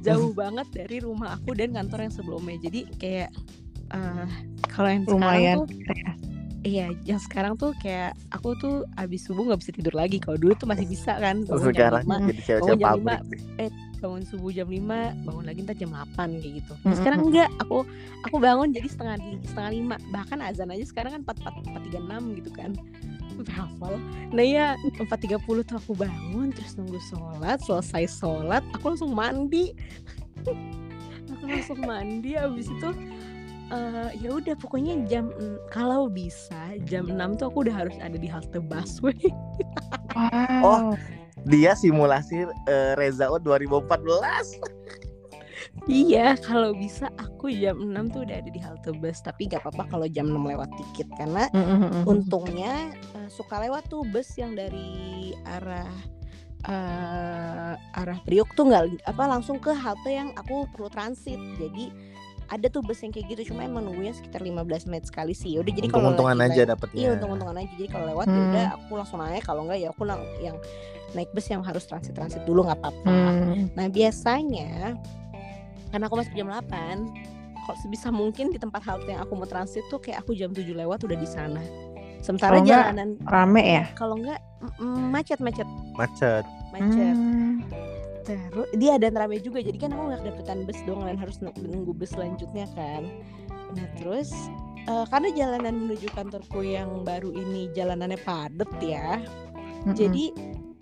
jauh 0.00 0.30
banget 0.32 0.66
dari 0.70 0.98
rumah 0.98 1.34
aku 1.34 1.54
dan 1.54 1.70
kantor 1.70 2.02
yang 2.02 2.14
sebelumnya 2.14 2.58
jadi 2.60 2.80
kayak 2.98 3.30
eh, 3.88 4.26
kalau 4.66 4.88
yang 4.88 5.04
Lumayan. 5.06 5.56
sekarang 5.62 5.70
tuh 5.70 6.26
Iya, 6.58 6.86
yang 7.06 7.22
sekarang 7.22 7.54
tuh 7.54 7.70
kayak 7.78 8.18
aku 8.34 8.50
tuh 8.58 8.82
abis 8.98 9.24
subuh 9.24 9.46
nggak 9.46 9.62
bisa 9.62 9.70
tidur 9.70 9.94
lagi. 9.94 10.18
Kalau 10.18 10.34
dulu 10.34 10.58
tuh 10.58 10.66
masih 10.66 10.90
bisa 10.90 11.14
kan. 11.14 11.46
bangun 11.46 11.70
jam 11.70 11.94
sekarang 11.94 12.02
lima, 12.02 12.16
jadi 12.26 12.40
cewek-cewek 12.42 12.78
pabrik 12.82 13.02
nih. 13.06 13.20
Bangun 13.98 14.22
subuh 14.24 14.50
jam 14.54 14.70
5, 14.70 15.26
bangun 15.26 15.44
lagi 15.44 15.58
ntar 15.66 15.76
jam 15.76 15.90
8 15.92 16.38
kayak 16.38 16.54
gitu. 16.62 16.72
Nah, 16.86 16.94
sekarang 16.94 17.20
enggak, 17.28 17.50
aku 17.58 17.82
aku 18.24 18.36
bangun 18.38 18.70
jadi 18.70 18.88
setengah 18.88 19.16
setengah 19.44 19.70
lima. 19.74 19.96
Bahkan 20.14 20.38
azan 20.42 20.70
aja 20.70 20.84
sekarang 20.86 21.20
kan 21.20 21.22
4 21.26 21.74
4 21.74 21.76
4 21.76 22.32
36 22.32 22.38
gitu 22.38 22.50
kan. 22.54 22.70
Hafal. 23.58 24.02
Nah 24.34 24.42
ya 24.42 24.74
4.30 24.98 25.38
tuh 25.62 25.76
aku 25.78 25.92
bangun 25.94 26.50
terus 26.50 26.74
nunggu 26.74 26.98
sholat, 27.06 27.62
selesai 27.62 28.10
sholat, 28.10 28.62
aku 28.74 28.94
langsung 28.94 29.14
mandi. 29.14 29.74
aku 31.32 31.44
langsung 31.46 31.78
mandi 31.86 32.34
abis 32.34 32.66
itu 32.66 32.90
eh 33.68 34.10
ya 34.24 34.32
udah 34.32 34.56
pokoknya 34.56 35.04
jam 35.04 35.28
en- 35.36 35.60
kalau 35.68 36.08
bisa 36.08 36.56
jam 36.88 37.04
6 37.04 37.36
tuh 37.36 37.52
aku 37.52 37.68
udah 37.68 37.84
harus 37.84 37.94
ada 38.00 38.16
di 38.16 38.26
halte 38.26 38.58
busway. 38.58 39.14
Wow. 40.18 40.64
Oh. 40.64 41.17
Dia 41.48 41.72
simulasi 41.72 42.44
eh, 42.68 42.92
Reza 42.94 43.32
O 43.32 43.40
2014 43.40 44.78
iya, 45.88 46.36
kalau 46.44 46.76
bisa 46.76 47.08
aku 47.16 47.48
jam 47.48 47.80
6 47.80 48.12
tuh 48.12 48.20
udah 48.28 48.36
ada 48.44 48.50
di 48.50 48.60
halte 48.60 48.92
bus, 48.92 49.24
tapi 49.24 49.48
nggak 49.48 49.64
apa-apa 49.64 49.84
kalau 49.88 50.06
jam 50.10 50.28
6 50.28 50.36
lewat 50.36 50.68
dikit 50.76 51.08
karena 51.16 51.48
Mm-mm. 51.56 52.04
untungnya 52.04 52.92
eh, 52.92 53.28
suka 53.32 53.62
lewat 53.64 53.88
tuh 53.88 54.04
bus 54.12 54.36
yang 54.36 54.52
dari 54.52 55.32
arah 55.48 55.88
eh 56.58 57.74
arah 57.94 58.18
Priok 58.26 58.50
tuh 58.58 58.66
nggak 58.66 59.06
apa 59.06 59.24
langsung 59.30 59.62
ke 59.62 59.70
halte 59.70 60.10
yang 60.10 60.34
aku 60.34 60.66
perlu 60.74 60.90
transit. 60.90 61.38
Jadi 61.54 61.94
ada 62.48 62.66
tuh 62.66 62.80
bus 62.80 63.00
yang 63.04 63.12
kayak 63.12 63.28
gitu 63.28 63.52
cuma 63.52 63.60
emang 63.62 63.84
nunggunya 63.84 64.16
sekitar 64.16 64.40
15 64.40 64.88
menit 64.88 65.04
sekali 65.04 65.36
sih. 65.36 65.60
Udah 65.60 65.68
jadi 65.68 65.88
kalau 65.88 66.16
lagi 66.16 66.56
aja 66.56 66.62
dapetnya 66.64 66.98
Iya 66.98 67.08
untung-untungan 67.16 67.56
aja. 67.60 67.72
Jadi 67.76 67.88
kalau 67.88 68.04
lewat 68.08 68.26
ya 68.26 68.32
Hmm. 68.32 68.48
udah 68.48 68.66
aku 68.74 68.92
langsung 68.96 69.18
naik. 69.20 69.44
Kalau 69.44 69.60
enggak 69.68 69.78
ya 69.78 69.88
aku 69.92 70.02
lang 70.04 70.20
yang 70.40 70.56
naik 71.12 71.28
bus 71.32 71.46
yang 71.48 71.60
harus 71.60 71.84
transit 71.84 72.12
transit 72.12 72.42
dulu 72.48 72.64
nggak 72.64 72.80
apa-apa. 72.80 73.08
Hmm. 73.08 73.68
Nah 73.76 73.86
biasanya 73.88 74.96
karena 75.88 76.04
aku 76.04 76.16
masuk 76.16 76.32
jam 76.32 76.48
8 76.48 77.08
kalau 77.64 77.78
sebisa 77.78 78.08
mungkin 78.08 78.48
di 78.48 78.56
tempat 78.56 78.80
halte 78.80 79.08
yang 79.08 79.20
aku 79.20 79.32
mau 79.36 79.44
transit 79.44 79.84
tuh 79.88 80.00
kayak 80.00 80.20
aku 80.20 80.32
jam 80.32 80.52
7 80.52 80.64
lewat 80.72 81.04
udah 81.04 81.16
di 81.16 81.28
sana. 81.28 81.60
Sementara 82.18 82.58
enggak, 82.58 82.90
jalanan 82.90 83.10
Rame 83.22 83.62
ya? 83.62 83.84
kalau 83.94 84.18
enggak 84.18 84.40
macet 85.08 85.38
macet 85.38 85.68
macet 85.94 86.44
macet. 86.74 87.14
Hmm. 87.14 87.47
Terus 88.28 88.68
dia 88.74 88.90
ada 88.94 89.08
rame 89.08 89.40
juga 89.40 89.58
jadi 89.58 89.74
kan 89.74 89.90
aku 89.90 90.02
nggak 90.06 90.20
kedapetan 90.22 90.58
bus 90.62 90.80
dong 90.84 91.00
dan 91.02 91.16
harus 91.16 91.40
nung- 91.40 91.56
nunggu 91.56 91.92
bus 91.92 92.12
selanjutnya 92.12 92.68
kan. 92.72 93.08
Nah 93.72 93.86
terus 93.96 94.28
eh, 94.82 95.04
karena 95.06 95.28
jalanan 95.30 95.74
menuju 95.78 96.08
kantorku 96.10 96.60
yang 96.60 97.02
baru 97.02 97.30
ini 97.30 97.72
jalanannya 97.72 98.18
padet 98.18 98.68
ya. 98.78 99.16
Mm-mm. 99.84 99.94
Jadi 99.94 100.32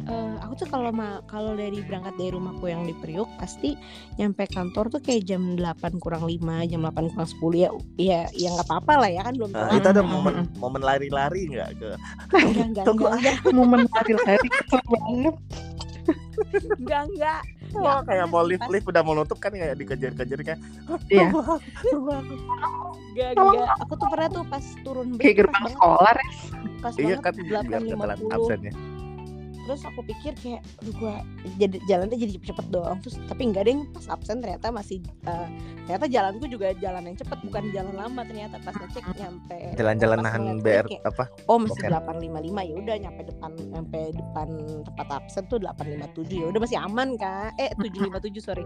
eh, 0.02 0.34
aku 0.38 0.52
tuh 0.56 0.68
kalau 0.68 0.90
ma 0.90 1.18
kalau 1.24 1.54
dari 1.54 1.82
berangkat 1.82 2.14
dari 2.14 2.30
rumahku 2.30 2.66
yang 2.66 2.82
di 2.82 2.94
Priuk 2.94 3.26
pasti 3.36 3.74
nyampe 4.14 4.46
kantor 4.46 4.86
tuh 4.88 5.00
kayak 5.00 5.26
jam 5.26 5.54
8 5.54 5.98
kurang 5.98 6.22
5, 6.22 6.38
jam 6.64 6.80
8 6.80 7.10
kurang 7.10 7.28
10 7.28 7.54
ya. 7.56 7.70
Ya 7.96 8.20
ya 8.32 8.48
nggak 8.52 8.66
apa-apa 8.66 8.92
lah 9.02 9.10
ya 9.12 9.22
kan 9.22 9.34
belum 9.34 9.50
Nah, 9.50 9.66
telat. 9.66 9.78
itu 9.78 9.88
ada 9.88 10.02
Mm-mm. 10.02 10.14
momen 10.14 10.34
momen 10.56 10.82
lari-lari 10.82 11.42
nggak 11.48 11.68
ke 11.76 11.90
enggak 12.32 12.66
enggak 12.70 12.84
Tunggu. 12.84 13.04
enggak 13.08 13.36
momen 13.50 13.80
lari-lari 13.86 14.48
banget. 14.74 15.36
Enggak 16.78 17.02
enggak. 17.10 17.40
Ya, 17.76 17.92
oh, 17.92 18.00
kayak 18.06 18.26
mau 18.30 18.40
lift 18.40 18.64
lift 18.70 18.86
udah 18.86 19.02
mau 19.02 19.12
nutup 19.12 19.36
kan 19.36 19.52
kayak 19.52 19.76
dikejar-kejar 19.76 20.40
kayak 20.42 20.60
Iya. 21.10 21.28
Enggak, 21.28 22.22
enggak. 23.34 23.68
Aku 23.84 23.92
tuh 23.96 24.08
pernah 24.08 24.28
tuh 24.30 24.44
pas 24.46 24.64
turun 24.80 25.16
Kayak 25.16 25.36
gerbang 25.44 25.64
sekolah 25.72 26.12
ya. 26.14 26.26
pas 26.76 26.92
iya 26.96 27.16
kan 27.18 27.32
biar 27.34 27.64
ketelan 27.64 28.20
8.50. 28.20 28.36
absennya 28.36 28.72
Terus 29.66 29.82
aku 29.82 30.00
pikir 30.00 30.32
kayak 30.38 30.62
aduh 30.78 30.94
gua 30.96 31.14
jadi 31.58 31.76
jalannya 31.84 32.16
jadi 32.16 32.38
cepet 32.40 32.66
doang. 32.70 33.02
Terus 33.02 33.18
tapi 33.26 33.42
enggak 33.50 33.66
deh 33.66 33.74
pas 33.90 34.06
absen 34.08 34.38
ternyata 34.38 34.70
masih 34.70 35.02
eh, 35.26 35.48
ternyata 35.84 36.06
jalanku 36.06 36.46
juga 36.46 36.70
jalan 36.78 37.02
yang 37.04 37.16
cepet 37.18 37.38
bukan 37.42 37.64
jalan 37.74 37.94
lama 37.94 38.20
ternyata 38.22 38.56
pas 38.62 38.74
ngecek 38.74 39.04
nyampe 39.16 39.58
jalan-jalan 39.74 40.18
nahan 40.22 40.42
BR 40.62 40.86
kayak, 40.86 41.02
apa? 41.04 41.24
Oh 41.46 41.58
masih 41.58 41.82
Boker. 41.82 41.90
855 42.16 42.70
ya 42.70 42.74
udah 42.78 42.96
nyampe 42.96 43.22
depan 43.26 43.50
nyampe 43.70 44.00
depan 44.14 44.48
tempat 44.86 45.08
absen 45.10 45.42
tuh 45.46 45.58
857 45.58 46.30
ya 46.32 46.46
udah 46.46 46.60
masih 46.62 46.78
aman 46.78 47.08
kan 47.18 47.50
eh 47.58 47.70
757 47.74 48.38
sorry. 48.38 48.64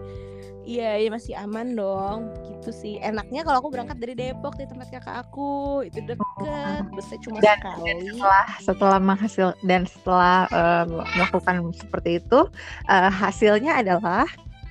Iya 0.61 1.01
iya 1.01 1.09
masih 1.09 1.33
aman 1.35 1.73
dong 1.73 2.19
gitu 2.47 2.71
sih. 2.71 3.01
Enaknya 3.01 3.43
kalau 3.43 3.65
aku 3.65 3.73
berangkat 3.73 3.97
dari 3.97 4.13
Depok 4.13 4.55
di 4.55 4.69
tempat 4.69 4.93
kakak 4.93 5.25
aku 5.25 5.81
itu 5.83 6.05
deket 6.05 6.21
busnya 6.93 7.19
cuma 7.21 7.39
Dan- 7.41 7.57
sekali. 7.59 7.91
setelah 8.13 8.47
setelah 8.61 8.99
menghasil 9.01 9.49
dan 9.65 9.83
setelah 9.85 10.45
eh, 10.51 10.85
melakukan 10.91 11.71
seperti 11.73 12.19
itu 12.19 12.41
eh, 12.91 13.11
hasilnya 13.11 13.81
adalah 13.81 14.27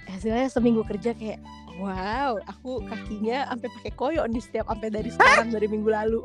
hasilnya 0.10 0.50
seminggu 0.50 0.84
kerja 0.84 1.14
kayak 1.14 1.40
wow 1.80 2.36
aku 2.46 2.84
kakinya 2.86 3.48
sampai 3.50 3.68
pakai 3.80 3.92
koyo 3.96 4.22
nih 4.28 4.44
setiap 4.44 4.68
sampai 4.68 4.92
dari 4.92 5.10
sekarang 5.10 5.50
dari 5.50 5.68
minggu 5.72 5.90
lalu. 5.90 6.20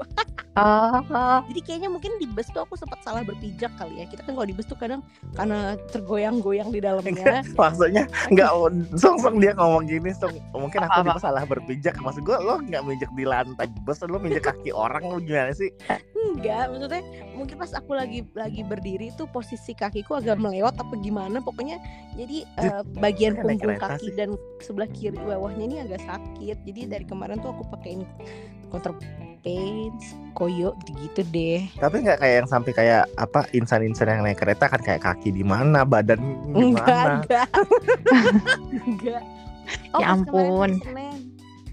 Oh, 0.55 0.99
jadi 1.51 1.61
kayaknya 1.67 1.91
mungkin 1.91 2.15
di 2.23 2.27
bus 2.31 2.47
tuh 2.55 2.63
aku 2.63 2.79
sempat 2.79 3.03
salah 3.03 3.27
berpijak 3.27 3.75
kali 3.75 4.03
ya. 4.03 4.07
Kita 4.07 4.23
kan 4.23 4.39
kalau 4.39 4.47
di 4.47 4.55
bus 4.55 4.67
tuh 4.67 4.79
kadang 4.79 5.03
karena 5.35 5.75
tergoyang-goyang 5.91 6.71
di 6.71 6.79
dalamnya. 6.79 7.43
Maksudnya 7.59 8.07
nggak 8.31 8.51
song-song 8.95 9.43
dia 9.43 9.55
ngomong 9.59 9.87
gini 9.91 10.15
song 10.15 10.39
mungkin 10.55 10.87
aku 10.87 11.07
juga 11.07 11.23
salah 11.23 11.43
berpijak. 11.47 11.99
Maksud 11.99 12.23
gua 12.23 12.39
lo 12.43 12.63
nggak 12.63 12.83
minjek 12.87 13.11
di 13.19 13.25
lantai 13.27 13.71
bus 13.83 14.03
lo 14.07 14.19
minjek 14.19 14.47
kaki 14.47 14.71
orang 14.71 15.03
lo 15.07 15.19
gimana 15.19 15.51
sih? 15.55 15.71
Enggak 16.25 16.71
maksudnya 16.71 17.03
mungkin 17.35 17.57
pas 17.59 17.71
aku 17.75 17.93
lagi 17.99 18.23
lagi 18.33 18.63
berdiri 18.63 19.11
tuh 19.19 19.27
posisi 19.29 19.75
kakiku 19.75 20.23
agak 20.23 20.39
melewat 20.39 20.79
apa 20.79 20.95
gimana 21.03 21.43
pokoknya 21.43 21.77
jadi 22.15 22.47
eh, 22.63 22.83
bagian 23.03 23.37
punggung 23.39 23.77
kaki 23.77 24.09
sih. 24.09 24.17
dan 24.17 24.39
sebelah 24.63 24.89
kiri 24.95 25.19
bawahnya 25.45 25.65
ini 25.69 25.77
agak 25.85 26.01
sakit. 26.09 26.57
Jadi 26.65 26.81
dari 26.89 27.05
kemarin 27.05 27.37
tuh 27.45 27.53
aku 27.53 27.69
pakein 27.77 28.09
counter 28.73 28.97
pains 29.45 30.17
koyo 30.33 30.73
gitu 31.05 31.21
deh. 31.29 31.69
Tapi 31.77 32.01
nggak 32.01 32.17
kayak 32.25 32.35
yang 32.41 32.49
sampai 32.49 32.73
kayak 32.73 33.05
apa 33.21 33.45
insan-insan 33.53 34.09
yang 34.09 34.25
naik 34.25 34.41
kereta 34.41 34.73
kan 34.73 34.81
kayak 34.81 35.05
kaki 35.05 35.37
di 35.37 35.45
mana, 35.45 35.85
badan 35.85 36.17
di 36.49 36.73
mana. 36.73 37.21
enggak 37.21 37.49
enggak 38.89 39.23
oh, 39.93 40.01
Ya 40.03 40.07
ampun. 40.17 40.81
hari 40.81 40.81
Senin. 40.81 41.19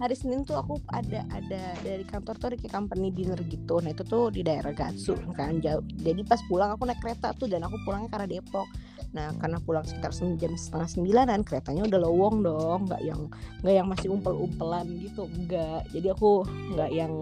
Hari 0.01 0.15
Senin 0.19 0.41
tuh 0.43 0.57
aku 0.59 0.81
ada 0.91 1.23
ada 1.31 1.61
dari 1.79 2.03
kantor 2.03 2.35
tuh 2.35 2.47
ada 2.51 2.57
kayak 2.59 2.75
company 2.75 3.07
dinner 3.15 3.39
gitu. 3.47 3.79
Nah 3.79 3.95
itu 3.95 4.03
tuh 4.03 4.35
di 4.35 4.43
daerah 4.43 4.75
Gatsu 4.75 5.15
kan 5.31 5.63
jauh. 5.63 5.79
Jadi 5.95 6.27
pas 6.27 6.43
pulang 6.51 6.75
aku 6.75 6.83
naik 6.83 6.99
kereta 6.99 7.31
tuh 7.39 7.47
dan 7.47 7.63
aku 7.63 7.79
pulangnya 7.87 8.11
karena 8.11 8.27
Depok 8.27 8.67
nah 9.11 9.35
karena 9.43 9.59
pulang 9.59 9.83
sekitar 9.83 10.15
jam 10.39 10.55
setengah 10.55 10.87
sembilanan 10.87 11.43
keretanya 11.43 11.83
udah 11.83 11.99
lowong 11.99 12.35
dong 12.47 12.79
nggak 12.87 13.01
yang 13.03 13.27
nggak 13.59 13.75
yang 13.75 13.87
masih 13.91 14.07
umpel-umpelan 14.15 14.87
gitu 15.03 15.27
enggak 15.27 15.83
jadi 15.91 16.15
aku 16.15 16.47
nggak 16.75 16.91
yang 16.95 17.13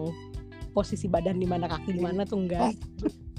posisi 0.70 1.10
badan 1.10 1.42
di 1.42 1.50
mana 1.50 1.66
kaki 1.66 1.98
di 1.98 2.02
mana 2.02 2.22
tuh 2.22 2.46
enggak 2.46 2.78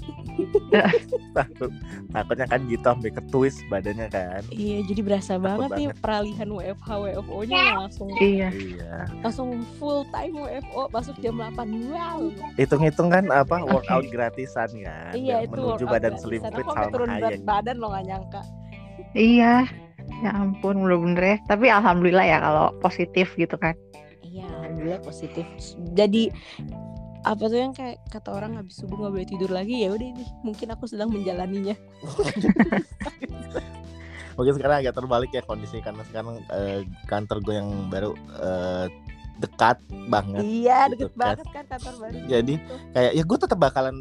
Takut, 1.36 1.70
takutnya 2.12 2.46
kan 2.48 2.60
gitu 2.68 2.84
sampai 2.84 3.12
ke 3.12 3.22
twist 3.28 3.60
badannya 3.68 4.08
kan. 4.08 4.40
iya 4.52 4.80
jadi 4.84 5.00
berasa 5.00 5.36
banget, 5.40 5.70
nih 5.76 5.88
banget. 5.92 6.00
peralihan 6.00 6.48
WFH 6.48 6.88
WFO 6.88 7.38
nya 7.44 7.62
langsung 7.80 8.08
Iya. 8.16 8.48
Iya. 8.52 8.96
langsung 9.20 9.48
full 9.80 10.04
time 10.12 10.36
WFO 10.36 10.88
masuk 10.92 11.16
jam 11.20 11.36
8 11.40 11.92
wow 11.92 12.20
Hitung-hitung 12.56 13.08
kan 13.08 13.28
apa 13.32 13.64
workout 13.64 14.08
gratisan 14.12 14.68
kan. 14.80 15.12
Iya 15.12 15.44
itu 15.48 15.56
menuju 15.56 15.84
badan 15.88 16.14
slim 16.16 16.42
fit 16.42 16.66
sama 16.66 16.88
turun 16.92 17.08
berat 17.16 17.40
badan 17.44 17.76
lo 17.80 17.92
gak 17.92 18.04
nyangka 18.08 18.42
Iya. 19.12 19.68
Ya 20.22 20.30
ampun, 20.34 20.82
bener-bener 20.84 21.22
ya. 21.22 21.36
Tapi 21.48 21.66
alhamdulillah 21.68 22.26
ya 22.26 22.38
kalau 22.40 22.66
positif 22.80 23.32
gitu 23.36 23.56
kan. 23.56 23.74
Iya 24.22 24.48
alhamdulillah 24.48 25.00
positif 25.04 25.44
Jadi 25.92 26.32
apa 27.22 27.44
tuh 27.46 27.58
yang 27.58 27.72
kayak 27.74 28.02
kata 28.10 28.34
orang 28.34 28.58
habis 28.58 28.74
subuh 28.78 28.98
nggak 28.98 29.12
boleh 29.14 29.28
tidur 29.28 29.50
lagi 29.54 29.86
ya 29.86 29.94
udah 29.94 30.08
ini 30.10 30.26
mungkin 30.42 30.74
aku 30.74 30.90
sedang 30.90 31.10
menjalaninya 31.10 31.78
Mungkin 34.32 34.56
sekarang 34.56 34.80
agak 34.80 34.96
terbalik 34.96 35.30
ya 35.32 35.44
kondisi 35.44 35.84
karena 35.84 36.00
sekarang 36.08 36.40
eh, 36.56 36.88
kantor 37.04 37.44
gue 37.44 37.54
yang 37.54 37.68
baru 37.92 38.16
eh, 38.40 38.86
dekat 39.40 39.76
banget. 40.08 40.42
iya 40.44 40.86
gitu 40.88 41.08
deket 41.08 41.12
kan. 41.12 41.20
banget 41.20 41.46
kan 41.50 41.64
kantor 41.68 41.94
baru 42.00 42.16
Jadi, 42.30 42.54
gitu. 42.56 42.74
Kayak 42.94 43.12
ya 43.12 43.22
gue 43.28 43.38
tetap 43.44 43.58
bakalan 43.58 43.96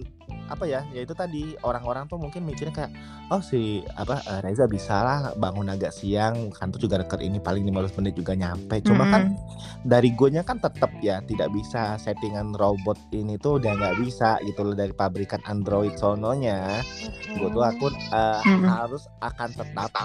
apa 0.51 0.67
ya 0.67 0.83
ya 0.91 1.07
itu 1.07 1.15
tadi 1.15 1.55
orang-orang 1.63 2.11
tuh 2.11 2.19
mungkin 2.19 2.43
mikirnya 2.43 2.75
kayak 2.75 2.91
oh 3.31 3.39
si 3.39 3.79
apa 3.95 4.19
eh, 4.27 4.39
Reza 4.43 4.67
bisa 4.67 4.99
lah 4.99 5.19
bangun 5.39 5.71
agak 5.71 5.95
siang 5.95 6.51
kantor 6.51 6.79
juga 6.83 6.95
deket 6.99 7.23
ini 7.23 7.39
paling 7.39 7.63
15 7.63 7.97
menit 8.03 8.13
juga 8.19 8.35
nyampe 8.35 8.83
cuma 8.83 9.07
kan 9.07 9.31
Mm-mm. 9.31 9.87
dari 9.87 10.11
gue 10.11 10.27
kan 10.43 10.59
tetap 10.59 10.91
ya 10.99 11.23
tidak 11.23 11.47
bisa 11.55 11.95
settingan 11.95 12.51
robot 12.59 12.99
ini 13.15 13.39
tuh 13.39 13.63
udah 13.63 13.79
nggak 13.79 13.95
bisa 14.03 14.35
gitu 14.43 14.67
loh 14.67 14.75
dari 14.75 14.91
pabrikan 14.91 15.39
Android 15.47 15.95
sononya 15.95 16.83
gue 17.31 17.47
tuh 17.47 17.63
aku 17.63 17.87
uh, 18.11 18.43
Mm-mm. 18.43 18.67
harus 18.67 19.07
akan 19.23 19.49
tetap 19.55 19.95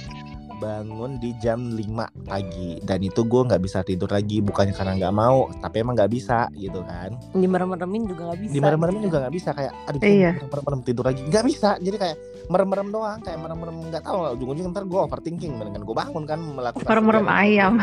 bangun 0.56 1.16
di 1.16 1.30
jam 1.36 1.70
5 1.70 1.84
pagi. 2.24 2.80
Dan 2.80 2.98
itu 3.00 3.20
gue 3.22 3.42
nggak 3.42 3.58
bisa 3.58 3.80
tidur 3.80 4.08
lagi 4.08 4.40
bukannya 4.40 4.72
karena 4.72 4.92
nggak 4.96 5.14
mau 5.14 5.48
tapi 5.56 5.76
emang 5.78 5.94
nggak 5.94 6.08
bisa 6.08 6.48
gitu 6.52 6.80
kan. 6.82 7.12
Dimerem-meremin 7.32 8.02
juga 8.06 8.22
nggak 8.26 8.40
bisa. 8.40 8.52
Di 8.52 8.60
merem-merem 8.60 8.94
gitu 8.94 9.06
juga 9.06 9.18
nggak 9.22 9.34
bisa 9.34 9.50
kayak 9.52 9.72
aduh 9.86 10.00
Iya. 10.02 10.32
merem-merem 10.42 10.80
tidur 10.82 11.04
lagi? 11.04 11.20
Nggak 11.22 11.44
bisa 11.44 11.68
jadi 11.78 11.96
kayak 11.96 12.16
merem-merem 12.46 12.88
doang 12.88 13.18
kayak 13.20 13.38
merem-merem 13.38 13.76
nggak 13.86 14.02
tahu 14.02 14.18
ujung-ujung 14.32 14.70
ntar 14.70 14.84
gue 14.84 15.00
overthinking 15.00 15.52
mendingan 15.52 15.82
gue 15.82 15.96
bangun 15.96 16.24
kan 16.24 16.38
melakukan 16.38 16.86
Merem-merem 16.86 17.26
ayam. 17.28 17.74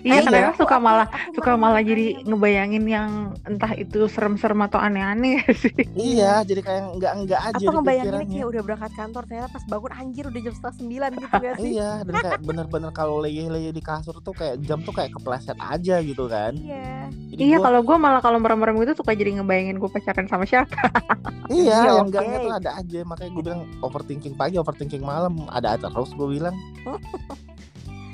Iya, 0.00 0.14
Iya, 0.16 0.20
kadang 0.22 0.46
aku- 0.48 0.60
suka 0.60 0.76
malah 0.78 1.06
suka 1.32 1.52
malah 1.54 1.80
jadi 1.80 2.06
ngebayangin 2.22 2.84
yang 2.84 3.10
entah 3.42 3.72
itu 3.72 4.06
serem-serem 4.06 4.60
atau 4.62 4.78
aneh-aneh 4.78 5.42
sih. 5.62 5.74
iya 5.92 6.42
jadi 6.42 6.60
kayak 6.60 6.82
nggak 6.92 7.12
nggak 7.20 7.40
aja 7.44 7.54
apa 7.56 7.58
di 7.60 7.66
ngebayanginnya 7.68 8.26
kayak 8.32 8.48
udah 8.48 8.62
berangkat 8.62 8.92
kantor 8.92 9.22
ternyata 9.24 9.48
pas 9.48 9.64
bangun 9.64 9.92
anjir 9.92 10.24
udah 10.24 10.40
jam 10.40 10.52
setengah 10.52 10.76
sembilan 10.76 11.10
gitu 11.16 11.36
ya 11.40 11.52
sih? 11.56 11.70
Iya, 11.72 11.90
dan 12.02 12.14
kayak 12.16 12.40
bener-bener 12.40 12.90
kalau 12.90 13.18
leye-leye 13.18 13.68
di 13.68 13.80
kasur 13.80 14.18
tuh 14.18 14.32
kayak 14.32 14.60
jam 14.60 14.78
tuh 14.78 14.90
kayak 14.90 15.10
kepleset 15.12 15.56
aja 15.56 15.98
gitu 15.98 16.26
kan. 16.26 16.52
iya 16.54 17.06
Jadi 17.28 17.40
Iya, 17.42 17.56
gua- 17.56 17.64
kalau 17.64 17.80
gue 17.82 17.96
malah 17.96 18.20
kalau 18.20 18.36
merem-merem 18.36 18.76
itu 18.80 18.94
suka 18.94 19.12
jadi 19.12 19.36
ngebayangin 19.36 19.76
gue 19.76 19.88
pacaran 19.88 20.26
sama 20.26 20.44
siapa. 20.44 20.72
iya, 21.48 21.78
Iya, 21.80 21.90
yang 21.96 22.06
enggak 22.06 22.22
oke. 22.22 22.38
tuh 22.40 22.54
ada 22.54 22.70
aja. 22.76 22.98
Makanya 23.02 23.30
gue 23.30 23.42
bilang 23.42 23.62
overthinking 23.80 24.34
pagi, 24.34 24.56
overthinking 24.56 25.00
malam 25.00 25.32
ada 25.48 25.72
aja 25.72 25.86
terus 25.86 26.10
gue 26.10 26.28
bilang. 26.30 26.54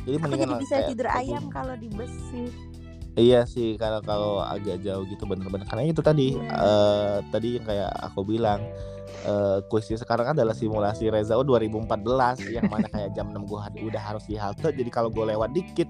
Jadi 0.01 0.14
aku 0.14 0.22
mendingan 0.22 0.48
jadi 0.48 0.57
bisa 0.59 0.74
kayak 0.74 0.88
tidur 0.88 1.09
ayam 1.11 1.44
kalau 1.48 1.74
di 1.74 1.88
bus 1.88 2.09
sih 2.31 2.48
Iya 3.12 3.44
sih, 3.44 3.74
kalau 3.74 3.98
kalau 4.01 4.33
agak 4.40 4.81
jauh 4.81 5.03
gitu 5.05 5.27
bener-bener 5.27 5.66
karena 5.66 5.85
itu 5.85 6.01
tadi 6.01 6.33
Iya. 6.33 6.55
eh 6.55 7.16
tadi 7.29 7.48
yang 7.53 7.66
kayak 7.66 7.90
aku 8.07 8.22
bilang 8.22 8.62
eh 9.18 9.59
kuisnya 9.66 9.99
sekarang 9.99 10.31
adalah 10.31 10.53
simulasi 10.53 11.11
Rezao 11.11 11.42
2014 11.42 12.49
yang 12.49 12.66
mana 12.66 12.87
kayak 12.87 13.11
jam 13.12 13.29
6 13.29 13.44
gue 13.44 13.59
udah 13.87 14.03
harus 14.03 14.25
di 14.25 14.35
halte. 14.35 14.71
Jadi 14.71 14.88
kalau 14.88 15.09
gue 15.09 15.25
lewat 15.27 15.51
dikit 15.53 15.88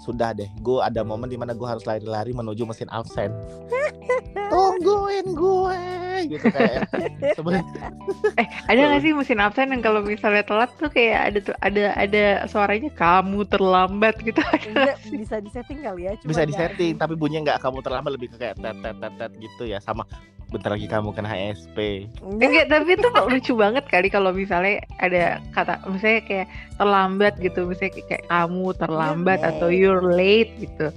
sudah 0.00 0.32
deh. 0.32 0.48
Gue 0.58 0.80
ada 0.80 1.00
momen 1.00 1.28
di 1.28 1.36
mana 1.36 1.52
gue 1.52 1.64
harus 1.64 1.84
lari-lari 1.84 2.32
menuju 2.32 2.64
mesin 2.64 2.88
absen 2.88 3.30
tungguin 4.50 5.26
gue 5.30 5.78
gitu 6.28 6.46
kayak. 6.48 6.88
Sebenarnya 7.32 7.64
Eh, 8.36 8.46
ada 8.66 8.80
gak 8.88 9.02
sih 9.02 9.12
mesin 9.12 9.38
absen 9.38 9.70
yang 9.70 9.80
kalau 9.80 10.00
misalnya 10.00 10.42
telat 10.42 10.70
tuh 10.76 10.88
kayak 10.88 11.20
ada 11.32 11.38
tuh 11.40 11.54
ada 11.60 11.84
ada 11.94 12.24
suaranya 12.46 12.90
kamu 12.90 13.44
terlambat 13.46 14.18
gitu. 14.20 14.40
Enggak, 14.66 14.96
bisa 15.06 15.36
disetting 15.38 15.80
kali 15.80 16.08
ya 16.08 16.12
cuma 16.18 16.28
bisa 16.28 16.40
nggak 16.40 16.50
disetting 16.50 16.92
di- 16.92 16.98
tapi 16.98 17.14
bunyinya 17.14 17.54
nggak 17.54 17.60
kamu 17.60 17.78
terlambat 17.80 18.10
lebih 18.12 18.28
ke 18.32 18.36
kayak 18.36 18.56
tet 18.56 18.76
tet 18.80 18.96
tet 18.98 19.12
tet 19.16 19.32
gitu 19.38 19.62
ya. 19.64 19.78
Sama 19.80 20.04
bentar 20.50 20.74
lagi 20.74 20.90
kamu 20.90 21.14
kena 21.14 21.30
HSP 21.30 22.10
Enggak, 22.26 22.66
tapi 22.68 22.98
itu 22.98 23.08
lucu 23.08 23.52
banget 23.54 23.84
kali 23.86 24.10
kalau 24.10 24.34
misalnya 24.34 24.82
ada 24.98 25.38
kata 25.54 25.78
misalnya 25.86 26.22
kayak 26.26 26.46
terlambat 26.76 27.34
gitu, 27.38 27.70
misalnya 27.70 28.02
kayak, 28.10 28.24
kamu 28.26 28.66
terlambat 28.76 29.38
You're 29.40 29.50
atau 29.54 29.68
you're 29.70 30.04
late 30.10 30.52
gitu. 30.58 30.90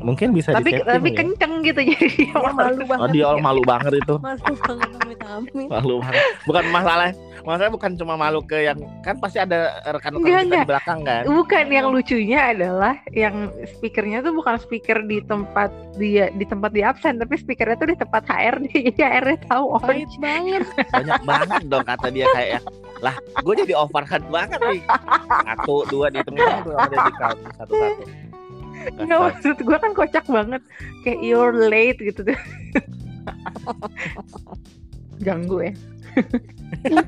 Mungkin 0.00 0.32
bisa 0.32 0.56
tapi 0.56 0.80
disetting 0.80 0.88
tapi 0.88 1.08
ya. 1.12 1.16
kenceng 1.20 1.52
gitu 1.64 1.80
jadi 1.84 2.08
dia 2.08 2.32
Dia 2.40 2.52
malu 2.52 2.80
Oh 2.80 2.88
banget. 2.88 3.08
Dia 3.12 3.28
ya. 3.28 3.40
malu 3.40 3.62
banget 3.64 3.92
itu. 4.00 4.14
Malu 4.18 4.54
banget 4.56 4.90
amit 5.00 5.20
amit 5.24 5.68
malu 5.68 5.94
banget. 6.00 6.24
Bukan 6.48 6.64
masalah 6.72 7.10
masalahnya 7.40 7.72
bukan 7.72 7.92
cuma 7.96 8.14
malu 8.20 8.40
ke 8.44 8.68
yang 8.68 8.78
kan 9.00 9.16
pasti 9.16 9.40
ada 9.40 9.80
rekan-rekan 9.88 10.20
Enggak, 10.20 10.28
kita 10.28 10.44
enggak. 10.44 10.64
di 10.64 10.70
belakang 10.70 11.00
kan? 11.04 11.22
Bukan 11.24 11.64
yang 11.72 11.86
lucunya 11.88 12.40
adalah 12.52 12.94
yang 13.16 13.48
speakernya 13.76 14.18
tuh 14.20 14.32
bukan 14.36 14.60
speaker 14.60 15.00
di 15.08 15.24
tempat 15.24 15.72
dia 15.96 16.28
di 16.36 16.44
tempat 16.44 16.70
di 16.72 16.82
absen 16.84 17.16
tapi 17.16 17.40
speakernya 17.40 17.76
tuh 17.80 17.88
di 17.92 17.96
tempat 17.96 18.22
HRD 18.28 18.66
jadi 18.92 19.00
HRD 19.00 19.30
tahu 19.48 19.64
oh 19.76 19.80
banget. 20.20 20.62
Banyak 20.92 21.20
banget 21.24 21.62
dong 21.68 21.84
kata 21.84 22.06
dia 22.12 22.26
kayak 22.36 22.50
ya. 22.56 22.60
lah 23.00 23.16
gue 23.16 23.54
jadi 23.64 23.74
overhead 23.76 24.24
banget 24.28 24.60
nih. 24.60 24.82
Satu 25.48 25.88
dua 25.88 26.12
dihitung 26.12 26.36
tuh 26.36 26.76
ada 26.76 26.96
di 27.08 27.12
kamu 27.16 27.48
satu 27.56 27.72
satu 27.74 28.29
nggak 28.96 29.20
maksud 29.20 29.56
gue 29.56 29.76
kan 29.76 29.92
kocak 29.92 30.24
banget 30.24 30.62
kayak 31.02 31.20
you're 31.20 31.56
late 31.68 31.98
gitu 31.98 32.20
tuh 32.22 32.38
ganggu 35.20 35.68
ya 35.68 35.72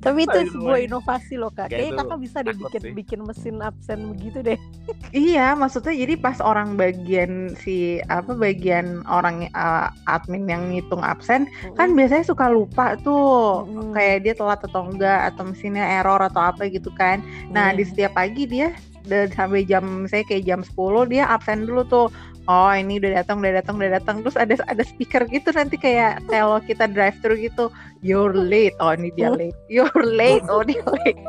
tapi 0.00 0.24
itu 0.24 0.38
sebuah 0.50 0.80
inovasi 0.80 1.36
loh 1.36 1.52
kak 1.52 1.68
Kayak 1.68 1.92
kayaknya 1.92 2.00
kakak 2.00 2.18
bisa 2.18 2.38
deh 2.40 2.54
takut 2.54 2.64
bikin 2.64 2.80
sih. 2.80 2.92
bikin 2.96 3.20
mesin 3.20 3.56
absen 3.60 3.98
begitu 4.08 4.38
deh 4.42 4.58
Iya, 5.12 5.52
maksudnya 5.52 5.92
jadi 5.92 6.14
pas 6.16 6.38
orang 6.40 6.72
bagian 6.74 7.32
si 7.58 7.76
apa 8.06 8.32
bagian 8.32 9.04
orang 9.04 9.50
uh, 9.52 9.90
admin 10.06 10.46
yang 10.46 10.72
ngitung 10.72 11.02
absen 11.02 11.44
kan 11.74 11.92
biasanya 11.92 12.24
suka 12.24 12.48
lupa 12.48 12.96
tuh 12.96 13.66
Mm-mm. 13.66 13.92
kayak 13.92 14.24
dia 14.24 14.32
telat 14.32 14.62
atau 14.62 14.88
enggak 14.88 15.28
atau 15.28 15.42
mesinnya 15.44 15.84
error 15.84 16.22
atau 16.22 16.48
apa 16.48 16.64
gitu 16.66 16.88
kan. 16.90 17.20
Nah, 17.48 17.70
di 17.70 17.82
Iya. 17.82 17.90
setiap 17.90 18.12
pagi 18.14 18.46
dia 18.46 18.70
dan 19.10 19.26
sampai 19.34 19.66
jam 19.66 20.06
saya 20.06 20.22
kayak 20.22 20.46
jam 20.46 20.60
10 20.62 21.10
dia 21.10 21.26
absen 21.26 21.66
dulu 21.66 21.82
tuh. 21.90 22.06
Oh, 22.48 22.72
ini 22.72 22.98
udah 22.98 23.22
datang, 23.22 23.42
udah 23.42 23.58
datang, 23.58 23.74
udah 23.78 23.92
datang. 24.00 24.16
Terus 24.22 24.38
ada 24.38 24.54
ada 24.66 24.82
speaker 24.82 25.26
gitu 25.28 25.50
nanti 25.54 25.74
kayak 25.76 26.22
kalau 26.30 26.62
kita 26.62 26.86
drive 26.86 27.14
thru 27.20 27.34
gitu, 27.34 27.68
you're 28.00 28.32
late. 28.32 28.74
Oh, 28.78 28.94
ini 28.94 29.10
dia 29.18 29.30
late. 29.34 29.54
You're 29.74 30.02
late. 30.02 30.46
Oh, 30.46 30.62
dia 30.62 30.82
late. 30.82 31.20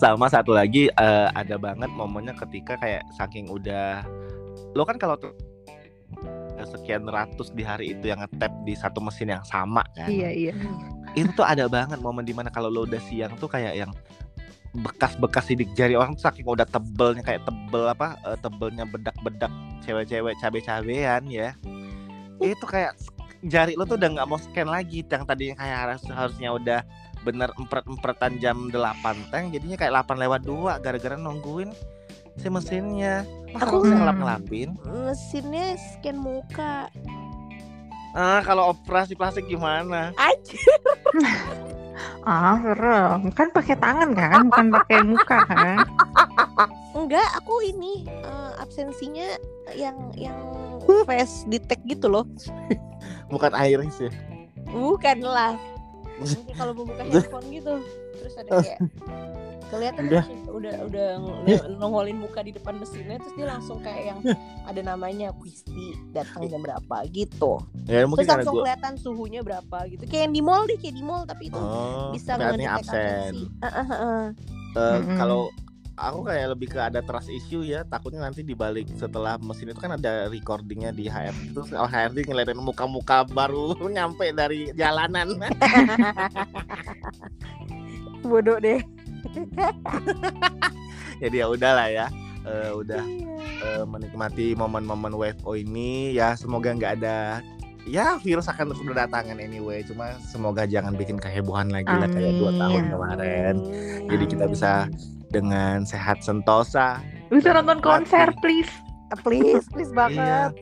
sama 0.00 0.26
satu 0.32 0.56
lagi 0.56 0.88
eh, 0.88 1.28
ada 1.36 1.60
banget 1.60 1.90
momennya 1.92 2.32
ketika 2.40 2.80
kayak 2.80 3.04
saking 3.20 3.52
udah 3.52 4.00
lo 4.72 4.82
kan 4.88 4.96
kalau 4.96 5.16
tuh 5.20 5.32
sekian 6.66 7.06
ratus 7.06 7.54
di 7.54 7.62
hari 7.62 7.94
itu 7.94 8.10
yang 8.10 8.18
ngetap 8.18 8.50
di 8.66 8.74
satu 8.74 8.98
mesin 8.98 9.30
yang 9.30 9.44
sama 9.46 9.86
kan 9.94 10.10
Iya, 10.10 10.30
iya. 10.32 10.52
itu 11.14 11.30
tuh 11.32 11.46
ada 11.46 11.70
banget 11.70 12.02
momen 12.02 12.26
di 12.26 12.34
mana 12.34 12.50
kalau 12.50 12.68
lo 12.68 12.84
udah 12.84 13.00
siang 13.06 13.38
tuh 13.38 13.46
kayak 13.48 13.78
yang 13.78 13.90
bekas-bekas 14.74 15.48
sidik 15.48 15.72
jari 15.72 15.96
orang 15.96 16.12
tuh 16.12 16.28
saking 16.28 16.44
udah 16.44 16.64
tebelnya 16.64 17.24
kayak 17.24 17.42
tebel 17.42 17.88
apa 17.88 18.20
eh, 18.22 18.38
tebelnya 18.38 18.84
bedak-bedak 18.84 19.50
cewek-cewek 19.82 20.36
cabe-cabean 20.38 21.24
ya. 21.26 21.56
Itu 22.38 22.64
kayak 22.64 22.94
jari 23.40 23.74
lo 23.74 23.84
tuh 23.84 23.96
udah 23.96 24.08
nggak 24.12 24.28
mau 24.28 24.36
scan 24.36 24.68
lagi. 24.68 25.00
Yang 25.02 25.24
tadinya 25.24 25.56
kayak 25.56 25.78
harus 25.78 26.02
harusnya 26.06 26.50
udah 26.52 26.80
bener 27.18 27.50
empret 27.56 27.82
empretan 27.84 28.38
jam 28.38 28.70
8 28.70 29.34
teng 29.34 29.50
jadinya 29.50 29.74
kayak 29.74 30.06
8 30.06 30.22
lewat 30.22 30.40
2 30.46 30.78
gara-gara 30.78 31.16
nungguin 31.16 31.72
si 32.36 32.46
mesinnya. 32.46 33.26
Masa 33.50 33.64
Aku- 33.66 33.80
aku 33.80 33.88
ngelap 33.88 34.16
ngelapin 34.16 34.68
Mesinnya 34.84 35.74
scan 35.74 36.14
muka. 36.14 36.86
ah 38.12 38.40
kalau 38.40 38.70
operasi 38.70 39.12
plastik 39.14 39.46
gimana? 39.46 40.12
Aja. 40.14 40.56
Ah, 42.28 42.60
serem. 42.60 43.32
Kan 43.32 43.48
pakai 43.56 43.72
tangan 43.80 44.12
kan, 44.12 44.52
bukan 44.52 44.66
pakai 44.68 45.00
muka 45.00 45.38
kan? 45.48 45.80
Enggak, 46.92 47.24
aku 47.40 47.64
ini 47.64 48.04
eh, 48.04 48.52
absensinya 48.60 49.40
yang 49.72 49.96
yang 50.12 50.36
face 51.08 51.48
detect 51.48 51.80
gitu 51.88 52.12
loh. 52.12 52.28
bukan 53.32 53.52
iris 53.56 53.96
ya 53.96 54.12
Bukan 54.68 55.24
lah. 55.24 55.56
Nanti 56.20 56.52
kalau 56.52 56.76
membuka 56.76 57.00
handphone 57.08 57.48
gitu, 57.48 57.74
terus 58.20 58.34
ada 58.36 58.50
kayak 58.60 58.78
kelihatan 59.68 60.02
Udah. 60.06 60.24
udah 60.48 60.74
udah 60.84 61.08
ng- 61.44 61.76
nongolin 61.76 62.16
muka 62.16 62.40
di 62.40 62.50
depan 62.50 62.76
mesinnya 62.76 63.16
terus 63.16 63.34
dia 63.34 63.46
langsung 63.46 63.78
kayak 63.78 64.02
yang 64.08 64.18
ada 64.64 64.80
namanya 64.82 65.30
Kristi 65.36 65.92
datang 66.10 66.44
jam 66.46 66.60
berapa 66.60 66.96
gitu. 67.08 67.60
ya 67.84 68.04
mungkin 68.04 68.24
Terus 68.24 68.32
langsung 68.34 68.54
gue 68.56 68.64
kelihatan 68.64 68.94
suhunya 68.96 69.40
berapa 69.40 69.78
gitu. 69.86 70.02
Kayak 70.04 70.22
yang 70.28 70.34
di 70.34 70.42
mall 70.42 70.62
deh, 70.64 70.76
kayak 70.76 70.94
di 70.94 71.04
mall 71.04 71.22
tapi 71.22 71.48
itu 71.48 71.56
oh 71.56 72.10
bisa 72.10 72.34
ngedetek 72.34 72.68
absen 72.68 73.32
Mm-mm. 73.58 75.16
kalau 75.16 75.48
aku 75.98 76.22
kayak 76.22 76.54
lebih 76.54 76.68
ke 76.70 76.78
ada 76.78 77.02
trust 77.02 77.26
issue 77.26 77.60
ya 77.60 77.82
takutnya 77.82 78.22
nanti 78.22 78.46
dibalik 78.46 78.86
setelah 78.94 79.34
mesin 79.36 79.68
itu 79.68 79.80
kan 79.80 79.98
ada 79.98 80.30
recordingnya 80.30 80.94
di 80.94 81.10
HRD 81.10 81.50
terus 81.50 81.68
kalau 81.68 81.90
HRD 81.90 82.22
ngeliatin 82.22 82.54
muka-muka 82.54 83.26
baru 83.26 83.74
nyampe 83.90 84.30
dari 84.30 84.70
jalanan 84.72 85.34
Bodoh 88.18 88.58
deh. 88.58 88.82
jadi 91.22 91.36
ya 91.42 91.46
udahlah 91.50 91.88
ya 91.90 92.06
Eh, 92.48 92.72
udah 92.72 93.04
eh, 93.60 93.84
menikmati 93.84 94.56
momen-momen 94.56 95.12
WFO 95.12 95.52
ini 95.52 96.16
ya. 96.16 96.32
Semoga 96.32 96.72
nggak 96.72 96.92
ada 97.02 97.44
ya 97.88 98.20
virus 98.20 98.48
akan 98.48 98.72
terus 98.72 98.82
berdatangan 98.84 99.36
anyway. 99.36 99.84
Cuma 99.84 100.16
semoga 100.24 100.64
jangan 100.64 100.96
bikin 100.96 101.20
kehebohan 101.20 101.68
lagi 101.68 101.92
lah 101.92 102.08
kayak 102.08 102.40
dua 102.40 102.50
Amin. 102.56 102.60
tahun 102.60 102.84
kemarin. 102.88 103.54
Jadi 104.08 104.24
kita 104.24 104.44
bisa 104.48 104.72
dengan 105.28 105.84
sehat 105.84 106.24
sentosa. 106.24 107.04
Bisa 107.28 107.52
nonton 107.52 107.84
konser, 107.84 108.32
please. 108.40 108.72
please, 109.24 109.64
please 109.72 109.92
Iya. 109.92 110.52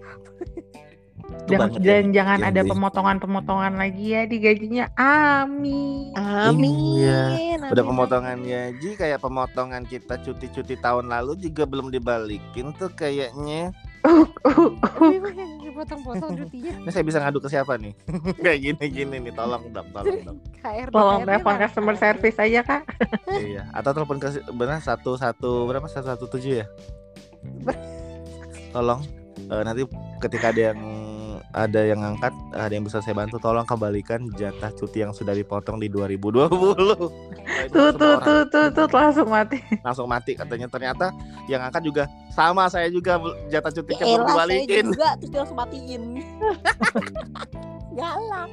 Itu 1.47 1.55
Dan, 1.55 1.61
banget 1.63 1.79
dan 1.87 2.05
ya. 2.11 2.15
jangan 2.19 2.39
Yang 2.43 2.51
ada 2.51 2.61
pemotongan-pemotongan 2.75 3.75
lagi 3.79 4.05
ya 4.11 4.23
di 4.27 4.37
gajinya. 4.43 4.91
Amin. 4.99 6.11
Amin. 6.19 6.75
Iya. 6.99 7.23
Udah 7.71 7.85
amin, 7.87 7.91
pemotongan 7.95 8.39
gaji 8.43 8.91
kayak 8.99 9.23
pemotongan 9.23 9.87
kita 9.87 10.19
cuti-cuti 10.27 10.75
tahun 10.83 11.07
lalu 11.07 11.39
juga 11.39 11.63
belum 11.63 11.95
dibalikin 11.95 12.75
tuh 12.75 12.91
kayaknya. 12.91 13.71
Uh, 14.03 14.27
uh, 14.43 14.75
uh. 14.75 16.35
cutinya. 16.35 16.75
Ini 16.83 16.91
saya 16.91 17.07
bisa 17.07 17.23
ngadu 17.23 17.39
ke 17.39 17.47
siapa 17.47 17.79
nih? 17.79 17.95
kayak 18.45 18.59
gini-gini 18.67 19.23
nih, 19.23 19.35
tolong 19.35 19.71
dong, 19.71 19.87
tolong 19.95 20.19
dong. 20.27 20.39
Tolong 20.91 21.23
telepon 21.23 21.55
customer 21.63 21.95
service 21.95 22.39
aja 22.43 22.61
kak. 22.67 22.83
iya, 23.55 23.71
atau 23.71 23.95
telepon 23.95 24.19
ke 24.19 24.43
benar 24.51 24.83
satu 24.83 25.15
satu 25.15 25.71
berapa 25.71 25.87
satu 25.87 26.11
satu 26.11 26.25
tujuh 26.27 26.63
ya? 26.63 26.67
Tolong 28.75 29.03
eh, 29.51 29.63
nanti 29.63 29.83
ketika 30.23 30.51
ada 30.51 30.75
yang 30.75 31.06
ada 31.57 31.81
yang 31.81 32.05
ngangkat, 32.05 32.37
ada 32.53 32.69
yang 32.69 32.85
bisa 32.85 33.01
saya 33.01 33.17
bantu, 33.17 33.41
tolong 33.41 33.65
kembalikan 33.65 34.29
jatah 34.37 34.69
cuti 34.77 35.01
yang 35.01 35.17
sudah 35.17 35.33
dipotong 35.33 35.81
di 35.81 35.89
2020. 35.89 36.37
Wah, 36.37 37.65
itu 37.65 37.73
Tuh 37.73 37.91
tuh 37.97 38.15
tuh 38.21 38.41
tuh 38.53 38.67
tuh 38.77 38.87
langsung 38.93 39.29
mati. 39.33 39.57
langsung 39.81 40.05
mati 40.05 40.37
katanya 40.37 40.69
ternyata 40.69 41.17
yang 41.49 41.65
angkat 41.65 41.81
juga 41.81 42.05
sama 42.29 42.69
saya 42.69 42.93
juga 42.93 43.17
jatah 43.49 43.73
Ya 43.73 43.77
cutinya 43.81 44.05
belum 44.05 44.21
elah, 44.21 44.37
saya 44.45 44.61
dibalikin 44.69 44.85
juga 44.93 45.09
terus 45.17 45.31
dia 45.33 45.41
langsung 45.41 45.59
matiin. 45.59 46.03
Galak. 47.97 48.51